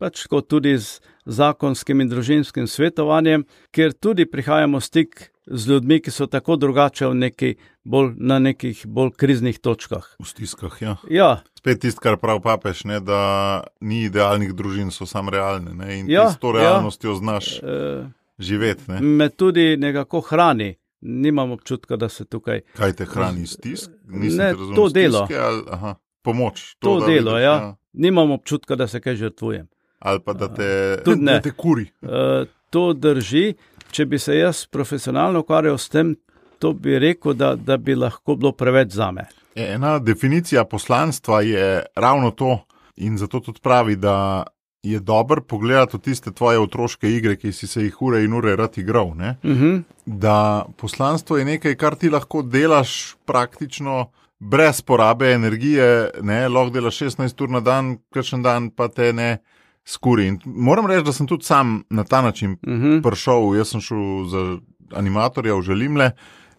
pač 0.00 0.24
tudi 0.48 0.72
z 0.80 1.02
zakonskim 1.26 2.00
in 2.00 2.08
družinskim 2.08 2.64
svetovanjem, 2.64 3.44
ker 3.70 3.92
tudi 3.92 4.24
prihajamo 4.24 4.80
v 4.80 4.88
stik 4.88 5.31
z 5.46 5.68
ljudmi, 5.68 6.00
ki 6.00 6.10
so 6.10 6.26
tako 6.26 6.56
drugače 6.56 7.08
neki 7.14 7.54
bolj, 7.84 8.12
na 8.16 8.38
nekih 8.38 8.86
bolj 8.86 9.10
kriznih 9.16 9.58
točkah. 9.58 10.06
V 10.18 10.26
stiskah, 10.26 10.76
ja. 10.82 10.96
ja. 11.10 11.30
Spet 11.58 11.80
tisto, 11.82 12.00
kar 12.00 12.16
prav 12.16 12.40
papež, 12.42 12.84
ne, 12.84 13.00
da 13.00 13.62
ni 13.80 14.04
idealnih 14.06 14.54
družin, 14.54 14.90
so 14.90 15.06
samo 15.06 15.30
realne 15.30 15.74
ne, 15.74 15.98
in 15.98 16.10
ja, 16.10 16.30
s 16.30 16.38
to 16.38 16.54
ja. 16.56 16.62
realnostjo 16.62 17.10
ja. 17.10 17.18
znaš 17.18 17.50
e, 17.58 18.06
živeti. 18.38 18.90
Ne. 18.92 19.00
Me 19.00 19.28
tudi 19.28 19.76
nekako 19.76 20.20
hrani. 20.20 20.74
Nimam 21.02 21.50
občutka, 21.50 21.96
da 21.98 22.06
se 22.08 22.24
tukaj. 22.24 22.60
Kaj 22.78 22.92
te 22.94 23.04
hrani, 23.04 23.46
stisk? 23.46 23.90
Ne, 24.06 24.52
razumel, 24.52 24.76
to 24.76 24.88
delo. 24.88 25.24
Stiske, 25.26 25.40
ali, 25.42 25.62
aha, 25.74 25.94
pomoč. 26.22 26.76
To, 26.78 27.00
to 27.00 27.06
delo, 27.06 27.34
vidiš, 27.34 27.42
ja. 27.42 27.54
ja. 27.54 27.76
Nimam 27.92 28.30
občutka, 28.30 28.76
da 28.78 28.86
se 28.86 29.00
kaj 29.00 29.16
žrtvujem. 29.16 29.66
Ali 29.98 30.20
pa 30.22 30.32
da 30.32 30.48
te, 30.54 30.68
da 31.02 31.40
te 31.42 31.50
kuri. 31.50 31.88
Uh, 32.02 32.46
to 32.70 32.92
drži 32.92 33.54
če 33.92 34.06
bi 34.06 34.18
se 34.18 34.38
jaz 34.38 34.66
profesionalno 34.66 35.44
ukvarjal 35.44 35.78
s 35.78 35.92
tem, 35.92 36.14
to 36.58 36.72
bi 36.72 36.98
rekel, 36.98 37.34
da, 37.34 37.54
da 37.56 37.76
bi 37.76 37.94
lahko 37.98 38.36
bilo 38.36 38.52
preveč 38.56 38.96
za 38.96 39.10
me. 39.12 39.26
Ena 39.54 39.98
definicija 39.98 40.64
poslanstva 40.64 41.42
je 41.42 41.82
ravno 41.96 42.30
to, 42.30 42.58
in 42.96 43.18
zato 43.18 43.40
tudi 43.40 43.60
pravi, 43.62 43.96
da 43.96 44.44
je 44.82 45.00
dobro 45.00 45.42
pogledati 45.42 45.98
tiste 45.98 46.32
tvoje 46.32 46.58
otroške 46.58 47.10
igre, 47.10 47.36
ki 47.36 47.52
si 47.52 47.66
se 47.66 47.84
jih 47.84 48.02
ure 48.02 48.24
in 48.24 48.32
ure 48.34 48.56
rad 48.56 48.78
igral. 48.78 49.06
Uh 49.06 49.14
mhm. 49.14 49.34
-huh. 49.42 49.82
Da 50.06 50.66
poslanstvo 50.76 51.36
je 51.36 51.44
nekaj, 51.44 51.74
kar 51.74 51.94
ti 51.94 52.10
lahko 52.10 52.42
delaš 52.42 53.16
praktično. 53.24 54.10
Brez 54.44 54.80
porabe 54.82 55.32
energije, 55.32 56.10
ne, 56.22 56.48
lahko 56.48 56.70
delaš 56.70 56.98
16 56.98 57.42
ur 57.42 57.50
na 57.50 57.60
dan, 57.60 57.98
kakšen 58.14 58.42
dan 58.42 58.70
pa 58.70 58.88
te 58.88 59.12
ne, 59.12 59.38
skuri. 59.84 60.26
In 60.26 60.40
moram 60.44 60.86
reči, 60.86 61.04
da 61.04 61.12
sem 61.12 61.26
tudi 61.26 61.44
sam 61.44 61.82
na 61.90 62.04
ta 62.04 62.22
način 62.22 62.56
uh 62.66 62.72
mhm. 62.72 62.86
-huh. 62.86 63.02
prišel. 63.02 63.56
Jaz 63.56 63.68
sem 63.68 63.80
šel 63.80 64.24
za 64.28 64.58
animatorja 64.92 65.54
v 65.54 65.62
Želimle 65.62 66.10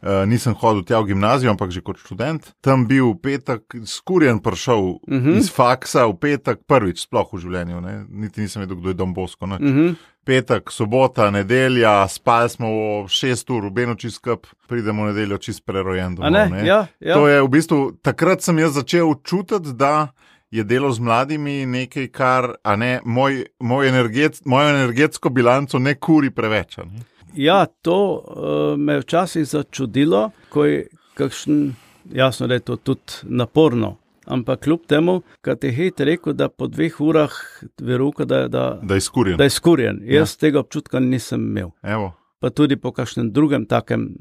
uh, 0.03 0.25
nisem 0.27 0.53
hodil 0.59 0.83
tja 0.83 0.99
v 0.99 1.13
gimnazijo, 1.13 1.51
ampak 1.53 1.71
že 1.71 1.81
kot 1.81 1.99
študent. 2.01 2.51
Tam 2.61 2.85
bil 2.87 3.15
v 3.15 3.19
petek, 3.23 3.63
skurjen 3.87 4.43
prišel 4.43 4.99
uh 4.99 5.01
Mhm. 5.07 5.29
-huh. 5.29 5.37
iz 5.37 5.51
faksa 5.51 6.05
v 6.07 6.15
petek, 6.19 6.59
prvič 6.67 7.07
sploh 7.07 7.27
v 7.33 7.39
življenju, 7.39 7.81
ne? 7.81 8.05
niti 8.09 8.41
nisem 8.41 8.61
vedel, 8.61 8.75
kdo 8.75 8.89
je 8.89 8.93
Dom 8.93 9.13
Bosko. 9.13 9.45
Uh 9.45 9.51
Uh 9.51 9.59
-huh. 9.59 9.95
Petek, 10.25 10.71
sobota, 10.71 11.31
nedelja, 11.31 12.07
spali 12.07 12.49
smo 12.49 12.67
v 13.03 13.07
6 13.07 13.49
ur, 13.51 13.65
v 13.65 13.71
Benoči 13.71 14.11
skup, 14.11 14.47
pridemo 14.67 15.03
v 15.03 15.05
nedeljo 15.07 15.37
čist 15.37 15.65
prerojen. 15.65 16.15
Domov, 16.15 16.31
ne? 16.31 16.65
Ja, 16.65 16.87
ja. 16.99 17.13
To 17.15 17.27
je 17.27 17.41
v 17.41 17.47
bistvu 17.47 17.91
takrat 18.01 18.41
sem 18.41 18.59
jaz 18.59 18.71
začel 18.71 19.15
čutiti, 19.23 19.73
da 19.73 20.13
je 20.53 20.63
delo 20.63 20.91
z 20.91 20.99
mladimi 20.99 21.65
nekaj, 21.65 22.07
kar 22.13 22.51
ne, 22.77 22.99
moj, 23.05 23.45
moj 23.59 23.87
energet, 23.89 24.41
mojo 24.45 24.69
energetsko 24.69 25.29
bilanco 25.29 25.79
ne 25.79 25.95
kuri 25.95 26.29
preveč. 26.29 26.77
Ne? 26.77 27.01
Ja, 27.33 27.65
to 27.65 27.97
uh, 28.21 28.77
me 28.77 28.93
je 28.93 29.01
včasih 29.01 29.47
začudilo, 29.49 30.27
ko 30.53 30.65
je 30.65 30.83
kakšen, 31.17 31.73
jasno, 32.13 32.47
da 32.47 32.53
je 32.53 32.65
to 32.69 32.75
tudi 32.75 33.23
naporno. 33.23 33.95
Ampak 34.25 34.61
kljub 34.63 34.85
temu, 34.87 35.21
kar 35.41 35.57
je 35.61 35.71
hit 35.71 35.99
rekel, 35.99 36.33
da 36.37 36.47
po 36.49 36.67
dveh 36.67 37.01
urah 37.01 37.33
veruka, 37.81 38.25
da, 38.25 38.47
da, 38.47 38.79
Da 38.81 38.95
je 38.95 39.01
skurjen. 39.01 39.37
da 39.37 39.43
je 39.43 39.49
skurjen. 39.49 39.99
Jaz 40.05 40.35
ja. 40.35 40.39
tega 40.39 40.59
občutka 40.59 40.99
nisem 40.99 41.41
imel. 41.49 41.73
Evo. 41.81 42.13
Pa 42.39 42.49
tudi 42.49 42.77
po 42.77 42.91
kakšnem 42.91 43.31
drugem 43.33 43.65
takem 43.65 44.11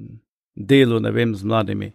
delu, 0.56 1.00
ne 1.00 1.10
vem, 1.10 1.34
z 1.34 1.44
mladimi. 1.44 1.92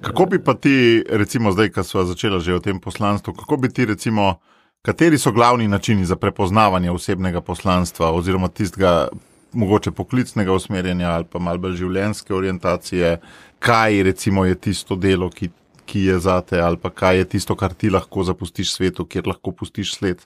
Kako 0.00 0.26
bi 0.26 0.38
pa 0.44 0.54
ti, 0.54 1.04
recimo, 1.08 1.52
zdaj, 1.52 1.70
ko 1.72 1.84
smo 1.84 2.04
začeli 2.04 2.40
že 2.40 2.54
o 2.54 2.60
tem 2.60 2.80
poslanstvu, 2.80 3.32
kako 3.34 3.56
bi 3.56 3.68
ti, 3.68 3.86
recimo, 3.86 4.40
kateri 4.82 5.18
so 5.18 5.32
glavni 5.32 5.68
načini 5.68 6.04
za 6.04 6.16
prepoznavanje 6.16 6.90
osebnega 6.90 7.40
poslanstva, 7.40 8.12
oziroma 8.12 8.48
tistega, 8.48 9.08
mogoče 9.52 9.90
poklicnega 9.90 10.52
usmerjanja 10.52 11.10
ali 11.10 11.24
pa 11.24 11.38
malce 11.38 11.76
življenjske 11.80 12.34
orientacije, 12.34 13.16
kaj 13.58 14.02
recimo 14.02 14.44
je 14.44 14.54
tisto 14.54 14.96
delo, 14.96 15.30
ki, 15.30 15.48
ki 15.86 16.04
je 16.10 16.18
zate, 16.18 16.60
ali 16.60 16.76
pa 16.76 16.90
kaj 16.90 17.16
je 17.16 17.24
tisto, 17.24 17.56
kar 17.56 17.72
ti 17.74 17.90
lahko 17.90 18.24
zapustiš 18.24 18.74
svetu, 18.76 19.06
kjer 19.06 19.26
lahko 19.26 19.52
pustiš 19.52 19.94
sled. 19.96 20.20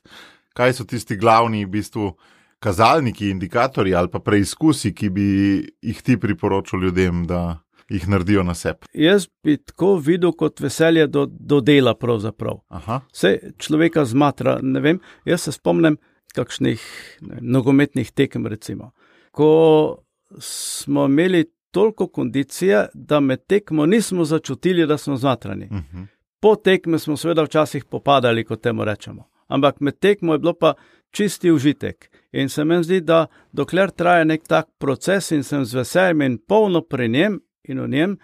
Kaj 0.56 0.74
so 0.80 0.84
tisti 0.84 1.16
glavni, 1.16 1.64
v 1.64 1.70
bistvu, 1.78 2.10
kazalniki, 2.60 3.30
indikatorji 3.30 3.94
ali 3.94 4.10
pa 4.10 4.18
preizkusi, 4.18 4.92
ki 4.92 5.08
bi 5.08 5.28
jih 5.80 6.02
ti 6.02 6.16
priporočil 6.20 6.82
ljudem, 6.82 7.22
da 7.26 7.60
jih 7.90 8.08
naredijo 8.08 8.42
na 8.42 8.54
sebi. 8.54 8.86
Jaz 8.94 9.26
bi 9.44 9.56
tako 9.56 9.96
videl 9.96 10.32
kot 10.32 10.60
veselje 10.60 11.06
do, 11.06 11.26
do 11.26 11.60
dela. 11.60 11.94
Pravzaprav. 11.94 12.60
Aha. 12.68 13.00
Vse 13.12 13.52
človeka 13.58 14.04
zmatra. 14.04 14.58
Vem, 14.62 15.00
jaz 15.24 15.48
se 15.48 15.52
spomnim 15.52 15.98
kakšnih 16.34 16.82
vem, 17.20 17.38
nogometnih 17.42 18.12
tekem. 18.12 18.46
Recimo, 18.46 18.92
ko 19.30 20.02
smo 20.38 21.04
imeli 21.10 21.44
toliko 21.70 22.08
kondicije, 22.08 22.86
da 22.94 23.20
med 23.20 23.46
tekmo 23.46 23.86
nismo 23.86 24.24
začutili, 24.24 24.86
da 24.86 24.98
smo 24.98 25.16
zmatrani. 25.16 25.68
Uh 25.70 25.76
-huh. 25.76 26.06
Po 26.40 26.56
tekmi 26.56 26.98
smo 26.98 27.16
seveda 27.16 27.42
včasih 27.42 27.84
popadali, 27.84 28.44
kot 28.44 28.62
temu 28.62 28.84
rečemo. 28.84 29.28
Ampak 29.46 29.80
med 29.80 29.98
tekmo 29.98 30.32
je 30.32 30.38
bilo 30.38 30.54
pa 30.54 30.74
čisti 31.10 31.50
užitek. 31.50 32.10
In 32.32 32.48
se 32.48 32.64
mi 32.64 32.84
zdi, 32.84 33.00
da 33.00 33.26
dokler 33.52 33.90
traja 33.90 34.24
nek 34.24 34.42
tak 34.48 34.66
proces 34.78 35.30
in 35.30 35.42
sem 35.42 35.64
z 35.64 35.74
veseljem 35.74 36.22
in 36.22 36.38
polno 36.38 36.80
pri 36.80 37.08
njem 37.08 37.40
in 37.70 37.80
v 37.84 37.88
njem, 37.88 38.18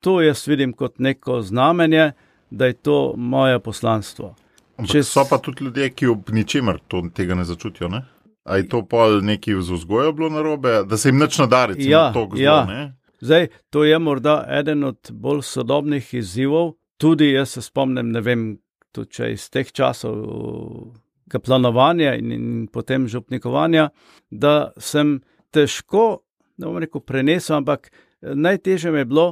to 0.00 0.20
jaz 0.20 0.46
vidim 0.48 0.72
kot 0.72 0.98
neko 0.98 1.40
znamenje, 1.42 2.12
da 2.50 2.66
je 2.66 2.72
to 2.72 3.14
moje 3.16 3.58
poslanstvo. 3.60 4.34
Ampak 4.78 4.92
Če 4.92 5.02
so 5.04 5.26
pa 5.28 5.38
tudi 5.38 5.64
ljudje, 5.64 5.90
ki 5.92 6.08
ob 6.08 6.30
ničemer 6.32 6.78
to, 6.88 7.02
tega 7.14 7.36
ne 7.36 7.44
začutijo. 7.44 7.88
Ne? 7.92 8.02
A 8.44 8.56
je 8.56 8.68
to 8.68 8.80
pol 8.88 9.20
neki 9.22 9.54
z 9.60 9.76
vzgojo 9.76 10.12
bilo 10.16 10.30
narobe, 10.32 10.80
da 10.88 10.96
se 10.96 11.08
jim 11.08 11.20
nič 11.20 11.38
nadari, 11.38 11.76
Ja, 11.84 12.12
to 12.12 12.24
zelo, 12.32 12.42
ja. 12.42 12.64
ne? 12.64 12.96
Zdaj, 13.20 13.48
to 13.70 13.84
je 13.84 13.98
morda 13.98 14.46
eden 14.48 14.84
od 14.84 15.10
bolj 15.12 15.42
sodobnih 15.44 16.14
izzivov. 16.14 16.72
Tudi 16.96 17.32
jaz 17.32 17.52
se 17.56 17.62
spomnim, 17.62 18.08
ne 18.12 18.20
vem, 18.24 18.46
tudi 18.92 19.12
če 19.12 19.32
iz 19.34 19.44
teh 19.52 19.68
časov 19.72 20.16
kaplanovanja 21.30 22.14
in, 22.18 22.32
in 22.32 22.46
potem 22.72 23.06
župnikovanja, 23.08 23.90
da 24.30 24.72
sem 24.80 25.20
težko, 25.54 26.22
ne 26.58 26.66
bom 26.66 26.80
rekel, 26.82 27.04
prenesel, 27.04 27.60
ampak 27.60 27.90
najtežje 28.22 28.92
mi 28.92 28.98
je 28.98 29.04
bilo, 29.04 29.26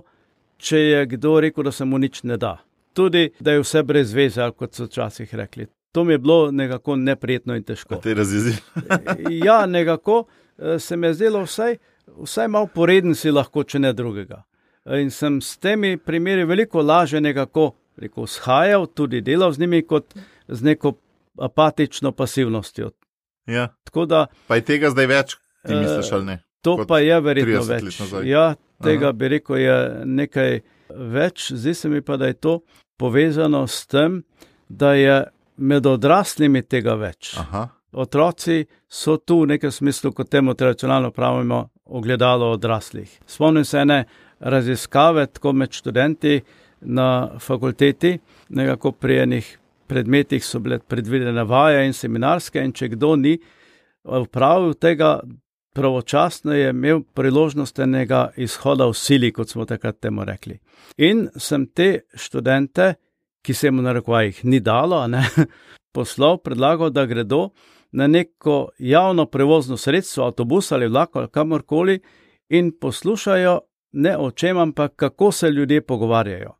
če 0.59 0.79
je 0.79 1.07
kdo 1.07 1.41
rekel, 1.41 1.65
da 1.65 1.73
se 1.73 1.85
mu 1.85 1.99
nič 1.99 2.23
ne 2.23 2.37
da. 2.37 2.59
Tudi, 2.95 3.29
da 3.41 3.55
je 3.55 3.63
vse 3.63 3.83
brez 3.87 4.13
veze, 4.15 4.51
kot 4.57 4.75
so 4.75 4.89
včasih 4.89 5.35
rekli. 5.35 5.69
To 5.93 6.05
mi 6.05 6.13
je 6.13 6.19
bilo 6.19 6.51
nekako 6.51 6.97
neprijetno 6.97 7.57
in 7.57 7.63
težko. 7.63 8.01
Te 8.03 8.15
razjezi. 8.15 8.57
ja, 9.47 9.67
nekako 9.67 10.25
eh, 10.59 10.79
se 10.79 10.97
mi 10.97 11.07
je 11.07 11.15
zdelo, 11.15 11.43
vsaj, 11.43 11.77
vsaj 12.23 12.49
malo 12.49 12.67
poreden 12.75 13.15
si 13.15 13.31
lahko, 13.31 13.65
če 13.65 13.79
ne 13.79 13.93
drugega. 13.93 14.43
In 14.99 15.11
sem 15.13 15.41
s 15.45 15.59
temi 15.61 15.97
primeri 15.97 16.45
veliko 16.49 16.83
lažje 16.83 17.21
nekako 17.21 17.73
rekel, 18.01 18.27
shajal, 18.27 18.87
tudi 18.87 19.21
delal 19.21 19.53
z 19.53 19.61
njimi, 19.61 19.83
kot 19.87 20.15
z 20.49 20.65
neko 20.65 20.95
apatično 21.39 22.13
pasivnostjo. 22.13 22.91
Ja. 23.47 23.69
Tako 23.85 24.07
da 24.07 24.27
Pa 24.47 24.57
je 24.57 24.65
tega 24.65 24.91
zdaj 24.91 25.07
več, 25.07 25.37
ti 25.67 25.73
Eh, 25.73 25.81
misliš 25.81 26.13
ali 26.13 26.25
ne? 26.25 26.39
To 26.63 26.85
pa 26.89 26.99
je 26.99 27.21
verjetno 27.21 27.63
30 27.63 27.71
let 27.71 28.13
več. 28.13 28.27
Ja, 28.27 28.55
tega 28.83 29.11
Aha. 29.11 29.17
bi 29.17 29.29
rekel, 29.29 29.57
je 29.63 29.79
nekaj 30.05 30.61
več. 30.89 31.51
Zdi 31.53 31.75
se 31.75 31.89
mi 31.89 32.03
pa, 32.03 32.17
da 32.17 32.31
je 32.31 32.39
to 32.39 32.61
povezano 32.99 33.67
s 33.67 33.87
tem, 33.87 34.23
da 34.69 34.95
je 34.95 35.25
med 35.57 35.87
odraslimi 35.87 36.63
tega 36.63 36.95
več. 36.99 37.35
Aha. 37.39 37.69
Otroci 37.99 38.67
so 38.89 39.17
tu 39.17 39.43
v 39.43 39.55
nekem 39.55 39.73
smislu, 39.73 40.13
kot 40.13 40.29
temu 40.31 40.55
tradicionalno 40.55 41.11
pravimo, 41.11 41.69
ogledalo 41.89 42.53
odraslih. 42.53 43.09
Spomnim 43.27 43.65
se 43.65 43.79
ene 43.81 44.03
raziskave, 44.41 45.27
tako 45.27 45.53
med 45.53 45.73
študenti 45.73 46.41
na 46.81 47.39
fakulteti, 47.41 48.19
nekako 48.49 48.93
pri 48.93 49.23
enih 49.25 49.49
predmetih 49.89 50.45
so 50.45 50.61
bile 50.61 50.79
predvidene 50.79 51.45
vaje 51.49 51.87
in 51.87 51.97
seminarske, 51.97 52.61
in 52.61 52.75
če 52.77 52.93
kdo 52.93 53.15
ni 53.17 53.39
upravil 54.05 54.75
tega 54.77 55.19
pravočasno, 55.75 56.53
je 56.53 56.71
imel 56.71 57.01
priložnost 57.15 57.79
enega 57.79 58.29
izhoda 58.37 58.87
v 58.87 58.95
sili, 58.95 59.33
kot 59.33 59.49
smo 59.49 59.65
takrat 59.65 60.01
temu 60.01 60.25
rekli. 60.25 60.59
In 60.97 61.29
sem 61.37 61.67
te 61.67 62.01
študente, 62.15 62.95
ki 63.43 63.55
se 63.55 63.67
jim 63.67 63.79
v 63.79 63.87
narekovajih 63.87 64.45
ni 64.45 64.61
dalo, 64.61 65.07
ne, 65.07 65.25
poslal, 65.95 66.39
predlagal, 66.39 66.91
da 66.91 67.07
gredo 67.07 67.51
na 67.93 68.07
neko 68.07 68.69
javno 68.79 69.27
prevozno 69.27 69.77
sredstvo, 69.77 70.25
avtobus 70.25 70.73
ali 70.73 70.89
vlak 70.89 71.17
ali 71.17 71.29
kamorkoli 71.29 72.01
in 72.49 72.73
poslušajo 72.81 73.61
ne 73.93 74.17
o 74.17 74.31
čem, 74.31 74.59
ampak 74.59 74.97
kako 74.97 75.33
se 75.33 75.51
ljudje 75.51 75.81
pogovarjajo. 75.81 76.55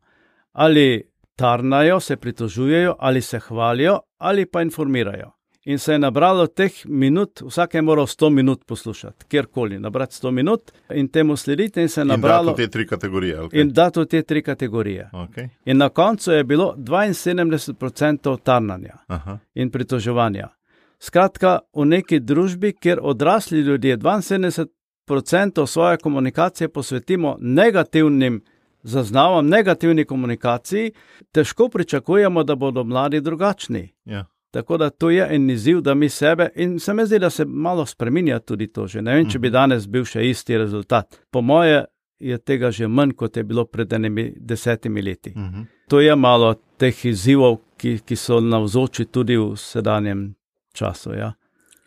Ali 0.51 1.11
tarnajo, 1.35 1.99
se 1.99 2.17
pritožujejo, 2.17 2.95
ali 2.99 3.21
se 3.21 3.39
hvalijo, 3.39 3.99
ali 4.17 4.45
pa 4.45 4.61
informirajo. 4.61 5.31
In 5.65 5.79
se 5.79 5.91
je 5.91 5.99
nabralo 5.99 6.47
teh 6.47 6.71
minut, 6.85 7.41
vsak 7.41 7.73
je 7.73 7.81
moral 7.81 8.05
100 8.05 8.29
minut 8.29 8.65
poslušati, 8.65 9.25
kjerkoli, 9.25 9.79
nabrati 9.79 10.15
100 10.15 10.31
minut 10.31 10.71
in 10.95 11.07
temu 11.07 11.35
slediti, 11.35 11.81
in 11.81 11.89
se 11.89 12.01
je 12.01 12.03
In 12.03 12.07
da 12.07 12.15
nabralo 12.15 12.53
te 12.53 12.67
tri 12.67 12.87
kategorije. 12.87 13.35
kaj? 13.35 13.61
in 13.61 13.73
dati 13.73 13.99
v 13.99 14.05
te 14.05 14.21
tri 14.21 14.41
kategorije. 14.41 15.09
Okay. 15.13 15.49
In 15.65 15.77
na 15.77 15.89
koncu 15.89 16.31
je 16.31 16.43
bilo 16.43 16.75
72% 16.77 18.37
tarnanja 18.43 18.97
Aha. 19.07 19.39
in 19.55 19.71
pritoževanja. 19.71 20.47
Skratka, 20.99 21.59
v 21.73 21.85
neki 21.85 22.19
družbi, 22.19 22.73
kjer 22.73 22.99
odrasli 23.01 23.59
ljudje 23.59 23.97
72% 23.97 25.65
svoje 25.65 25.97
komunikacije 25.97 26.69
posvetimo 26.69 27.37
negativnim 27.39 28.41
zaznavam, 28.83 29.47
negativni 29.47 30.05
komunikaciji, 30.05 30.91
težko 31.31 31.69
pričakujemo, 31.69 32.43
da 32.43 32.55
bodo 32.55 32.83
mladi 32.83 33.21
drugačni. 33.21 33.89
Ja. 34.05 34.25
Tako 34.51 34.77
da 34.77 34.89
to 34.89 35.09
je 35.09 35.27
en 35.35 35.49
izziv, 35.49 35.81
da 35.81 35.93
mi 35.93 36.09
sebe 36.09 36.49
in 36.55 36.79
se 36.79 36.93
mi 36.93 37.05
zdi, 37.05 37.19
da 37.19 37.29
se 37.29 37.45
malo 37.45 37.85
spremenja 37.85 38.39
tudi 38.39 38.67
to. 38.67 38.87
Že. 38.87 39.01
Ne 39.01 39.15
vem, 39.15 39.29
če 39.29 39.39
bi 39.39 39.49
danes 39.53 39.87
bil 39.87 40.05
še 40.05 40.25
isti 40.29 40.57
rezultat. 40.57 41.19
Po 41.31 41.41
moje 41.41 41.85
je 42.19 42.37
tega 42.37 42.71
že 42.71 42.87
manj, 42.87 43.13
kot 43.15 43.37
je 43.37 43.43
bilo 43.43 43.65
pred 43.65 43.93
enimi 43.93 44.33
desetimi 44.35 45.01
leti. 45.01 45.33
Uh 45.35 45.41
-huh. 45.41 45.65
To 45.87 45.99
je 45.99 46.15
malo 46.15 46.55
teh 46.77 47.05
izzivov, 47.05 47.57
ki, 47.77 47.99
ki 48.05 48.15
so 48.15 48.39
navzoči 48.39 49.05
tudi 49.05 49.37
v 49.37 49.55
sedanjem 49.57 50.35
času. 50.73 51.13
Ja. 51.13 51.33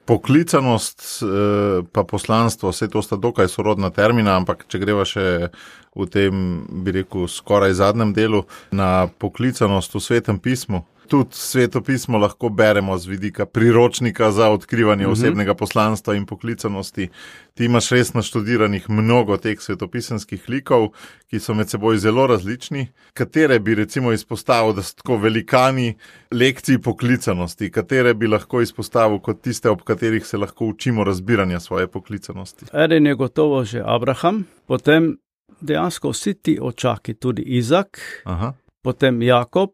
Poklicanost, 0.04 1.22
eh, 1.22 1.82
pa 1.92 2.04
poslanstvo, 2.04 2.70
vse 2.70 2.88
to 2.88 3.02
sta 3.02 3.16
dokaj 3.16 3.48
sorodna 3.48 3.90
termina, 3.90 4.36
ampak 4.36 4.64
če 4.68 4.78
greva 4.78 5.04
še 5.04 5.48
v 5.94 6.06
tem, 6.06 6.64
bi 6.84 6.90
rekel, 6.90 7.28
skoraj 7.28 7.72
zadnjem 7.72 8.12
delu 8.12 8.42
na 8.70 9.06
poklicanost 9.18 9.94
v 9.94 10.00
svetem 10.00 10.38
pismu. 10.38 10.82
Tudi 11.12 11.28
sveto 11.32 11.80
pismo 11.80 12.18
lahko 12.18 12.48
beremo 12.48 12.98
z 12.98 13.06
vidika 13.06 13.46
priročnika 13.46 14.30
za 14.32 14.48
odkrivanje 14.48 15.02
Mhm. 15.02 15.12
osebnega 15.12 15.54
poslanstva 15.54 16.14
in 16.14 16.26
poklicanosti. 16.26 17.08
Ti 17.54 17.64
imaš 17.64 17.90
res 17.90 18.14
naštudiranih 18.14 18.90
mnogo 18.90 19.36
teh 19.36 19.60
svetopisanskih 19.60 20.48
likov, 20.48 20.88
ki 21.28 21.38
so 21.38 21.54
med 21.54 21.68
seboj 21.68 21.96
zelo 21.98 22.26
različni. 22.26 22.86
Katere 23.14 23.58
bi 23.58 23.74
recimo 23.74 24.12
izpostavil, 24.12 24.72
da 24.72 24.82
so 24.82 24.94
tako 24.94 25.16
velikani 25.16 25.94
lekcij 26.30 26.78
poklicanosti, 26.78 27.70
katere 27.70 28.14
bi 28.14 28.26
lahko 28.26 28.60
izpostavil 28.60 29.18
kot 29.18 29.42
tiste, 29.42 29.70
ob 29.70 29.82
katerih 29.82 30.26
se 30.26 30.36
lahko 30.36 30.66
učimo 30.66 31.04
razbiranja 31.04 31.60
svoje 31.60 31.86
poklicanosti? 31.86 32.64
Eden 32.74 33.06
je 33.06 33.14
gotovo 33.14 33.64
že 33.64 33.82
Abraham, 33.86 34.44
potem 34.66 35.18
dejansko 35.60 36.10
vsi 36.10 36.34
ti 36.34 36.58
očaki, 36.62 37.14
tudi 37.14 37.42
Izak, 37.42 38.00
Aha. 38.24 38.52
potem 38.82 39.22
Jakob, 39.22 39.70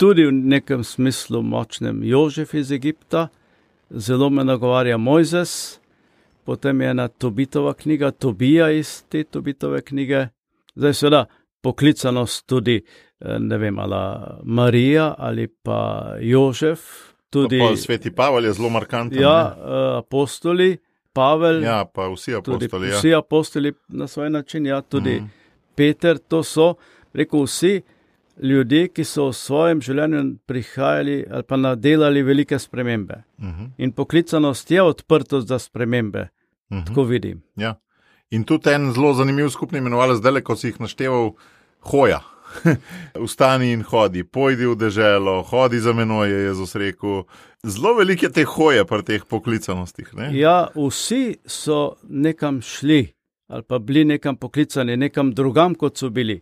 tudi 0.00 0.24
v 0.24 0.32
nekem 0.32 0.84
smislu 0.84 1.42
močnem 1.42 2.00
Jožef 2.04 2.54
iz 2.54 2.72
Egipta, 2.72 3.28
zelo 3.90 4.30
me 4.30 4.44
nagovarja 4.44 4.96
Mojzes, 4.96 5.80
potem 6.44 6.80
je 6.80 6.90
ena 6.90 7.08
Tobitova 7.08 7.74
knjiga, 7.74 8.10
Tobija 8.10 8.70
iz 8.70 9.02
te 9.08 9.24
Tobitove 9.24 9.82
knjige, 9.82 10.26
zdaj 10.74 10.94
seveda 10.94 11.24
poklicanost 11.60 12.46
tudi, 12.46 12.80
eh, 12.80 13.38
ne 13.38 13.58
vem, 13.58 13.78
ali 13.78 14.00
Marija 14.42 15.14
ali 15.18 15.48
pa 15.48 16.14
Jožef, 16.20 16.80
tudi 17.30 17.58
Pa 17.58 17.76
Sveti 17.76 18.10
Pavel 18.10 18.44
je 18.44 18.52
zelo 18.52 18.68
markanten. 18.68 19.22
ja, 19.22 19.56
eh, 19.58 19.98
apostoli, 19.98 20.78
Pavel, 21.12 21.60
ne? 21.60 21.66
ja, 21.66 21.84
pa 21.84 22.08
vsi 22.08 22.32
tudi 22.44 22.64
apostoli. 22.64 22.88
Ja. 22.88 22.96
vsi 22.96 23.14
apostoli 23.14 23.72
na 23.88 24.06
svoj 24.06 24.30
način, 24.30 24.66
ja, 24.66 24.80
tudi 24.80 25.20
mm. 25.20 25.30
Peter, 25.74 26.18
to 26.18 26.42
so, 26.42 26.74
rekel 27.12 27.42
vsi 27.42 27.82
ljudje, 28.42 28.88
ki 28.88 29.04
so 29.04 29.28
v 29.28 29.32
svojem 29.32 29.80
življenju 29.80 30.36
prihajali 30.46 31.24
ali 31.30 31.42
pa 31.42 31.56
nadelali 31.56 32.22
velike 32.22 32.58
spremembe. 32.58 33.22
Mhm. 33.38 33.64
In 33.78 33.92
poklicanost 33.92 34.70
je 34.70 34.82
odprtost 34.82 35.48
za 35.48 35.58
spremembe, 35.58 36.28
Mhm. 36.70 36.84
tako 36.84 37.02
vidim. 37.04 37.42
Ja. 37.56 37.74
In 38.30 38.44
tudi 38.44 38.70
en 38.70 38.92
zelo 38.92 39.14
zanimiv 39.14 39.48
skupni 39.48 39.78
imenovalec, 39.78 40.18
zdaj, 40.18 40.40
ko 40.40 40.56
si 40.56 40.66
jih 40.68 40.80
našteval, 40.80 41.32
hoja. 41.80 42.20
Vstani 43.26 43.72
in 43.72 43.82
hodi, 43.82 44.24
pojdi 44.24 44.66
v 44.66 44.76
deželo, 44.76 45.42
hodi 45.42 45.78
za 45.78 45.92
menoj, 45.92 46.30
je 46.30 46.40
Jezus 46.44 46.74
rekel. 46.74 47.24
Zelo 47.62 47.94
velike 47.94 48.28
te 48.28 48.44
hoje 48.44 48.84
pri 48.84 49.02
teh 49.02 49.24
poklicanostih. 49.24 50.14
Ne? 50.14 50.30
Ja, 50.38 50.68
vsi 50.74 51.36
so 51.46 51.94
nekam 52.08 52.60
šli 52.62 53.12
ali 53.50 53.62
pa 53.62 53.78
bili 53.78 54.04
nekam 54.04 54.36
poklicani, 54.36 54.96
nekam 54.96 55.32
drugam, 55.34 55.74
kot 55.74 55.96
so 55.98 56.10
bili. 56.10 56.40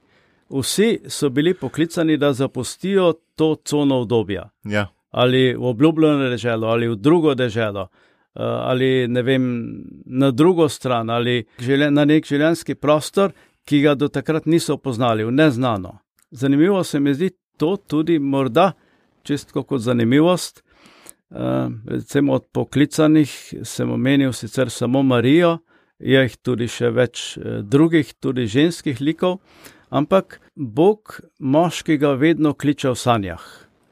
Vsi 0.51 1.01
so 1.09 1.28
bili 1.30 1.55
poklicani, 1.55 2.16
da 2.16 2.32
zapustijo 2.32 3.12
to 3.36 3.55
cono 3.64 4.01
obdobja. 4.01 4.51
Ja. 4.64 4.88
ali 5.11 5.55
v 5.55 5.64
obljubljeno 5.64 6.28
deželo, 6.28 6.66
ali 6.68 6.88
v 6.88 6.96
drugo 6.96 7.34
deželo, 7.34 7.88
eh, 8.34 8.42
ali 8.42 9.07
vem, 9.22 9.74
na 10.05 10.30
drugo 10.30 10.68
stran, 10.68 11.11
ali 11.11 11.44
življen, 11.59 11.94
na 11.94 12.05
nek 12.05 12.26
življenjski 12.26 12.74
prostor, 12.74 13.32
ki 13.64 13.80
ga 13.82 13.94
do 13.94 14.09
takrat 14.09 14.46
niso 14.46 14.76
poznali, 14.76 15.24
v 15.24 15.32
neznano. 15.32 15.99
Zanimivo 16.30 16.84
se 16.84 17.01
mi 17.01 17.14
zdi 17.14 17.30
to 17.57 17.76
tudi, 17.76 18.18
morda, 18.18 18.72
čisto 19.22 19.62
kot 19.62 19.80
zanimivost. 19.80 20.62
eh, 21.30 21.68
Recimo 21.86 22.32
od 22.32 22.46
poklicanih 22.53 23.55
sem 23.62 23.90
omenil 23.90 24.32
sicer 24.32 24.70
samo 24.70 25.03
Marijo, 25.03 25.59
je 25.99 26.22
jih 26.22 26.36
tudi 26.36 26.68
še 26.68 26.90
več 26.90 27.38
eh, 27.38 27.62
drugih, 27.62 28.14
tudi 28.20 28.46
ženskih 28.46 29.01
likov, 29.01 29.40
ampak 29.91 30.41
Bog 30.55 31.20
moškega 31.39 32.12
vedno 32.12 32.55
kliče 32.55 32.91
v 32.91 32.95
sanjah 32.95 33.47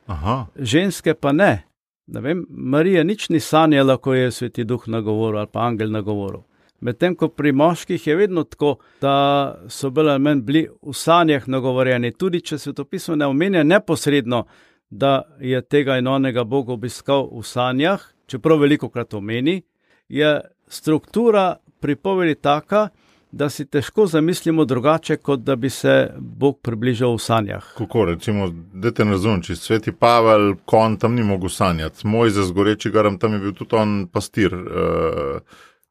Aha. 0.06 0.46
ženske 0.56 1.14
pa 1.14 1.32
ne. 1.32 1.64
ne 2.06 2.20
vem, 2.20 2.46
Marija 2.50 3.04
nič 3.04 3.28
ni 3.28 3.40
sanjala, 3.40 3.96
ko 3.96 4.14
je 4.14 4.30
sveti 4.30 4.64
duh 4.64 4.86
nagovoril 4.86 5.38
ali 5.38 5.48
pa 5.52 5.66
angel 5.66 5.90
nagovoril. 5.90 6.44
Medtem 6.80 7.16
ko 7.16 7.28
pri 7.28 7.52
moških 7.52 8.06
je 8.06 8.16
vedno 8.16 8.44
tako, 8.44 8.76
da 9.00 9.56
so 9.68 9.90
bolj 9.90 10.10
ali 10.10 10.22
manj 10.22 10.42
bili 10.44 10.66
v 10.82 10.92
sanjah 10.92 11.48
nagovorjeni, 11.48 12.12
tudi 12.12 12.40
če 12.40 12.58
svetopismo 12.58 13.16
ne 13.16 13.26
omenja 13.26 13.62
neposredno, 13.64 14.44
da 14.90 15.22
je 15.40 15.62
tega 15.62 15.96
in 15.98 16.06
onega 16.06 16.44
Bog 16.44 16.68
obiskal 16.68 17.28
v 17.32 17.42
sanjah, 17.42 18.02
čeprav 18.26 18.60
veliko 18.60 18.88
krat 18.88 19.14
omeni, 19.14 19.62
je 20.08 20.40
struktura 20.68 21.56
pripovedi 21.80 22.34
taka, 22.34 22.88
da 23.32 23.48
si 23.50 23.66
težko 23.66 24.06
zamislimo 24.06 24.64
drugače, 24.64 25.16
kot 25.16 25.40
da 25.40 25.56
bi 25.56 25.70
se 25.70 26.10
Bog 26.18 26.60
približal 26.62 27.14
v 27.14 27.18
sanjah. 27.18 27.64
Kako 27.78 28.04
rečemo, 28.04 28.48
da 28.72 28.90
te 28.90 29.04
ne 29.04 29.10
razumem, 29.10 29.42
če 29.42 29.56
sveti 29.56 29.92
Pavel, 29.92 30.54
kon 30.64 30.96
tam 30.96 31.14
ni 31.14 31.22
mogel 31.22 31.48
sanjati, 31.48 32.06
moj 32.06 32.30
za 32.30 32.44
zgoreči 32.44 32.90
garam, 32.90 33.18
tam 33.18 33.32
je 33.32 33.38
bil 33.38 33.52
tudi 33.52 33.76
on 33.76 34.06
pastir. 34.12 34.54
Uh, 34.54 35.40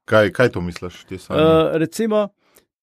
kaj, 0.06 0.32
kaj 0.32 0.50
to 0.50 0.62
misliš, 0.62 1.04
ti? 1.04 1.16
Uh, 1.16 1.36
Uh, 1.36 1.78
recimo 1.78 2.30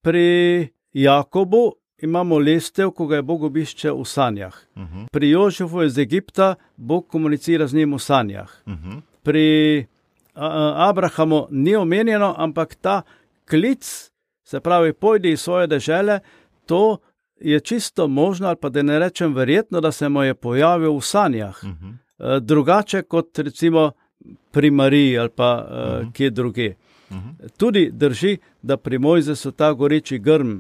pri 0.03 0.68
Jakobu 0.92 1.72
imamo 2.03 2.38
lestev, 2.38 2.90
ko 2.90 3.07
ga 3.07 3.16
je 3.16 3.22
Bog 3.22 3.42
obišče 3.42 3.90
v 3.90 4.05
sanjah. 4.05 4.55
uh 4.76 4.82
-huh, 4.82 5.07
Pri 5.12 5.30
Jožefu 5.30 5.82
iz 5.82 5.98
Egipta 5.98 6.55
Bog 6.76 7.09
komunicira 7.09 7.66
z 7.66 7.74
njim 7.74 7.94
v 7.94 7.98
sanjah. 7.98 8.50
uh 8.66 8.72
-huh. 8.74 9.00
Pri 9.22 9.86
a, 10.34 10.88
Abrahamu 10.88 11.46
ni 11.50 11.76
omenjeno, 11.76 12.34
ampak 12.38 12.74
ta 12.74 13.03
klic, 13.50 14.12
se 14.53 14.61
pravi, 14.61 14.92
pojdi 14.92 15.32
iz 15.32 15.40
svoje 15.40 15.66
dežele, 15.66 16.20
to 16.66 16.98
je 17.40 17.61
čisto 17.61 18.09
možno, 18.09 18.48
ali 18.48 18.57
pa 18.61 18.68
da 18.68 18.82
ne 18.82 18.98
rečem 18.98 19.34
verjetno, 19.34 19.80
da 19.80 19.92
se 19.92 20.09
mu 20.09 20.22
je 20.22 20.34
pojavil 20.34 20.96
v 20.96 21.00
sanjah. 21.00 21.57
Uh 21.62 21.70
-huh. 21.70 21.94
Eh, 22.18 22.40
drugače 22.40 23.03
kot 23.03 23.38
recimo 23.38 23.92
pri 24.50 24.70
Mariji 24.70 25.18
ali 25.18 25.30
pa 25.36 25.66
uh, 25.68 26.03
Mhm. 26.03 26.12
kje 26.12 26.30
druge. 26.30 26.74
Uh 27.11 27.16
-huh. 27.16 27.50
Tudi 27.57 27.90
drži, 27.92 28.38
da 28.62 28.76
pri 28.76 28.98
Mojzesu 28.98 29.53
ta 29.53 29.72
goreči 29.72 30.18
grm 30.18 30.59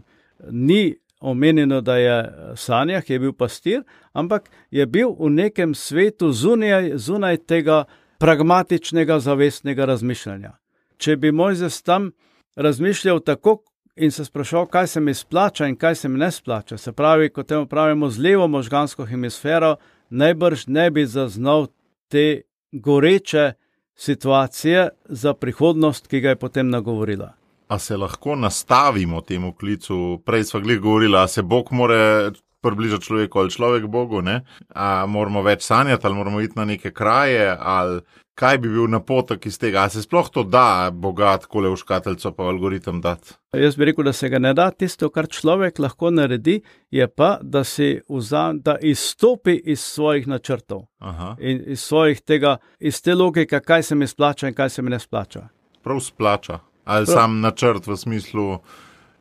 ni 0.50 0.96
omenjeno, 1.20 1.80
da 1.80 1.96
je 1.96 2.32
v 2.52 2.56
sanjah, 2.56 3.10
je 3.10 3.18
bil 3.18 3.32
pastir, 3.32 3.82
ampak 4.12 4.50
je 4.70 4.86
bil 4.86 5.08
v 5.18 5.30
nekem 5.30 5.74
svetu 5.74 6.32
zunaj, 6.32 6.96
zunaj 6.96 7.36
tega 7.36 7.84
pragmatičnega, 8.18 9.20
zavestnega 9.20 9.84
razmišljanja. 9.84 10.52
Če 10.96 11.16
bi 11.16 11.32
Mojzes 11.32 11.82
tam 11.82 12.10
razmišljal 12.56 13.20
tako 13.20 13.62
in 13.96 14.10
se 14.10 14.24
sprašoval, 14.24 14.66
kaj 14.66 14.86
se 14.86 15.00
mi 15.00 15.14
splača 15.14 15.66
in 15.66 15.76
kaj 15.76 15.94
se 15.94 16.08
mi 16.08 16.18
ne 16.18 16.30
splača, 16.30 16.78
se 16.78 16.92
pravi, 16.92 17.30
kot 17.30 17.46
temu 17.46 17.66
pravimo, 17.66 18.10
z 18.10 18.18
levo 18.18 18.48
možgansko 18.48 19.06
hemisfero, 19.06 19.76
najbrž 20.10 20.66
ne 20.66 20.90
bi 20.90 21.06
zaznal 21.06 21.66
te 22.08 22.42
goreče 22.72 23.52
situacije 23.94 24.88
za 25.04 25.34
prihodnost, 25.34 26.06
ki 26.06 26.20
ga 26.20 26.28
je 26.28 26.36
potem 26.36 26.70
nagovorila. 26.70 27.32
A 27.68 27.78
se 27.78 27.96
lahko 27.96 28.36
nastavimo 28.36 29.20
temu 29.20 29.52
klicu? 29.52 30.22
Prej 30.24 30.44
smo 30.44 30.60
glih 30.60 30.80
govorili, 30.80 31.12
da 31.12 31.28
se 31.28 31.42
Bog 31.42 31.72
more 31.72 32.30
približati 32.60 33.04
človeku 33.04 33.38
ali 33.38 33.50
človek 33.50 33.86
Bogu. 33.86 34.22
Ne? 34.22 34.40
A 34.74 35.06
moramo 35.06 35.42
več 35.42 35.62
sanjati, 35.62 36.06
ali 36.06 36.14
moramo 36.14 36.40
iti 36.40 36.52
na 36.56 36.64
neke 36.64 36.90
kraje, 36.90 37.56
ali 37.60 38.00
kaj 38.34 38.58
bi 38.58 38.68
bil 38.68 38.88
napotek 38.90 39.46
iz 39.46 39.58
tega. 39.58 39.84
A 39.84 39.90
se 39.92 40.02
sploh 40.02 40.28
to 40.32 40.42
da, 40.42 40.90
Boga, 40.92 41.34
tako 41.42 41.60
le 41.60 41.72
v 41.72 41.78
škatlico, 41.80 42.32
pa 42.32 42.46
v 42.46 42.54
algoritem 42.54 43.00
dati? 43.04 43.34
Jaz 43.56 43.76
bi 43.76 43.88
rekel, 43.90 44.04
da 44.08 44.12
se 44.16 44.28
ga 44.32 44.38
ne 44.38 44.54
da. 44.56 44.70
Tisto, 44.70 45.10
kar 45.12 45.28
človek 45.28 45.78
lahko 45.82 46.10
naredi, 46.10 46.60
je 46.90 47.08
pa, 47.08 47.36
da, 47.42 47.64
vzam, 48.08 48.60
da 48.64 48.78
izstopi 48.80 49.56
iz 49.64 49.80
svojih 49.80 50.28
načrtov 50.28 50.86
Aha. 50.98 51.36
in 51.40 51.62
iz, 51.66 51.80
svojih 51.80 52.20
tega, 52.20 52.56
iz 52.80 53.02
te 53.02 53.14
logike, 53.14 53.60
kaj 53.60 53.82
se 53.82 53.94
mi 53.94 54.06
splača 54.06 54.48
in 54.48 54.54
kaj 54.54 54.70
se 54.70 54.82
mi 54.82 54.90
ne 54.90 54.98
splača. 54.98 55.48
Prav 55.82 56.00
splača. 56.00 56.58
Ali 56.84 57.06
Prav. 57.06 57.16
sam 57.16 57.40
načrt 57.40 57.86
v 57.86 57.96
smislu 57.96 58.58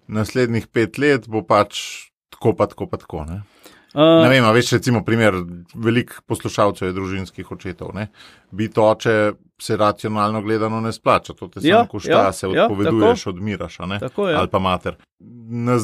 naslednjih 0.08 0.68
pet 0.68 0.98
let 0.98 1.28
bo 1.30 1.44
pač 1.46 1.78
tako, 2.30 2.56
pa 2.58 2.68
tako, 2.68 2.88
pa 2.88 2.98
tako. 2.98 3.26
Ne? 3.30 3.42
Ne 3.94 4.24
Uh, 4.24 4.30
vem, 4.30 4.46
a 4.46 4.52
veš, 4.56 4.72
recimo, 4.78 5.02
primer, 5.04 5.36
veliko 5.76 6.22
poslušalcev 6.28 6.88
je 6.88 6.94
družinskih 6.96 7.52
očetov. 7.52 7.92
Ne? 7.96 8.08
Biti 8.52 8.80
oče 8.80 9.16
se 9.62 9.78
racionalno 9.78 10.42
gledano 10.42 10.80
ne 10.82 10.94
splača, 10.94 11.34
to 11.34 11.48
te 11.48 11.60
Ja, 11.64 11.76
samo 11.76 11.88
košta, 11.88 12.12
ja, 12.12 12.34
se 12.34 12.48
ja, 12.48 12.66
odpoveduješ, 12.66 13.28
odmiraš, 13.28 13.80
a 13.80 13.86
ne? 13.86 14.00
tako 14.00 14.30
je. 14.30 14.36
ali 14.36 14.48
pa 14.48 14.60
mater. 14.60 14.96
Ne, 15.20 15.76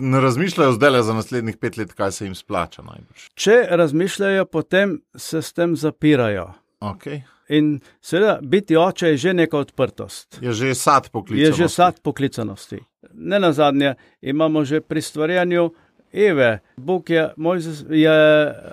ne 0.00 0.20
razmišljajo 0.20 0.72
zdaj 0.72 0.90
le 0.90 1.02
za 1.02 1.14
naslednjih 1.14 1.56
pet 1.56 1.76
let, 1.76 1.92
kaj 1.92 2.12
se 2.12 2.24
jim 2.24 2.34
splača 2.34 2.82
najbrž. 2.82 3.28
Če 3.34 3.56
razmišljajo, 3.70 4.44
potem 4.46 5.00
se 5.16 5.42
s 5.42 5.52
tem 5.52 5.76
zapirajo. 5.76 6.52
Okay. 6.80 7.20
In 7.48 7.80
seveda, 8.02 8.38
biti 8.42 8.76
oče 8.76 9.08
je 9.08 9.16
že 9.16 9.34
neka 9.34 9.58
odprtost. 9.58 10.38
Je 10.40 10.52
že 10.52 10.74
sad 10.74 11.10
poklic. 11.10 11.40
Je 11.40 11.52
že 11.52 11.68
sad 11.68 12.00
poklicanosti. 12.02 12.78
Ne 13.14 13.38
na 13.40 13.52
zadnje, 13.52 13.94
imamo 14.20 14.64
že 14.64 14.80
pri 14.80 15.02
stvarjanju 15.02 15.70
Eve. 16.12 16.58
Bog 16.76 17.10
je, 17.10 17.32
Mojzes, 17.36 17.84
je 17.88 18.10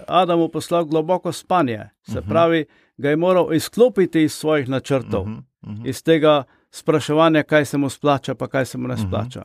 Adamu 0.07 0.49
poslal 0.49 0.85
globoko 0.85 1.31
spanje, 1.31 1.79
se 2.03 2.19
Mhm. 2.19 2.29
pravi, 2.29 2.65
ga 2.97 3.09
je 3.09 3.15
moral 3.15 3.53
izklopiti 3.53 4.23
iz 4.23 4.33
svojih 4.33 4.69
načrtov, 4.69 5.21
Uh 5.21 5.27
-huh, 5.27 5.37
uh 5.61 5.69
-huh. 5.69 5.89
iz 5.89 6.03
tega 6.03 6.43
spraševanja, 6.71 7.43
kaj 7.43 7.65
se 7.65 7.77
mu 7.77 7.89
splača, 7.89 8.35
pa 8.35 8.47
kaj 8.47 8.65
se 8.65 8.77
mu 8.77 8.87
ne 8.87 8.93
Mhm. 8.93 9.03
splača. 9.07 9.43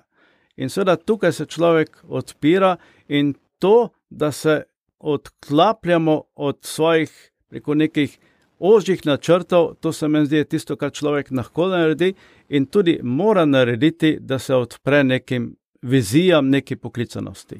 In 0.56 0.68
seveda 0.68 0.96
tukaj 0.96 1.32
se 1.32 1.46
človek 1.46 2.04
odpira 2.04 2.76
in 3.08 3.34
to, 3.58 3.88
da 4.10 4.32
se 4.32 4.62
odklapljamo 5.00 6.22
od 6.36 6.58
svojih 6.62 7.30
preko 7.48 7.74
nekih 7.74 8.18
ožjih 8.58 9.06
načrtov, 9.06 9.74
to 9.74 9.92
se 9.92 10.08
mi 10.08 10.26
zdi 10.26 10.44
tisto, 10.44 10.76
kar 10.76 10.90
človek 10.90 11.30
lahko 11.30 11.66
naredi 11.68 12.14
in 12.48 12.66
tudi 12.66 13.00
mora 13.02 13.44
narediti, 13.44 14.18
da 14.20 14.38
se 14.38 14.54
odpre 14.54 15.04
nekim 15.04 15.56
vizijam, 15.82 16.48
neki 16.48 16.76
poklicanosti. 16.76 17.56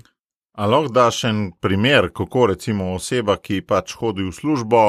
A 0.59 0.67
lahko 0.67 0.91
daš 0.93 1.25
en 1.25 1.53
primer, 1.61 2.09
kako 2.11 2.47
recimo 2.47 2.95
oseba, 2.95 3.37
ki 3.39 3.61
pač 3.63 3.93
hodi 3.95 4.25
v 4.27 4.33
službo, 4.35 4.81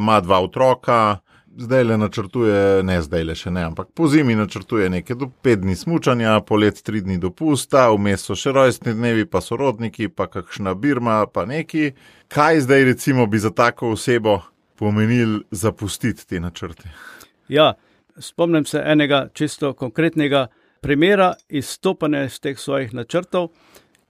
ima 0.00 0.20
dva 0.24 0.38
otroka, 0.40 1.18
zdaj 1.58 1.84
le 1.84 1.98
načrtuje, 2.00 2.82
ne 2.82 2.96
zdaj 3.04 3.26
le 3.28 3.34
še 3.36 3.50
ne, 3.52 3.66
ampak 3.68 3.90
po 3.92 4.06
zimi 4.08 4.32
načrtuje 4.38 4.88
nekaj 4.88 5.18
do 5.20 5.26
pet 5.44 5.60
dni 5.60 5.76
smutanja, 5.76 6.38
polet 6.48 6.80
tri 6.80 7.02
dni 7.04 7.18
dopusta, 7.20 7.90
vmes 7.92 8.24
so 8.24 8.36
še 8.40 8.54
rojstni 8.56 8.94
dnevi, 8.96 9.26
pa 9.28 9.42
sorodniki, 9.44 10.08
pa 10.08 10.30
kakšna 10.32 10.72
birma, 10.72 11.18
pa 11.28 11.44
neki. 11.44 11.90
Kaj 12.32 12.62
zdaj 12.64 12.86
recimo 12.88 13.26
bi 13.28 13.42
za 13.44 13.50
tako 13.52 13.92
osebo 13.98 14.38
pomenil 14.80 15.42
zapustiti 15.50 16.24
te 16.24 16.40
načrte? 16.40 16.88
Ja, 17.52 17.74
spomnim 18.16 18.64
se 18.64 18.80
enega 18.80 19.26
čisto 19.36 19.74
konkretnega 19.76 20.46
primera 20.80 21.34
izstopanja 21.48 22.24
iz 22.30 22.40
teh 22.40 22.56
svojih 22.56 22.96
načrtov. 22.96 23.50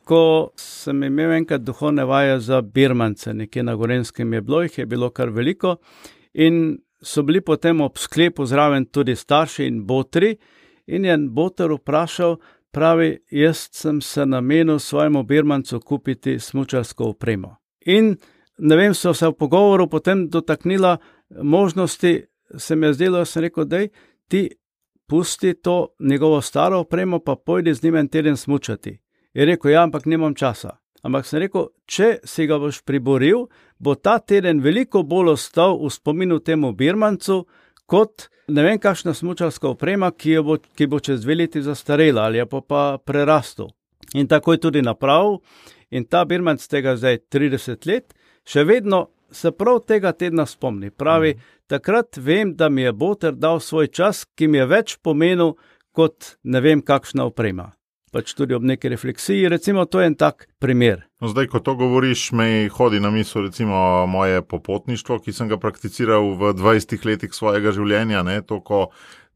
Ko 0.08 0.50
sem 0.56 1.02
imel 1.04 1.34
enkrat 1.36 1.60
duhovne 1.60 2.04
vaje 2.08 2.38
za 2.40 2.62
Birmance, 2.62 3.34
nekje 3.34 3.62
na 3.62 3.74
Gorenskem 3.76 4.32
je 4.32 4.40
bilo, 4.40 4.62
jih 4.62 4.78
je 4.78 4.86
bilo 4.86 5.10
kar 5.10 5.28
veliko, 5.28 5.76
in 6.32 6.78
so 7.02 7.22
bili 7.22 7.40
potem 7.44 7.80
ob 7.80 7.98
sklepu 7.98 8.46
zraven 8.46 8.86
tudi 8.86 9.16
starši 9.16 9.66
in 9.68 9.82
botri. 9.86 10.36
In 10.88 11.04
je 11.04 11.16
boter 11.28 11.74
vprašal, 11.76 12.38
pravi, 12.72 13.18
jaz 13.30 13.68
sem 13.72 14.00
se 14.00 14.26
namenil 14.26 14.78
svojemu 14.78 15.22
Birmancu 15.22 15.80
kupiti 15.80 16.38
smočarsko 16.38 17.04
opremo. 17.04 17.56
In 17.86 18.16
ne 18.58 18.76
vem, 18.76 18.94
so 18.94 19.12
se 19.14 19.28
v 19.28 19.36
pogovoru 19.36 19.88
potem 19.88 20.28
dotaknila 20.30 20.96
možnosti, 21.42 22.24
se 22.56 22.76
mi 22.76 22.86
je 22.86 22.92
zdelo, 22.94 23.18
da 23.18 23.24
sem 23.24 23.42
rekel, 23.42 23.64
da 23.64 23.82
ti 24.28 24.48
pusti 25.06 25.54
to 25.54 25.88
njegovo 26.00 26.40
staro 26.40 26.80
opremo, 26.80 27.18
pa 27.18 27.36
pojdi 27.36 27.74
z 27.74 27.82
njim 27.82 27.96
en 27.96 28.08
teden 28.08 28.36
smučati. 28.36 28.98
Je 29.38 29.44
rekel, 29.46 29.70
ja, 29.70 29.82
ampak 29.82 30.06
nimam 30.06 30.34
časa. 30.34 30.80
Ampak 31.06 31.26
sem 31.28 31.38
rekel, 31.44 31.68
če 31.86 32.06
si 32.26 32.48
ga 32.50 32.56
boš 32.58 32.80
priboril, 32.82 33.44
bo 33.78 33.92
ta 33.94 34.16
teden 34.18 34.58
veliko 34.64 35.04
bolj 35.06 35.36
ostal 35.36 35.76
v 35.78 35.92
spominu 35.94 36.40
temu 36.42 36.72
Birmancu, 36.74 37.44
kot 37.86 38.26
ne 38.50 38.64
vem, 38.66 38.80
kakšna 38.82 39.14
smočarska 39.14 39.70
oprema, 39.70 40.10
ki 40.10 40.40
bo, 40.42 40.58
ki 40.58 40.90
bo 40.90 40.98
čez 40.98 41.22
dve 41.22 41.38
leti 41.38 41.62
zastarela 41.62 42.26
ali 42.26 42.42
pa, 42.50 42.64
pa 42.66 42.82
prerastel. 42.98 43.70
In 44.18 44.26
tako 44.26 44.56
je 44.56 44.64
tudi 44.66 44.82
napravil. 44.82 45.38
In 45.94 46.10
ta 46.10 46.24
Birmanc 46.26 46.66
tega 46.66 46.96
zdaj 46.98 47.22
30 47.30 47.86
let, 47.86 48.18
še 48.42 48.66
vedno 48.66 49.06
se 49.30 49.54
prav 49.54 49.84
tega 49.86 50.16
tedna 50.18 50.50
spomni. 50.50 50.90
Pravi, 50.90 51.36
mm. 51.36 51.48
takrat 51.70 52.18
vem, 52.18 52.56
da 52.58 52.68
mi 52.68 52.82
je 52.82 52.92
Boter 52.92 53.38
dal 53.38 53.62
svoj 53.62 53.86
čas, 53.94 54.26
ki 54.34 54.50
mi 54.50 54.58
je 54.58 54.66
več 54.66 54.98
pomenil 54.98 55.54
kot 55.94 56.34
ne 56.42 56.58
vem, 56.64 56.82
kakšna 56.82 57.30
oprema 57.30 57.77
pač 58.12 58.34
tudi 58.34 58.56
ob 58.56 58.64
neki 58.64 58.88
refleksiji. 58.88 59.48
Recimo, 59.48 59.84
to 59.84 60.00
je 60.00 60.10
en 60.10 60.16
tak 60.18 60.48
primer. 60.62 61.04
No, 61.20 61.28
zdaj, 61.28 61.50
ko 61.52 61.60
to 61.64 61.74
govoriš, 61.78 62.30
me 62.32 62.68
hodi 62.72 63.00
na 63.00 63.10
misel, 63.10 63.48
recimo, 63.48 64.06
moje 64.06 64.42
popotništvo, 64.42 65.18
ki 65.24 65.34
sem 65.34 65.48
ga 65.50 65.58
prakticiral 65.58 66.34
v 66.38 66.52
20 66.58 67.06
letih 67.06 67.34
svojega 67.34 67.74
življenja. 67.74 68.22
Ne, 68.26 68.40
to, 68.42 68.60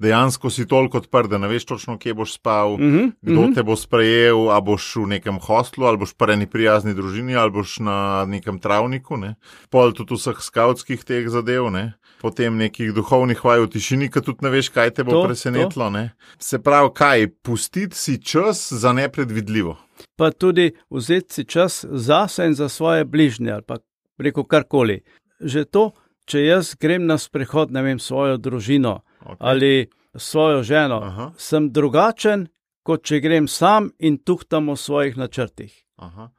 dejansko 0.02 0.50
si 0.50 0.66
toliko 0.68 0.98
odprt, 0.98 1.30
da 1.30 1.38
ne 1.38 1.48
veš 1.48 1.64
točno, 1.70 1.96
kje 1.98 2.14
boš 2.18 2.34
spal, 2.34 2.74
uh 2.74 2.80
mhm, 2.80 2.98
-huh, 2.98 3.12
kdo 3.22 3.40
uh 3.40 3.46
-huh. 3.46 3.54
te 3.54 3.62
bo 3.62 3.76
sprejel, 3.76 4.50
a 4.50 4.60
boš 4.60 4.96
v 4.96 5.06
nekem 5.06 5.38
hostlu, 5.38 5.86
ali 5.86 5.98
boš 5.98 6.14
pri 6.18 6.32
eni 6.32 6.46
prijazni 6.46 6.94
družini, 6.94 7.36
ali 7.36 7.50
boš 7.50 7.78
na 7.78 8.24
nekem 8.28 8.58
travniku, 8.58 9.16
ne. 9.16 9.34
pol 9.70 9.92
tudi 9.92 10.14
vseh 10.14 10.40
skautskih 10.40 11.04
teh 11.04 11.28
zadev, 11.28 11.70
ne. 11.70 11.92
potem 12.22 12.56
nekih 12.56 12.92
duhovnih 12.94 13.44
vaj 13.44 13.60
v 13.60 13.66
tišini, 13.66 14.10
ki 14.10 14.20
tudi 14.20 14.38
ne 14.42 14.50
veš, 14.50 14.68
kaj 14.68 14.90
te 14.90 15.04
bo 15.04 15.10
to, 15.12 15.24
presenetilo. 15.26 15.90
To. 15.90 16.08
Se 16.38 16.58
pravi, 16.58 16.90
kaj, 16.94 17.28
pustiti 17.42 17.96
si 17.96 18.22
čas 18.22 18.72
za 18.72 18.92
nepredvidljivo. 18.92 19.76
Pa 20.16 20.30
tudi 20.30 20.70
vzeti 20.90 21.34
si 21.34 21.44
čas 21.44 21.84
za 21.90 22.28
sebe 22.28 22.48
in 22.48 22.54
za 22.54 22.68
svoje 22.68 23.04
bližnje, 23.04 23.52
ali 23.52 23.62
pa 23.62 23.76
reko 24.18 24.44
karkoli. 24.44 25.02
Že 25.40 25.64
to, 25.64 25.90
če 26.24 26.38
jaz 26.46 26.74
grem 26.80 27.06
na 27.06 27.18
sprehod, 27.18 27.70
ne 27.70 27.82
vem, 27.82 27.98
svojo 27.98 28.36
družino 28.36 29.00
okay. 29.24 29.36
ali 29.38 29.90
svojo 30.14 30.62
ženo, 30.62 31.00
Aha. 31.02 31.32
sem 31.36 31.70
drugačen, 31.72 32.46
kot 32.82 33.04
če 33.04 33.20
grem 33.20 33.48
sam 33.48 33.90
in 33.98 34.18
tuhtam 34.18 34.68
o 34.68 34.76
svojih 34.76 35.16
načrtih. 35.16 35.72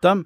Tam, 0.02 0.26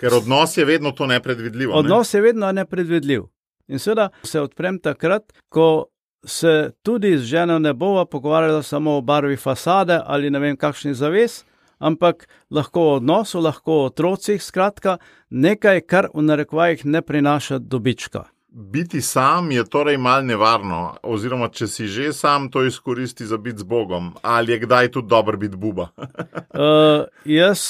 Ker 0.00 0.14
odnos 0.14 0.56
je 0.56 0.64
vedno 0.64 0.90
to 0.96 1.06
nepredvidljivo. 1.06 1.74
Odnos 1.76 2.12
ne? 2.12 2.18
je 2.18 2.22
vedno 2.22 2.52
nepredvidljiv. 2.52 3.22
In 3.68 3.78
seveda 3.78 4.08
se 4.24 4.40
odprem 4.40 4.78
takrat, 4.78 5.32
ko 5.48 5.86
se 6.24 6.72
tudi 6.82 7.18
z 7.18 7.22
ženo 7.22 7.58
ne 7.58 7.74
bova 7.74 8.04
pogovarjala 8.04 8.62
samo 8.62 8.96
o 8.96 9.00
barvi 9.00 9.36
fasade 9.36 10.00
ali 10.04 10.30
ne 10.30 10.38
vem 10.38 10.56
kakšni 10.56 10.94
zaves, 10.94 11.44
ampak 11.78 12.28
lahko 12.50 12.80
o 12.80 12.94
odnosu, 12.96 13.40
lahko 13.40 13.72
o 13.72 13.84
otrocih, 13.84 14.42
skratka 14.42 14.98
nekaj, 15.30 15.80
kar 15.80 16.08
v 16.14 16.22
narekovajih 16.22 16.84
ne 16.84 17.02
prinaša 17.02 17.58
dobička. 17.58 18.24
Biti 18.52 19.00
sam 19.00 19.50
je 19.50 19.64
torej 19.64 19.96
mal 19.98 20.24
nevarno, 20.26 20.96
oziroma 21.02 21.48
če 21.48 21.66
si 21.66 21.86
že 21.86 22.12
sam, 22.12 22.48
to 22.50 22.64
izkoristi 22.66 23.26
za 23.26 23.38
biti 23.38 23.58
z 23.58 23.62
Bogom, 23.62 24.14
ali 24.22 24.52
je 24.52 24.58
kdaj 24.58 24.90
tudi 24.90 25.08
dobro 25.08 25.38
biti 25.38 25.56
buba? 25.56 25.88
uh, 25.94 27.06
jaz 27.24 27.60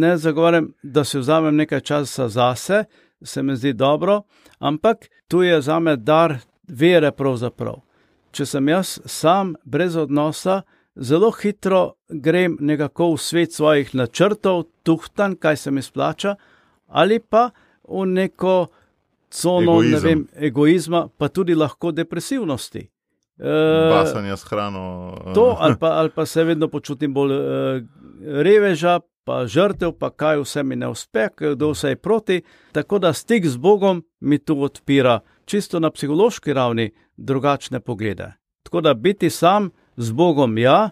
ne 0.00 0.16
zagovarjam, 0.16 0.72
da 0.82 1.04
si 1.04 1.18
vzamem 1.18 1.56
nekaj 1.56 1.80
časa 1.80 2.28
zase, 2.28 2.84
se 3.22 3.42
mi 3.42 3.56
zdi 3.56 3.72
dobro, 3.72 4.22
ampak 4.58 5.08
tu 5.28 5.42
je 5.42 5.60
za 5.60 5.78
me 5.78 5.96
dar 5.96 6.36
vere. 6.68 7.10
Pravzaprav. 7.10 7.80
Če 8.32 8.46
sem 8.46 8.68
jaz 8.68 9.00
sam, 9.06 9.54
brez 9.64 9.96
odnosa, 9.96 10.62
zelo 10.96 11.30
hitro 11.30 11.94
grem 12.08 12.56
nekako 12.60 13.12
v 13.14 13.18
svet 13.18 13.52
svojih 13.52 13.94
načrtov, 13.94 14.64
tuhtan, 14.82 15.34
kaj 15.36 15.56
se 15.56 15.70
mi 15.70 15.82
splača, 15.82 16.36
ali 16.86 17.18
pa 17.18 17.50
v 17.88 18.06
neko 18.06 18.54
cono 19.32 19.72
Egoizem. 19.72 20.02
vem, 20.02 20.26
egoizma, 20.36 21.08
pa 21.18 21.28
tudi 21.28 21.54
lahko 21.54 21.92
depresivnosti. 21.92 22.88
Pasanje 23.90 24.36
s 24.36 24.44
hrano. 24.44 25.16
To, 25.34 25.56
ali 25.58 25.76
pa, 25.80 25.86
ali 25.86 26.10
pa 26.10 26.26
se 26.26 26.44
vedno 26.44 26.68
počutim 26.68 27.14
bolj 27.14 27.32
uh, 27.32 27.42
reveža, 28.22 29.00
pa 29.24 29.46
žrtev, 29.46 29.92
pa 29.98 30.10
kaj 30.10 30.42
vse 30.42 30.62
mi 30.62 30.76
ne 30.76 30.88
uspe, 30.88 31.28
kdo 31.36 31.70
vse 31.72 31.88
je 31.88 31.96
proti. 31.96 32.42
Tako 32.72 32.98
da 32.98 33.12
stik 33.12 33.46
z 33.46 33.56
Bogom 33.56 34.04
mi 34.20 34.38
tu 34.38 34.62
odpira 34.62 35.20
čisto 35.44 35.80
na 35.80 35.90
psihološki 35.90 36.52
ravni 36.52 36.90
drugačne 37.16 37.80
poglede. 37.80 38.32
Tako 38.62 38.80
da 38.80 38.94
biti 38.94 39.30
sam 39.30 39.70
z 39.96 40.12
Bogom, 40.12 40.58
ja, 40.58 40.90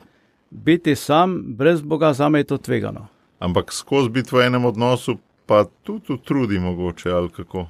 biti 0.51 0.97
sam 0.97 1.43
brez 1.57 1.83
Boga, 1.83 2.13
za 2.13 2.29
me 2.29 2.41
je 2.41 2.45
to 2.45 2.59
tvegano. 2.59 3.07
Ampak 3.39 3.73
skozi 3.73 4.09
biti 4.09 4.37
v 4.37 4.47
enem 4.47 4.65
odnosu, 4.65 5.17
pa 5.47 5.65
tudi 5.83 6.19
trudi 6.25 6.59
mogoče 6.59 7.11
ali 7.11 7.29
kako. 7.29 7.67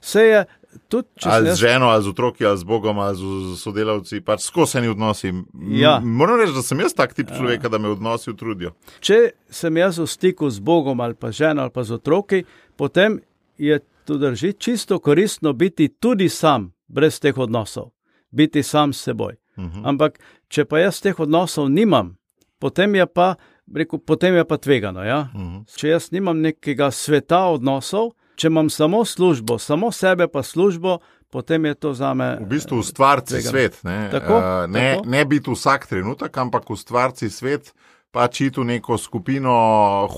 Vse 0.00 0.22
je 0.24 0.44
tudi 0.88 1.08
če. 1.16 1.28
Ali 1.30 1.50
z 1.50 1.56
ženo, 1.60 1.90
ali 1.90 2.04
z 2.04 2.08
otroki, 2.08 2.46
ali 2.46 2.58
z 2.58 2.64
Bogom, 2.64 2.98
ali 2.98 3.16
z 3.16 3.56
sodelavci, 3.60 4.20
pač 4.24 4.44
skozi 4.46 4.78
eni 4.78 4.88
odnosi. 4.88 5.32
Ja. 5.80 5.98
Moram 6.00 6.40
reči, 6.40 6.54
da 6.56 6.62
sem 6.62 6.80
jaz 6.80 6.94
tak 6.96 7.14
tip 7.14 7.30
ja. 7.30 7.38
človeka, 7.38 7.68
da 7.68 7.78
me 7.78 7.90
odnosi 7.92 8.30
utrudijo. 8.30 8.74
Če 9.04 9.20
sem 9.50 9.76
jaz 9.76 10.00
v 10.00 10.08
stiku 10.10 10.50
z 10.50 10.62
Bogom, 10.64 11.00
ali 11.00 11.18
pa 11.18 11.32
ženo, 11.34 11.66
ali 11.66 11.74
pa 11.74 11.84
z 11.84 11.98
otroki, 11.98 12.44
potem 12.76 13.20
je 13.60 13.80
to 14.04 14.18
drži 14.18 14.52
čisto 14.58 14.98
koristno 14.98 15.52
biti 15.52 15.88
tudi 15.88 16.28
sam, 16.28 16.72
brez 16.88 17.20
teh 17.20 17.36
odnosov, 17.38 17.92
biti 18.30 18.62
sam 18.62 18.92
s 18.92 19.02
seboj. 19.02 19.36
Uh 19.56 19.64
mhm. 19.64 19.78
-huh. 19.78 19.88
Ampak, 19.88 20.18
če 20.48 20.64
pa 20.64 20.78
jaz 20.78 21.00
teh 21.00 21.20
odnosov 21.20 21.68
nimam, 21.68 22.16
potem 22.58 22.94
je 22.94 23.06
pa, 23.06 23.34
rekel, 23.74 23.98
potem 23.98 24.34
je 24.34 24.44
pa 24.44 24.56
tvegano. 24.56 25.04
Ja? 25.04 25.28
Uh 25.34 25.40
mhm. 25.40 25.56
-huh. 25.56 25.76
Če 25.76 25.88
jaz 25.88 26.10
nimam 26.12 26.40
nekega 26.40 26.90
sveta 26.90 27.46
odnosov, 27.46 28.12
če 28.40 28.48
imam 28.48 28.70
samo 28.70 29.04
službo, 29.04 29.58
samo 29.58 29.92
sebe 29.92 30.28
pa 30.28 30.42
službo, 30.42 30.98
potem 31.30 31.64
je 31.64 31.74
to 31.74 31.92
za 31.94 32.14
me. 32.14 32.36
V 32.40 32.48
bistvu 32.54 32.80
ustvarci 32.80 33.42
svet. 33.42 33.82
Ne, 33.84 34.08
tako, 34.12 34.38
uh, 34.38 34.70
ne, 34.70 34.94
tako? 34.96 35.08
ne 35.10 35.24
biti 35.24 35.52
vsak 35.52 35.86
trenutek, 35.86 36.36
ampak 36.36 36.70
ustvarci 36.70 37.30
svet. 37.30 37.74
Pa 38.10 38.26
čitu 38.26 38.64
neko 38.66 38.96
skupino, 38.98 39.52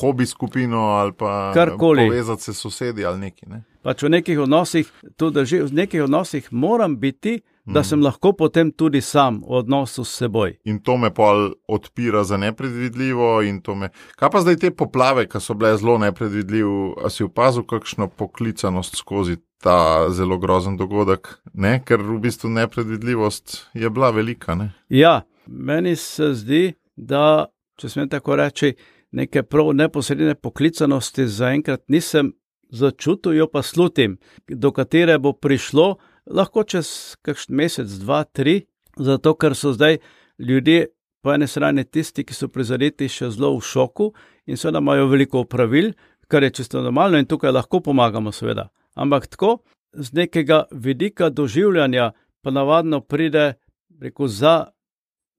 hobi 0.00 0.24
skupino 0.26 0.78
ali 0.96 1.12
pa 1.12 1.50
karkoli. 1.54 2.06
Povezati 2.08 2.42
se 2.42 2.54
s 2.54 2.62
sosedi 2.64 3.04
ali 3.04 3.18
nekaj. 3.20 3.48
Ne? 3.50 3.58
Pač 3.84 4.02
v 4.06 4.08
nekih 4.14 4.38
odnosih, 4.46 4.88
tudi 5.20 5.44
v 5.44 5.74
nekih 5.76 6.06
odnosih 6.06 6.48
moram 6.52 6.96
biti, 6.96 7.42
da 7.64 7.80
mm. 7.80 7.84
sem 7.84 8.02
lahko 8.02 8.32
potem 8.32 8.72
tudi 8.72 9.00
sam 9.00 9.40
v 9.40 9.60
odnosu 9.62 10.04
s 10.04 10.16
seboj. 10.18 10.56
In 10.64 10.80
to 10.82 10.96
me 10.96 11.12
pa 11.14 11.30
odpira 11.68 12.24
za 12.24 12.36
nepredvidljivo. 12.36 13.42
Me... 13.76 13.90
Kaj 14.16 14.30
pa 14.30 14.40
zdaj 14.40 14.56
te 14.56 14.70
poplave, 14.70 15.28
ki 15.28 15.40
so 15.40 15.54
bile 15.54 15.76
zelo 15.78 15.98
nepredvidljive, 16.02 16.94
a 17.04 17.10
si 17.10 17.24
opazil 17.24 17.62
kakšno 17.62 18.08
poklicanost 18.08 18.96
skozi 18.96 19.36
ta 19.62 20.10
zelo 20.10 20.38
grozen 20.38 20.76
dogodek? 20.76 21.38
Ne? 21.54 21.78
Ker 21.86 22.02
v 22.02 22.18
bistvu 22.18 22.50
nepredvidljivost 22.50 23.68
je 23.74 23.90
bila 23.90 24.10
velika. 24.10 24.54
Ne? 24.54 24.72
Ja, 24.88 25.22
meni 25.46 25.96
se 25.96 26.34
zdi, 26.34 26.74
da 26.96 27.46
če 27.78 27.88
smem 27.88 28.10
tako 28.10 28.36
reči. 28.36 28.74
Neke 29.12 29.42
prav 29.44 29.74
neposredne 29.76 30.34
poklicanosti 30.34 31.26
zaenkrat 31.28 31.82
nisem 31.92 32.32
začutil, 32.72 33.34
jo 33.36 33.46
pa 33.52 33.62
slutim, 33.62 34.16
do 34.48 34.72
katere 34.72 35.18
bo 35.20 35.34
prišlo, 35.36 35.98
lahko 36.26 36.64
čez 36.64 37.16
kakšen 37.22 37.56
mesec, 37.56 37.90
dva, 38.02 38.24
tri, 38.24 38.62
zato 38.96 39.34
ker 39.34 39.56
so 39.56 39.72
zdaj 39.72 39.98
ljudje, 40.38 40.86
po 41.22 41.32
eni 41.32 41.46
strani 41.46 41.84
tisti, 41.84 42.24
ki 42.26 42.34
so 42.34 42.48
prizadeti, 42.50 43.08
še 43.08 43.30
zelo 43.30 43.54
v 43.54 43.62
šoku 43.62 44.08
in 44.50 44.58
seveda 44.58 44.80
imajo 44.82 45.06
veliko 45.06 45.44
pravil, 45.46 45.92
kar 46.26 46.42
je 46.42 46.50
čisto 46.58 46.82
normalno 46.82 47.20
in 47.20 47.28
tukaj 47.30 47.52
lahko 47.52 47.80
pomagamo, 47.80 48.32
seveda. 48.32 48.68
Ampak 48.98 49.28
tako, 49.30 49.60
z 49.92 50.12
nekega 50.12 50.64
vidika 50.72 51.30
doživljanja 51.30 52.10
pa 52.42 52.50
navadno 52.50 53.00
pride 53.00 53.54
rekel, 54.00 54.26
za 54.26 54.72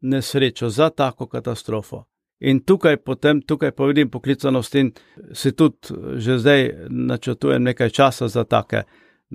nesrečo, 0.01 0.69
za 0.69 0.89
tako 0.89 1.27
katastrofo. 1.27 2.05
In 2.39 2.59
tukaj, 2.59 2.97
potem, 2.97 3.41
tukaj 3.41 3.71
pa 3.71 3.86
vidim 3.86 4.09
poklicanost 4.09 4.75
in 4.75 4.91
se 5.34 5.51
tudi 5.51 5.95
že 6.15 6.38
zdaj 6.38 6.71
načrtujem 6.89 7.63
nekaj 7.63 7.89
časa 7.89 8.27
za 8.27 8.43
take 8.43 8.84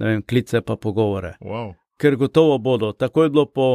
vem, 0.00 0.22
klice 0.22 0.60
pa 0.60 0.76
pogovore. 0.76 1.36
Wow. 1.40 1.74
Ker 1.98 2.16
gotovo 2.16 2.58
bodo. 2.58 2.92
Tako 2.92 3.22
je 3.22 3.30
bilo 3.30 3.46
po, 3.46 3.68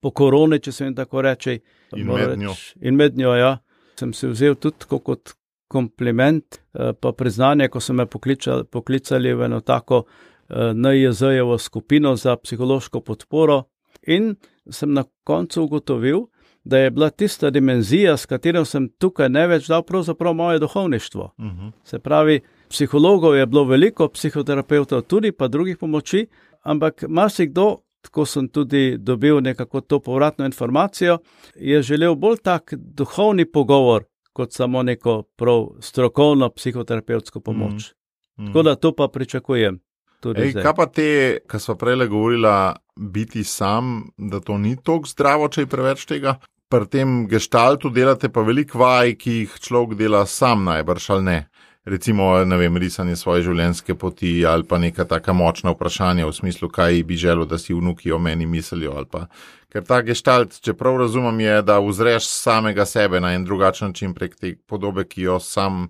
po 0.00 0.10
koroni, 0.10 0.60
če 0.60 0.72
se 0.72 0.84
jim 0.84 0.94
tako 0.94 1.22
reče. 1.22 1.58
In 1.96 2.06
med 2.06 2.38
njo. 2.38 2.54
In 2.80 2.96
med 2.96 3.16
njo, 3.18 3.34
ja. 3.34 3.56
Sem 3.98 4.12
se 4.12 4.28
vzel 4.28 4.54
tudi 4.54 4.86
kot 4.88 5.34
kompliment, 5.68 6.60
eh, 6.74 6.92
pa 6.92 7.12
priznanje, 7.12 7.68
ko 7.68 7.80
so 7.80 7.92
me 7.92 8.06
pokličali, 8.06 8.64
poklicali 8.64 9.34
v 9.34 9.48
eno 9.48 9.60
tako 9.60 10.04
eh, 10.04 10.74
NJZ-jevo 10.74 11.58
skupino 11.58 12.16
za 12.16 12.36
psihološko 12.36 13.00
podporo. 13.00 13.62
In 14.06 14.34
sem 14.70 14.92
na 14.92 15.04
koncu 15.24 15.62
ugotovil, 15.62 16.26
da 16.64 16.78
je 16.78 16.90
bila 16.90 17.10
tista 17.10 17.50
dimenzija, 17.50 18.16
s 18.16 18.26
katero 18.26 18.64
sem 18.64 18.88
tukaj 18.98 19.28
največ 19.28 19.68
dal, 19.68 19.82
pravzaprav 19.82 20.34
moje 20.34 20.58
duhovništvo. 20.58 21.34
Uh 21.38 21.44
-huh. 21.44 21.72
Se 21.84 21.98
pravi, 21.98 22.40
psihologov 22.74 23.36
je 23.36 23.46
bilo 23.46 23.64
veliko, 23.64 24.08
psihoterapeutov 24.08 25.04
tudi, 25.06 25.32
pa 25.32 25.48
drugih 25.48 25.78
pomoči, 25.78 26.26
ampak 26.66 27.04
marsikdo, 27.08 27.84
ko 28.10 28.26
sem 28.26 28.48
tudi 28.52 28.96
dobil 28.98 29.38
nekako 29.40 29.80
to 29.80 30.00
povratno 30.00 30.44
informacijo, 30.44 31.18
je 31.54 31.82
želel 31.82 32.14
bolj 32.14 32.42
tak 32.42 32.74
duhovni 32.74 33.46
pogovor, 33.46 34.04
kot 34.32 34.52
samo 34.52 34.82
neko 34.82 35.22
prav 35.36 35.68
strokovno 35.80 36.50
psihoterapevtsko 36.50 37.40
pomoč. 37.40 37.72
Mm 37.72 38.44
-hmm. 38.44 38.46
Tako 38.46 38.62
da 38.62 38.74
to 38.74 38.92
pa 38.92 39.08
pričakujem. 39.08 39.80
Ej, 40.36 40.52
kaj 40.52 40.74
pa 40.76 40.86
te, 40.86 41.38
kar 41.46 41.60
smo 41.60 41.74
prej 41.74 42.06
govorili, 42.08 42.48
biti 42.96 43.44
sam, 43.44 44.02
da 44.16 44.40
to 44.40 44.58
ni 44.58 44.76
tako 44.76 45.06
zdravo, 45.06 45.48
če 45.48 45.60
je 45.60 45.66
preveč 45.66 46.04
tega? 46.04 46.38
Pri 46.68 46.86
tem 46.86 47.28
gestaltu 47.28 47.90
delate 47.90 48.28
pa 48.28 48.40
veliko 48.40 48.78
vaj, 48.78 49.14
ki 49.14 49.30
jih 49.30 49.58
človek 49.60 49.98
dela 49.98 50.26
sam, 50.26 50.64
najbrž 50.64 51.10
ali 51.10 51.22
ne 51.22 51.48
recimo, 51.84 52.44
ne 52.44 52.56
vem, 52.56 52.76
risanje 52.76 53.16
svoje 53.16 53.44
življenjske 53.48 53.94
poti 53.94 54.32
ali 54.46 54.64
pa 54.64 54.78
neka 54.78 55.04
taka 55.08 55.32
močna 55.32 55.74
vprašanja 55.74 56.26
v 56.26 56.32
smislu, 56.32 56.68
kaj 56.72 57.02
bi 57.04 57.16
želel, 57.20 57.46
da 57.46 57.58
si 57.58 57.74
vnuki 57.74 58.12
o 58.12 58.18
meni 58.18 58.46
mislijo. 58.46 59.04
Ker 59.72 59.84
ta 59.84 60.00
gestalt, 60.06 60.60
če 60.62 60.74
prav 60.78 61.00
razumem, 61.02 61.40
je, 61.44 61.62
da 61.62 61.80
vzreš 61.82 62.28
samega 62.30 62.86
sebe 62.86 63.20
na 63.20 63.34
en 63.34 63.44
drugačen 63.44 63.92
način 63.92 64.14
prek 64.14 64.36
te 64.36 64.54
podobe, 64.66 65.04
ki 65.04 65.30
jo 65.30 65.40
sam. 65.40 65.88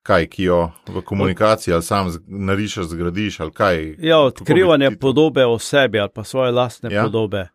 Kaj, 0.00 0.30
ki 0.32 0.46
jo 0.46 0.58
v 0.88 1.02
komunikaciji 1.04 1.74
ali 1.76 1.84
sam 1.84 2.06
narišeš, 2.24 2.86
zgradiš 2.88 3.34
ali 3.44 3.52
kaj. 3.52 3.82
Ja, 4.00 4.22
odkrivanje 4.24 4.94
podobe 4.96 5.44
o 5.44 5.58
sebi 5.60 6.00
ali 6.00 6.08
pa 6.14 6.24
svoje 6.24 6.54
lastne 6.56 6.88
ja? 6.88 7.04
podobe. 7.04 7.50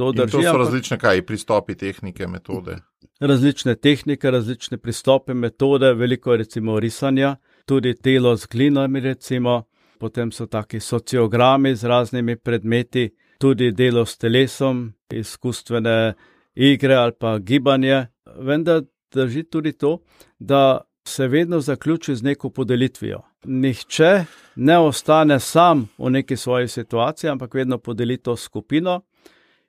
To, 0.00 0.08
drži, 0.12 0.32
to 0.32 0.42
so 0.42 0.56
različne 0.56 0.96
kaj, 0.98 1.20
pristopi, 1.28 1.76
tehnike, 1.76 2.26
metode 2.26 2.78
različne 3.20 3.74
tehnike, 3.74 4.30
različne 4.30 4.78
pristope, 4.78 5.34
metode, 5.34 5.92
veliko 5.94 6.36
recimo 6.36 6.80
risanja, 6.80 7.36
tudi 7.66 7.94
delo 8.02 8.36
z 8.36 8.46
glinami, 8.46 9.00
recimo, 9.00 9.62
potem 9.98 10.32
so 10.32 10.46
taki 10.46 10.80
sociogrami 10.80 11.74
z 11.76 11.84
raznimi 11.84 12.36
predmeti, 12.36 13.10
tudi 13.38 13.72
delo 13.72 14.06
s 14.06 14.18
telesom, 14.18 14.92
izkustvene 15.10 16.14
igre 16.54 16.94
ali 16.94 17.12
pa 17.20 17.38
gibanje. 17.38 18.06
Vendar 18.38 18.82
drži 19.12 19.42
tudi 19.42 19.72
to, 19.72 19.98
da 20.38 20.80
se 21.04 21.28
vedno 21.28 21.60
zaključi 21.60 22.16
z 22.16 22.22
neko 22.22 22.50
podelitvijo. 22.50 23.20
Nihče 23.44 24.24
ne 24.56 24.78
ostane 24.78 25.40
sam 25.40 25.88
v 25.98 26.10
neki 26.10 26.36
svoji 26.36 26.68
situaciji, 26.68 27.30
ampak 27.30 27.54
vedno 27.54 27.78
podeli 27.78 28.16
to 28.16 28.36
skupino. 28.36 29.00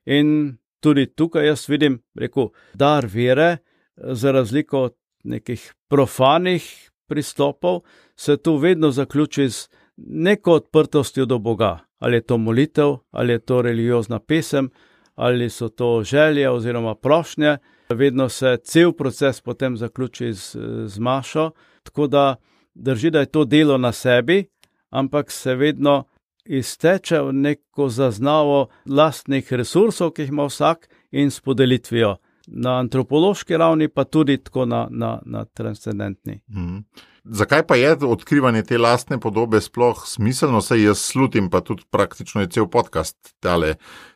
In 0.05 0.57
tudi 0.81 1.05
tukaj 1.05 1.47
jaz 1.47 1.69
vidim, 1.69 2.01
rekel, 2.15 2.49
dar 2.73 3.05
vere, 3.05 3.57
za 3.95 4.31
razliko 4.31 4.81
od 4.89 4.95
nekih 5.23 5.73
profanih 5.87 6.91
pristopov, 7.07 7.81
se 8.15 8.37
tu 8.37 8.55
vedno 8.55 8.91
zaključi 8.91 9.49
z 9.49 9.69
neko 9.97 10.53
odprtostjo 10.53 11.25
do 11.25 11.39
Boga. 11.39 11.79
Ali 11.99 12.17
je 12.17 12.21
to 12.21 12.37
molitev, 12.37 12.95
ali 13.11 13.33
je 13.33 13.39
to 13.39 13.61
religiozna 13.61 14.19
pesem, 14.19 14.69
ali 15.15 15.49
so 15.49 15.69
to 15.69 16.03
želje 16.03 16.49
oziroma 16.49 16.95
prošnje. 16.95 17.57
Vedno 17.89 18.29
se 18.29 18.57
cel 18.63 18.91
proces 18.91 19.41
potem 19.41 19.77
zaključi 19.77 20.33
z, 20.33 20.57
z 20.85 20.99
mašo, 20.99 21.51
tako 21.83 22.07
da 22.07 22.35
drži, 22.73 23.09
da 23.09 23.19
je 23.19 23.25
to 23.25 23.45
delo 23.45 23.77
na 23.77 23.91
sebi, 23.91 24.45
ampak 24.89 25.31
se 25.31 25.55
vedno 25.55 26.03
izteče 26.45 27.21
v 27.21 27.33
neko 27.33 27.89
zaznavo 27.89 28.67
lastnih 28.85 29.53
resursov, 29.53 30.11
ki 30.11 30.25
jih 30.25 30.33
ima 30.33 30.45
vsak, 30.49 30.87
in 31.11 31.31
s 31.31 31.39
podelitvijo 31.39 32.15
na 32.47 32.79
antropološki 32.79 33.57
ravni, 33.57 33.87
pa 33.87 34.03
tudi 34.03 34.37
tako 34.37 34.65
na, 34.65 34.87
na, 34.89 35.19
na 35.25 35.45
transcendentni. 35.45 36.41
Mm. 36.49 36.83
Zakaj 37.23 37.67
pa 37.67 37.75
je 37.75 37.97
odkrivanje 38.05 38.63
te 38.63 38.77
lastne 38.77 39.19
podobe 39.19 39.61
sploh 39.61 40.07
smiselno, 40.07 40.61
saj 40.61 40.83
jaz 40.83 40.97
slutim, 40.97 41.49
pa 41.49 41.61
tudi 41.61 41.83
praktično 41.89 42.41
je 42.41 42.49
cel 42.49 42.67
podcast 42.67 43.35
tale. 43.39 43.75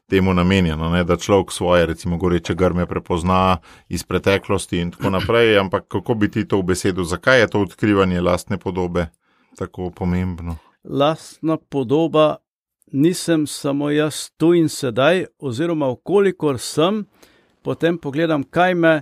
Temu 0.09 0.33
namenjeno, 0.33 0.89
ne, 0.89 0.99
da 1.03 1.15
človek 1.17 1.51
svoje, 1.51 1.85
recimo, 1.85 2.17
goreče 2.17 2.53
grme 2.53 2.85
prepozna 2.85 3.57
iz 3.89 4.03
preteklosti, 4.03 4.77
in 4.77 4.91
tako 4.91 5.09
naprej. 5.09 5.57
Ampak 5.59 5.87
kako 5.87 6.13
bi 6.13 6.29
ti 6.31 6.43
to 6.47 6.59
v 6.61 6.63
besedo, 6.63 7.03
zakaj 7.03 7.39
je 7.39 7.47
to 7.47 7.61
odkrivanje 7.65 8.21
lastne 8.21 8.57
podobe 8.57 9.07
tako 9.57 9.89
pomembno? 9.89 10.57
Lastna 10.87 11.57
podoba 11.57 12.37
nisem 12.91 13.47
samo 13.47 13.89
jaz 13.89 14.29
tu 14.37 14.53
in 14.53 14.69
sedaj, 14.69 15.25
oziroma 15.39 15.87
okolikor 15.87 16.59
sem, 16.59 17.05
potem 17.61 17.97
pogledam, 17.97 18.43
kaj 18.43 18.75
me 18.75 18.93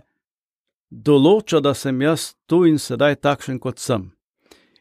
določa, 0.89 1.59
da 1.59 1.73
sem 1.73 2.01
jaz 2.01 2.34
tu 2.47 2.63
in 2.65 2.79
sedaj 2.79 3.19
takšen, 3.21 3.59
kot 3.59 3.79
sem. 3.79 4.11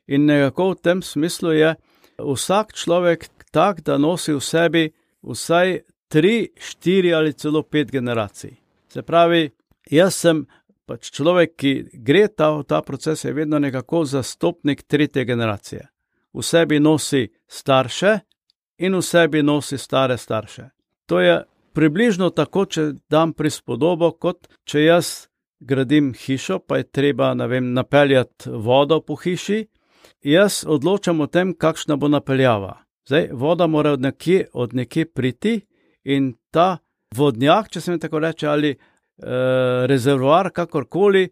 In 0.06 0.26
nekako 0.26 0.72
v 0.72 0.80
tem 0.82 1.02
smislu 1.02 1.54
je 1.56 1.74
vsak 2.18 2.74
človek 2.78 3.28
tak, 3.52 3.82
da 3.82 3.98
nosi 3.98 4.32
v 4.32 4.40
sebi 4.40 4.84
vsaj 5.22 5.82
tri, 6.12 6.52
štiri 6.56 7.12
ali 7.14 7.32
celo 7.32 7.62
pet 7.62 7.90
generacij. 7.90 8.56
Se 8.92 9.02
pravi, 9.02 9.48
jaz 9.90 10.14
sem 10.14 10.44
pač 10.86 11.10
človek, 11.14 11.56
ki 11.56 11.72
gre 12.04 12.26
ta, 12.28 12.52
ta 12.68 12.82
proces, 12.82 13.24
je 13.24 13.32
vedno 13.32 13.58
nekako 13.58 14.04
zastopnik 14.04 14.82
tretje 14.84 15.24
generacije 15.24 15.91
v 16.34 16.42
sebi 16.42 16.80
nosi 16.80 17.28
starše 17.46 18.18
in 18.78 18.96
v 18.96 19.02
sebi 19.02 19.42
nosi 19.42 19.78
stare 19.78 20.16
starše. 20.18 20.68
To 21.06 21.20
je 21.20 21.42
približno 21.72 22.30
tako, 22.30 22.64
če 22.64 22.92
dam 23.10 23.32
prispodobo, 23.32 24.12
kot 24.12 24.48
če 24.64 24.84
jaz 24.84 25.12
gradim 25.60 26.12
hišo, 26.14 26.58
pa 26.66 26.80
je 26.80 26.88
treba 26.90 27.32
vem, 27.46 27.72
napeljati 27.72 28.50
vodo 28.50 29.00
po 29.00 29.16
hiši. 29.16 29.66
Jaz 30.22 30.62
odločam 30.68 31.20
o 31.20 31.26
tem, 31.26 31.54
kakšna 31.54 31.96
bo 31.96 32.08
napeljava. 32.08 32.76
Zdaj, 33.06 33.28
voda 33.32 33.66
mora 33.66 33.92
od 33.92 34.02
nekje, 34.02 34.46
od 34.52 34.74
nekje 34.74 35.06
priti 35.10 35.60
in 36.04 36.32
ta 36.50 36.78
vodnjak, 37.14 37.70
če 37.70 37.80
se 37.80 37.92
mi 37.92 37.98
tako 37.98 38.18
reče, 38.22 38.46
ali 38.46 38.70
e, 38.70 38.78
rezervoar, 39.90 40.50
kakorkoli, 40.54 41.28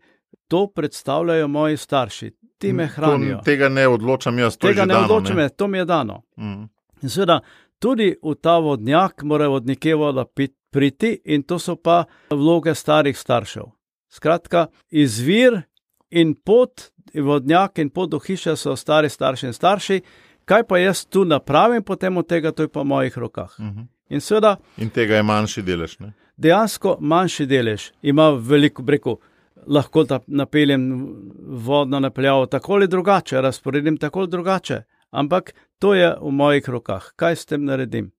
to 0.50 0.66
predstavljajo 0.74 1.48
moji 1.48 1.76
starši 1.76 2.30
ti 2.60 2.72
me 2.72 2.86
hranijo. 2.86 3.36
To, 3.36 3.42
tega 3.44 3.68
ne 3.68 3.88
odločam 3.88 4.38
jaz, 4.38 4.56
to 4.56 4.68
tega 4.68 4.84
ne 4.84 4.94
dano, 4.94 5.04
odločam 5.04 5.38
jaz, 5.38 5.52
to 5.56 5.68
mi 5.68 5.78
je 5.78 5.84
dano. 5.84 6.22
Mm. 6.36 6.68
Seveda, 7.08 7.40
tudi 7.78 8.12
v 8.22 8.34
ta 8.36 8.58
vodnjak 8.60 9.22
mora 9.22 9.48
od 9.48 9.66
nekje 9.66 9.96
voda 9.96 10.24
priti, 10.70 11.14
in 11.24 11.42
to 11.42 11.58
so 11.58 11.76
pa 11.76 12.04
vloge 12.30 12.74
starih 12.74 13.16
staršev. 13.18 13.70
Skratka, 14.12 14.66
izvir 14.90 15.62
in 16.10 16.34
pot, 16.34 16.90
vodnjak 17.14 17.78
in 17.78 17.90
pot 17.90 18.10
do 18.10 18.20
hiše 18.20 18.56
so 18.56 18.76
stari 18.76 19.08
starši 19.08 19.46
in 19.46 19.56
starši, 19.56 20.00
kaj 20.44 20.66
pa 20.68 20.78
jaz 20.78 21.06
tu 21.06 21.24
napravim, 21.24 21.82
potem 21.82 22.16
od 22.16 22.28
tega 22.28 22.52
to 22.52 22.62
je 22.62 22.68
pa 22.68 22.82
v 22.82 22.92
mojih 22.92 23.18
rokah. 23.18 23.56
Mm 23.58 23.70
-hmm. 23.70 23.86
in, 24.08 24.20
seveda, 24.20 24.56
in 24.76 24.90
tega 24.90 25.16
je 25.16 25.22
manjši 25.22 25.62
delež. 25.62 25.98
Ne? 25.98 26.12
Dejansko 26.36 26.96
manjši 27.00 27.46
delež 27.46 27.92
ima 28.02 28.30
veliko 28.30 28.82
breko 28.82 29.18
lahko 29.66 30.04
da 30.04 30.20
napeljem 30.26 31.08
vodno 31.46 32.00
napeljavo 32.00 32.46
tako 32.46 32.74
ali 32.74 32.88
drugače, 32.88 33.40
razporedim 33.40 33.96
tako 33.96 34.18
ali 34.18 34.28
drugače, 34.28 34.82
ampak 35.10 35.54
to 35.78 35.94
je 35.94 36.14
v 36.20 36.30
mojih 36.30 36.68
rokah, 36.68 37.12
kaj 37.16 37.36
s 37.36 37.46
tem 37.46 37.64
naredim. 37.64 38.10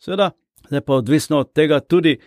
Seveda, 0.00 0.30
zdaj 0.68 0.80
pa 0.80 0.94
odvisno 0.94 1.38
od 1.38 1.52
tega 1.52 1.80
tudi, 1.80 2.18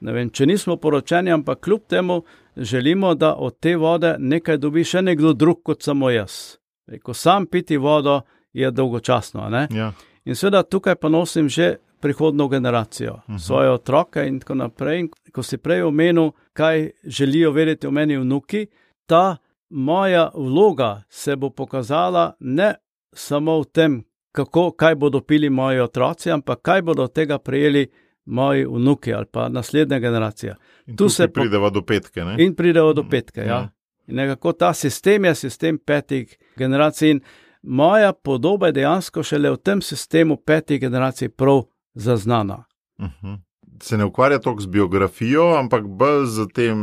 vem, 0.00 0.30
če 0.30 0.46
nismo 0.46 0.76
poročeni, 0.76 1.32
ampak 1.32 1.60
kljub 1.60 1.86
temu 1.88 2.22
želimo, 2.56 3.14
da 3.14 3.34
od 3.34 3.58
te 3.60 3.76
vode 3.76 4.16
nekaj 4.18 4.58
dobi 4.58 4.84
še 4.84 5.02
nekdo 5.02 5.32
drug 5.32 5.62
kot 5.62 5.82
samo 5.82 6.10
jaz. 6.10 6.56
Ko 7.02 7.14
sam 7.14 7.46
piti 7.46 7.76
vodo, 7.76 8.20
je 8.56 8.70
dolgočasno. 8.70 9.66
Ja. 9.70 9.92
In 10.24 10.34
seveda 10.34 10.62
tukaj 10.62 10.94
pa 10.96 11.08
nosim 11.08 11.48
že 11.48 11.76
prihodno 12.00 12.48
generacijo, 12.48 13.12
uh 13.12 13.20
mhm. 13.28 13.36
-huh. 13.36 13.46
svoje 13.46 13.70
otroke 13.70 14.26
in 14.28 14.40
tako 14.40 14.54
naprej. 14.54 15.00
In 15.00 15.08
ko 15.32 15.42
si 15.42 15.58
prej 15.58 15.82
omenil, 15.82 16.30
kaj 16.56 16.90
želijo 17.04 17.50
vedeti 17.50 17.86
o 17.86 17.90
meni 17.90 18.16
vnuki, 18.16 18.66
ta 19.06 19.36
moja 19.68 20.30
vloga 20.34 21.02
se 21.08 21.36
bo 21.36 21.50
pokazala 21.50 22.32
ne 22.40 22.74
samo 23.12 23.60
v 23.60 23.64
tem, 23.64 24.04
kako, 24.32 24.70
kaj 24.70 24.94
bodo 24.94 25.20
pili 25.20 25.50
moji 25.50 25.80
otroci, 25.80 26.30
ampak 26.30 26.62
kaj 26.62 26.82
bodo 26.82 27.04
od 27.04 27.12
tega 27.12 27.38
prejeli 27.38 27.86
moji 28.24 28.64
vnuki 28.64 29.14
ali 29.14 29.26
pa 29.32 29.48
naslednja 29.48 29.98
generacija. 29.98 30.56
In 30.86 30.96
Tu 30.96 31.08
se 31.08 31.28
prideva 31.28 31.70
do 31.70 31.82
petke. 31.82 32.24
Ne? 32.24 32.36
In 32.44 32.54
pridejo 32.54 32.92
do 32.92 33.04
petke. 33.10 33.40
Ja. 33.40 33.46
Ja. 33.46 33.68
In 34.06 34.16
nekako 34.16 34.52
ta 34.52 34.72
sistem 34.74 35.24
je 35.24 35.34
sistem 35.34 35.78
petih 35.78 36.38
generacij. 36.56 37.10
In 37.10 37.20
moja 37.62 38.12
podoba 38.12 38.66
je 38.66 38.72
dejansko 38.72 39.22
šele 39.22 39.50
v 39.50 39.56
tem 39.56 39.82
sistemu 39.82 40.36
petih 40.36 40.80
generacij 40.80 41.28
prav 41.28 41.62
zaznana. 41.94 42.64
Uh 42.98 43.06
-huh. 43.22 43.38
Se 43.82 43.96
ne 43.96 44.04
ukvarja 44.04 44.38
toliko 44.38 44.62
z 44.62 44.66
biografijo, 44.66 45.54
ampak 45.56 45.84
bolj 45.86 46.26
z 46.26 46.46
tem 46.54 46.78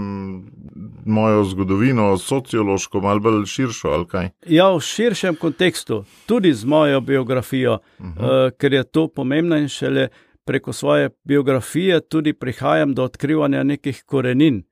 mojo 1.06 1.44
zgodovino, 1.44 2.18
sociološko, 2.18 3.02
malo 3.02 3.20
bolj 3.20 3.46
širšo. 3.46 4.06
Ja, 4.48 4.70
v 4.76 4.80
širšem 4.80 5.36
kontekstu, 5.36 6.04
tudi 6.26 6.54
z 6.54 6.66
mojo 6.66 7.02
biografijo, 7.02 7.80
Uh 8.00 8.06
uh, 8.06 8.16
-huh. 8.16 8.52
ker 8.58 8.74
je 8.74 8.84
to 8.84 9.08
pomembno 9.08 9.58
in 9.58 9.68
šele 9.70 10.08
preko 10.46 10.74
svoje 10.74 11.10
biografije 11.24 12.02
tudi 12.02 12.34
prihajam 12.34 12.94
do 12.94 13.04
odkrivanja 13.04 13.64
nekih 13.64 14.04
korenin. 14.06 14.56
Uh, 14.56 14.64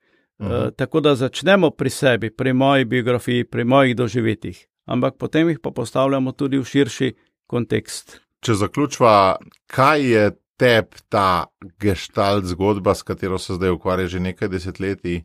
Mhm. 0.41 0.69
tako 0.75 0.99
da 0.99 1.15
začnemo 1.15 1.69
pri 1.69 1.89
sebi, 1.89 2.29
pri 2.29 2.53
moji 2.53 2.85
biografiji, 2.85 3.43
pri 3.43 3.63
mojih 3.63 3.95
doživetjih, 3.95 4.67
ampak 4.85 5.17
potem 5.17 5.49
jih 5.49 5.59
pa 5.59 5.71
postavljamo 5.71 6.31
tudi 6.31 6.57
v 6.57 6.63
širši 6.63 7.13
kontekst. 7.47 8.21
Če 8.41 8.53
zaključva, 8.53 9.35
kaj 9.67 10.11
je 10.11 10.31
tebi 10.57 11.01
ta 11.09 11.45
gestalt 11.79 12.45
zgodba, 12.45 12.95
s 12.95 13.03
katero 13.03 13.39
se 13.39 13.53
zdaj 13.53 13.69
ukvarja 13.69 14.07
že 14.07 14.19
nekaj 14.19 14.49
desetletij, 14.49 15.23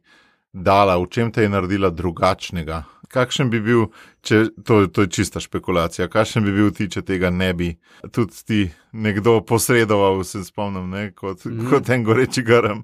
dala, 0.53 0.97
v 0.99 1.07
čem 1.11 1.33
te 1.33 1.43
je 1.43 1.49
naredila 1.49 1.91
drugačnega? 1.91 2.83
Kakšen 3.13 3.51
bi 3.51 3.61
bil, 3.63 3.87
če 4.27 4.49
to, 4.67 4.87
to 4.91 5.05
je 5.05 5.13
čista 5.13 5.41
špekulacija, 5.41 6.09
kakšen 6.11 6.45
bi 6.45 6.55
bil 6.57 6.73
ti, 6.75 6.89
če 6.91 7.05
tega 7.07 7.31
ne 7.31 7.53
bi 7.55 7.71
tudi 8.13 8.43
ti 8.47 8.61
nekdo 8.93 9.41
posredoval, 9.47 10.25
se 10.25 10.43
spomnim, 10.45 10.89
ne, 10.91 11.11
kot, 11.15 11.45
mm. 11.45 11.69
kot 11.71 11.91
en 11.95 12.07
goreči 12.07 12.43
grm. 12.43 12.83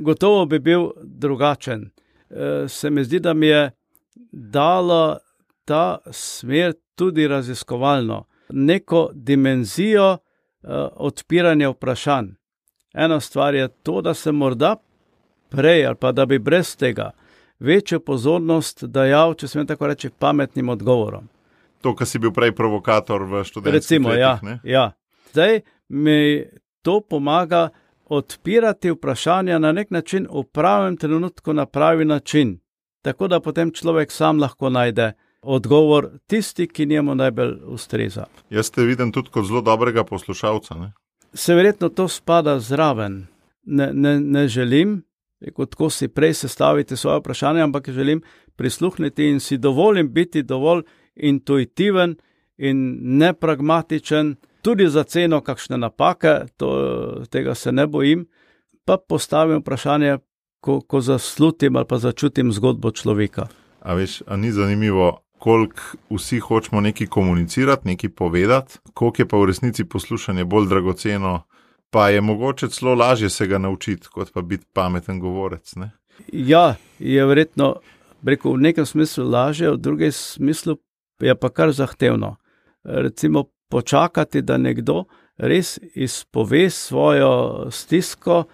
Gotovo 0.00 0.46
bi 0.50 0.58
bil 0.58 0.90
drugačen. 1.04 1.90
E, 2.30 2.66
Se 2.68 2.90
mi 2.90 3.04
zdi, 3.04 3.20
da 3.20 3.34
mi 3.34 3.46
je 3.46 3.70
dala 4.32 5.18
ta 5.64 5.98
smer 6.10 6.74
tudi 6.94 7.28
raziskovalno, 7.28 8.24
neko 8.50 9.10
dimenzijo 9.14 10.18
eh, 10.62 10.88
odpiranja 10.96 11.70
vprašanj. 11.70 12.28
Ena 12.94 13.20
stvar 13.20 13.54
je 13.54 13.68
to, 13.68 14.00
da 14.00 14.14
sem 14.14 14.36
morda 14.36 14.76
prej 15.50 15.86
ali 15.86 15.96
pa 15.96 16.12
da 16.12 16.26
bi 16.26 16.38
brez 16.38 16.76
tega 16.76 17.10
večjo 17.60 18.00
pozornost 18.00 18.84
dajal, 18.84 19.34
če 19.34 19.48
smem 19.48 19.66
tako 19.66 19.90
reči, 19.90 20.10
pametnim 20.10 20.68
odgovorom. 20.68 21.28
To, 21.80 21.94
kar 21.96 22.08
si 22.08 22.18
bil 22.20 22.32
prej 22.32 22.52
provokator 22.56 23.24
v 23.24 23.44
študentskih 23.44 23.76
Recimo, 23.76 24.08
letih, 24.08 24.20
ja, 24.20 24.38
ne? 24.42 24.58
ja. 24.64 24.90
Zdaj 25.32 25.60
mi 25.88 26.44
to 26.82 27.00
pomaga 27.00 27.68
odpirati 28.10 28.90
vprašanja 28.90 29.58
na 29.58 29.72
nek 29.72 29.90
način 29.90 30.26
v 30.30 30.44
pravem 30.52 30.96
trenutku, 30.96 31.52
na 31.52 31.66
pravi 31.66 32.04
način, 32.04 32.58
tako 33.02 33.28
da 33.28 33.40
potem 33.40 33.70
človek 33.72 34.12
sam 34.12 34.40
lahko 34.40 34.70
najde 34.70 35.12
odgovor, 35.42 36.10
tisti, 36.26 36.66
ki 36.68 36.86
njemu 36.86 37.14
najbolj 37.14 37.54
ustreza. 37.66 38.24
Jaz 38.50 38.70
te 38.70 38.84
vidim 38.84 39.12
tudi 39.12 39.30
kot 39.30 39.46
zelo 39.46 39.60
dobrega 39.60 40.04
poslušalca. 40.04 40.74
Ne? 40.74 40.92
Se 41.34 41.54
verjetno 41.54 41.88
to 41.88 42.08
spada 42.08 42.58
zraven. 42.60 43.26
Ne, 43.62 43.90
ne, 43.92 44.20
ne 44.20 44.48
želim, 44.48 45.02
kot 45.54 45.74
ko 45.74 45.90
si 45.90 46.08
prej 46.08 46.34
sestaviti 46.34 46.96
svoje 46.96 47.20
vprašanje, 47.20 47.62
ampak 47.62 47.90
želim 47.90 48.22
prisluhniti 48.56 49.24
in 49.24 49.40
si 49.40 49.58
dovolim 49.58 50.12
biti 50.12 50.42
dovolj 50.42 50.82
intuitiven 51.14 52.16
in 52.58 52.98
nepragmatičen, 53.18 54.36
tudi 54.62 54.88
za 54.88 55.02
ceno 55.02 55.40
kakšne 55.40 55.78
napake, 55.78 56.34
to, 56.56 57.24
tega 57.30 57.54
se 57.54 57.72
ne 57.72 57.86
bojim, 57.86 58.26
pa 58.84 58.96
postavim 59.08 59.60
vprašanje, 59.60 60.18
ko, 60.60 60.80
ko 60.80 61.00
zaslutim 61.00 61.76
ali 61.76 61.86
pa 61.88 61.98
začutim 61.98 62.52
zgodbo 62.52 62.90
človeka. 62.90 63.48
A 63.80 63.94
veš, 63.94 64.22
a 64.26 64.36
ni 64.36 64.52
zanimivo, 64.52 65.22
koliko 65.40 65.80
vsi 66.10 66.38
hočemo 66.38 66.80
nekaj 66.80 67.06
komunicirati, 67.06 67.88
nekaj 67.88 68.10
povedati, 68.10 68.78
koliko 68.94 69.22
je 69.22 69.28
pa 69.28 69.36
v 69.36 69.46
resnici 69.46 69.84
poslušanje 69.84 70.44
bolj 70.44 70.68
dragoceno, 70.68 71.42
pa 71.90 72.08
je 72.08 72.20
mogoče 72.20 72.68
celo 72.68 72.94
lažje 72.94 73.30
se 73.30 73.46
ga 73.46 73.58
naučiti, 73.58 74.08
kot 74.12 74.32
pa 74.34 74.42
biti 74.42 74.66
pameten 74.72 75.20
govorec. 75.20 75.74
Ne? 75.76 75.90
Ja, 76.32 76.74
je 76.98 77.24
verjetno 77.26 77.74
rekel, 78.24 78.52
v 78.52 78.60
nekem 78.60 78.86
smislu 78.86 79.24
lažje, 79.30 79.70
v 79.70 79.80
drugem 79.80 80.12
smislu 80.12 80.76
je 81.20 81.34
pa 81.34 81.48
kar 81.48 81.72
zahtevno. 81.72 82.36
Recimo 82.84 83.44
počakati, 83.68 84.42
da 84.42 84.58
nekdo 84.58 85.04
res 85.36 85.78
izpove 85.94 86.70
svojo 86.70 87.66
stisko, 87.70 88.44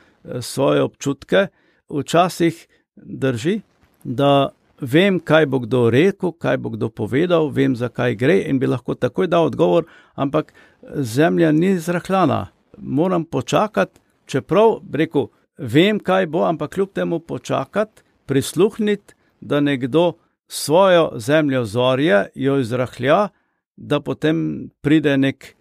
svoje 0.41 0.83
občutke. 0.83 1.47
Včasih 1.91 2.67
drži, 2.97 3.61
da 4.05 4.51
vem, 4.81 5.21
kaj 5.21 5.47
bo 5.47 5.61
kdo 5.65 5.91
rekel, 5.91 6.33
kaj 6.33 6.57
bo 6.57 6.71
kdo 6.71 6.89
povedal, 6.89 7.51
vem, 7.51 7.77
zakaj 7.77 8.17
gre 8.17 8.41
in 8.49 8.59
bi 8.59 8.67
lahko 8.67 8.95
takoj 8.95 9.29
dal 9.29 9.49
odgovor, 9.51 9.87
ampak 10.15 10.53
zemlja 10.97 11.53
ni 11.53 11.79
zrahljana. 11.79 12.47
Moram 12.79 13.25
počakati, 13.25 14.01
čeprav 14.27 14.81
rekel, 14.93 15.29
vem, 15.59 16.01
kaj 16.01 16.27
bo, 16.27 16.45
ampak 16.45 16.75
kljub 16.75 16.93
temu 16.93 17.21
počakati, 17.21 18.03
prisluhniti, 18.27 19.15
da 19.41 19.61
nekdo 19.61 20.13
svojo 20.49 21.11
zemljo 21.17 21.65
zorje, 21.65 22.27
jo 22.35 22.59
izrahlja, 22.59 23.29
da 23.77 24.01
potem 24.01 24.71
pride 24.81 25.17
nek, 25.17 25.55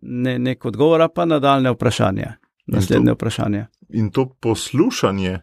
ne, 0.00 0.38
nek 0.38 0.64
odgovor, 0.64 1.08
pa 1.14 1.24
nadaljne 1.24 1.70
vprašanje. 1.70 2.26
Naslednje 2.66 3.12
vprašanje. 3.12 3.66
In 3.88 4.10
to 4.10 4.28
poslušanje 4.40 5.38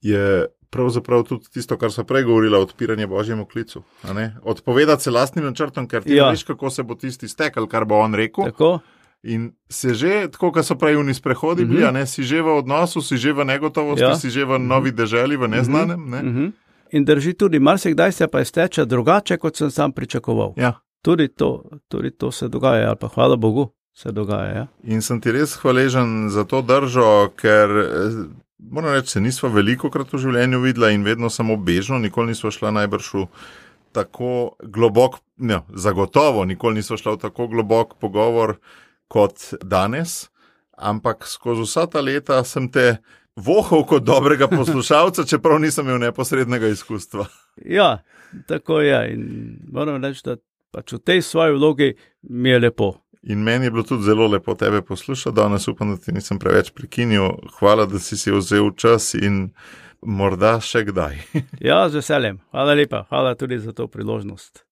je 0.00 0.46
pravzaprav 0.70 1.22
tudi 1.22 1.44
tisto, 1.50 1.76
kar 1.76 1.92
so 1.92 2.04
prej 2.04 2.22
govorili, 2.22 2.56
odpiranje 2.56 3.06
božjemu 3.06 3.44
klicu. 3.44 3.82
ne? 4.14 4.36
Odpovedati 4.42 5.02
se 5.02 5.10
lastnim 5.10 5.44
načrtom, 5.44 5.88
ker 5.88 6.02
ti 6.02 6.14
ja. 6.14 6.30
Veš, 6.30 6.42
kako 6.44 6.70
se 6.70 6.82
bo 6.82 6.94
tisti 6.94 7.28
stekel, 7.28 7.66
kar 7.66 7.84
bo 7.84 7.94
on 7.96 8.14
rekel. 8.14 8.44
Tako? 8.44 8.78
In 9.22 9.52
se 9.68 9.94
že, 9.94 10.28
tako 10.28 10.52
kot 10.52 10.64
so 10.64 10.74
prej 10.74 10.96
uni 10.96 11.14
sprehodi 11.14 11.64
bili, 11.64 11.80
Mhm. 11.80 11.90
mm 11.90 11.96
-hmm. 11.96 12.06
si 12.06 12.22
že 12.22 12.42
v 12.42 12.48
odnosu, 12.48 13.02
si 13.02 13.16
že 13.16 13.32
v 13.32 13.44
negotovosti, 13.44 14.02
ja. 14.02 14.16
Si 14.16 14.30
že 14.30 14.44
v 14.44 14.58
novi 14.58 14.92
deželi, 14.92 15.36
v 15.36 15.48
neznanem. 15.48 16.10
Ne? 16.10 16.18
Uh 16.18 16.24
-huh. 16.26 16.52
In 16.92 17.04
drži 17.04 17.34
tudi, 17.34 17.58
marsikdaj 17.58 18.12
se 18.12 18.26
pa 18.26 18.40
izteče 18.40 18.84
drugače, 18.84 19.36
kot 19.36 19.56
sem 19.56 19.70
sam 19.70 19.92
pričakoval. 19.92 20.52
Ja. 20.56 20.72
Tudi 21.02 21.28
to, 21.28 21.62
tudi 21.88 22.10
to 22.10 22.30
se 22.30 22.48
dogaja, 22.48 22.88
ali 22.88 22.96
pa 23.00 23.08
hvala 23.08 23.36
Bogu, 23.36 23.68
se 23.94 24.12
dogaja. 24.12 24.54
Ja? 24.54 24.66
In 24.84 25.02
sem 25.02 25.20
ti 25.20 25.32
res 25.32 25.56
hvaležen 25.56 26.28
za 26.28 26.44
to 26.44 26.62
držo, 26.62 27.28
ker 27.36 27.70
eh, 27.70 28.26
moram 28.70 28.94
reči, 28.94 29.10
se 29.16 29.20
nisva 29.20 29.50
veliko 29.52 29.90
krat 29.90 30.12
v 30.12 30.20
življenju 30.22 30.60
videla 30.64 30.90
in 30.94 31.04
vedno 31.06 31.30
samo 31.30 31.56
bežno, 31.56 31.98
nikoli 31.98 32.34
nisva 32.34 32.50
šla 32.50 32.72
najbrž 32.80 33.12
v 33.14 33.26
tako 33.96 34.56
globok, 34.62 35.20
ne, 35.36 35.62
zagotovo 35.72 36.44
nikoli 36.44 36.82
nisva 36.82 36.98
šla 37.00 37.16
v 37.16 37.22
tako 37.28 37.48
globok 37.52 37.96
pogovor 38.00 38.56
kot 39.08 39.54
danes, 39.62 40.26
ampak 40.76 41.24
skozi 41.28 41.64
vsa 41.64 41.86
ta 41.88 42.02
leta 42.04 42.42
sem 42.44 42.68
te 42.68 42.98
vohal 43.36 43.84
kot 43.88 44.04
dobrega 44.04 44.48
poslušalca, 44.48 45.24
čeprav 45.24 45.60
nisem 45.60 45.86
imel 45.86 46.00
neposrednega 46.08 46.68
izkustva. 46.72 47.26
ja, 47.78 47.98
tako 48.48 48.80
je. 48.80 49.00
In 49.14 49.24
moram 49.72 50.04
reči, 50.04 50.24
da 50.24 50.36
pač 50.72 50.92
v 50.92 51.00
tej 51.00 51.22
svoji 51.24 51.56
vlogi 51.56 51.94
mi 52.28 52.50
je 52.50 52.58
lepo. 52.66 52.92
In 53.26 53.42
meni 53.42 53.66
je 53.66 53.70
bilo 53.70 53.82
tudi 53.82 54.06
zelo 54.06 54.28
lepo 54.30 54.54
tebe 54.54 54.82
poslušati, 54.82 55.36
danes 55.36 55.68
upam, 55.68 55.90
da 55.90 55.96
ti 55.96 56.12
nisem 56.12 56.38
preveč 56.38 56.70
prekinil. 56.74 57.28
Hvala, 57.58 57.86
da 57.86 57.98
si 57.98 58.16
si 58.16 58.30
vzel 58.30 58.70
čas 58.78 59.14
in 59.18 59.48
morda 60.02 60.60
še 60.62 60.84
kdaj. 60.90 61.18
Ja, 61.68 61.88
z 61.88 61.98
veseljem. 62.02 62.38
Hvala 62.54 62.78
lepa, 62.78 63.02
hvala 63.10 63.34
tudi 63.34 63.58
za 63.58 63.74
to 63.74 63.88
priložnost. 63.90 64.65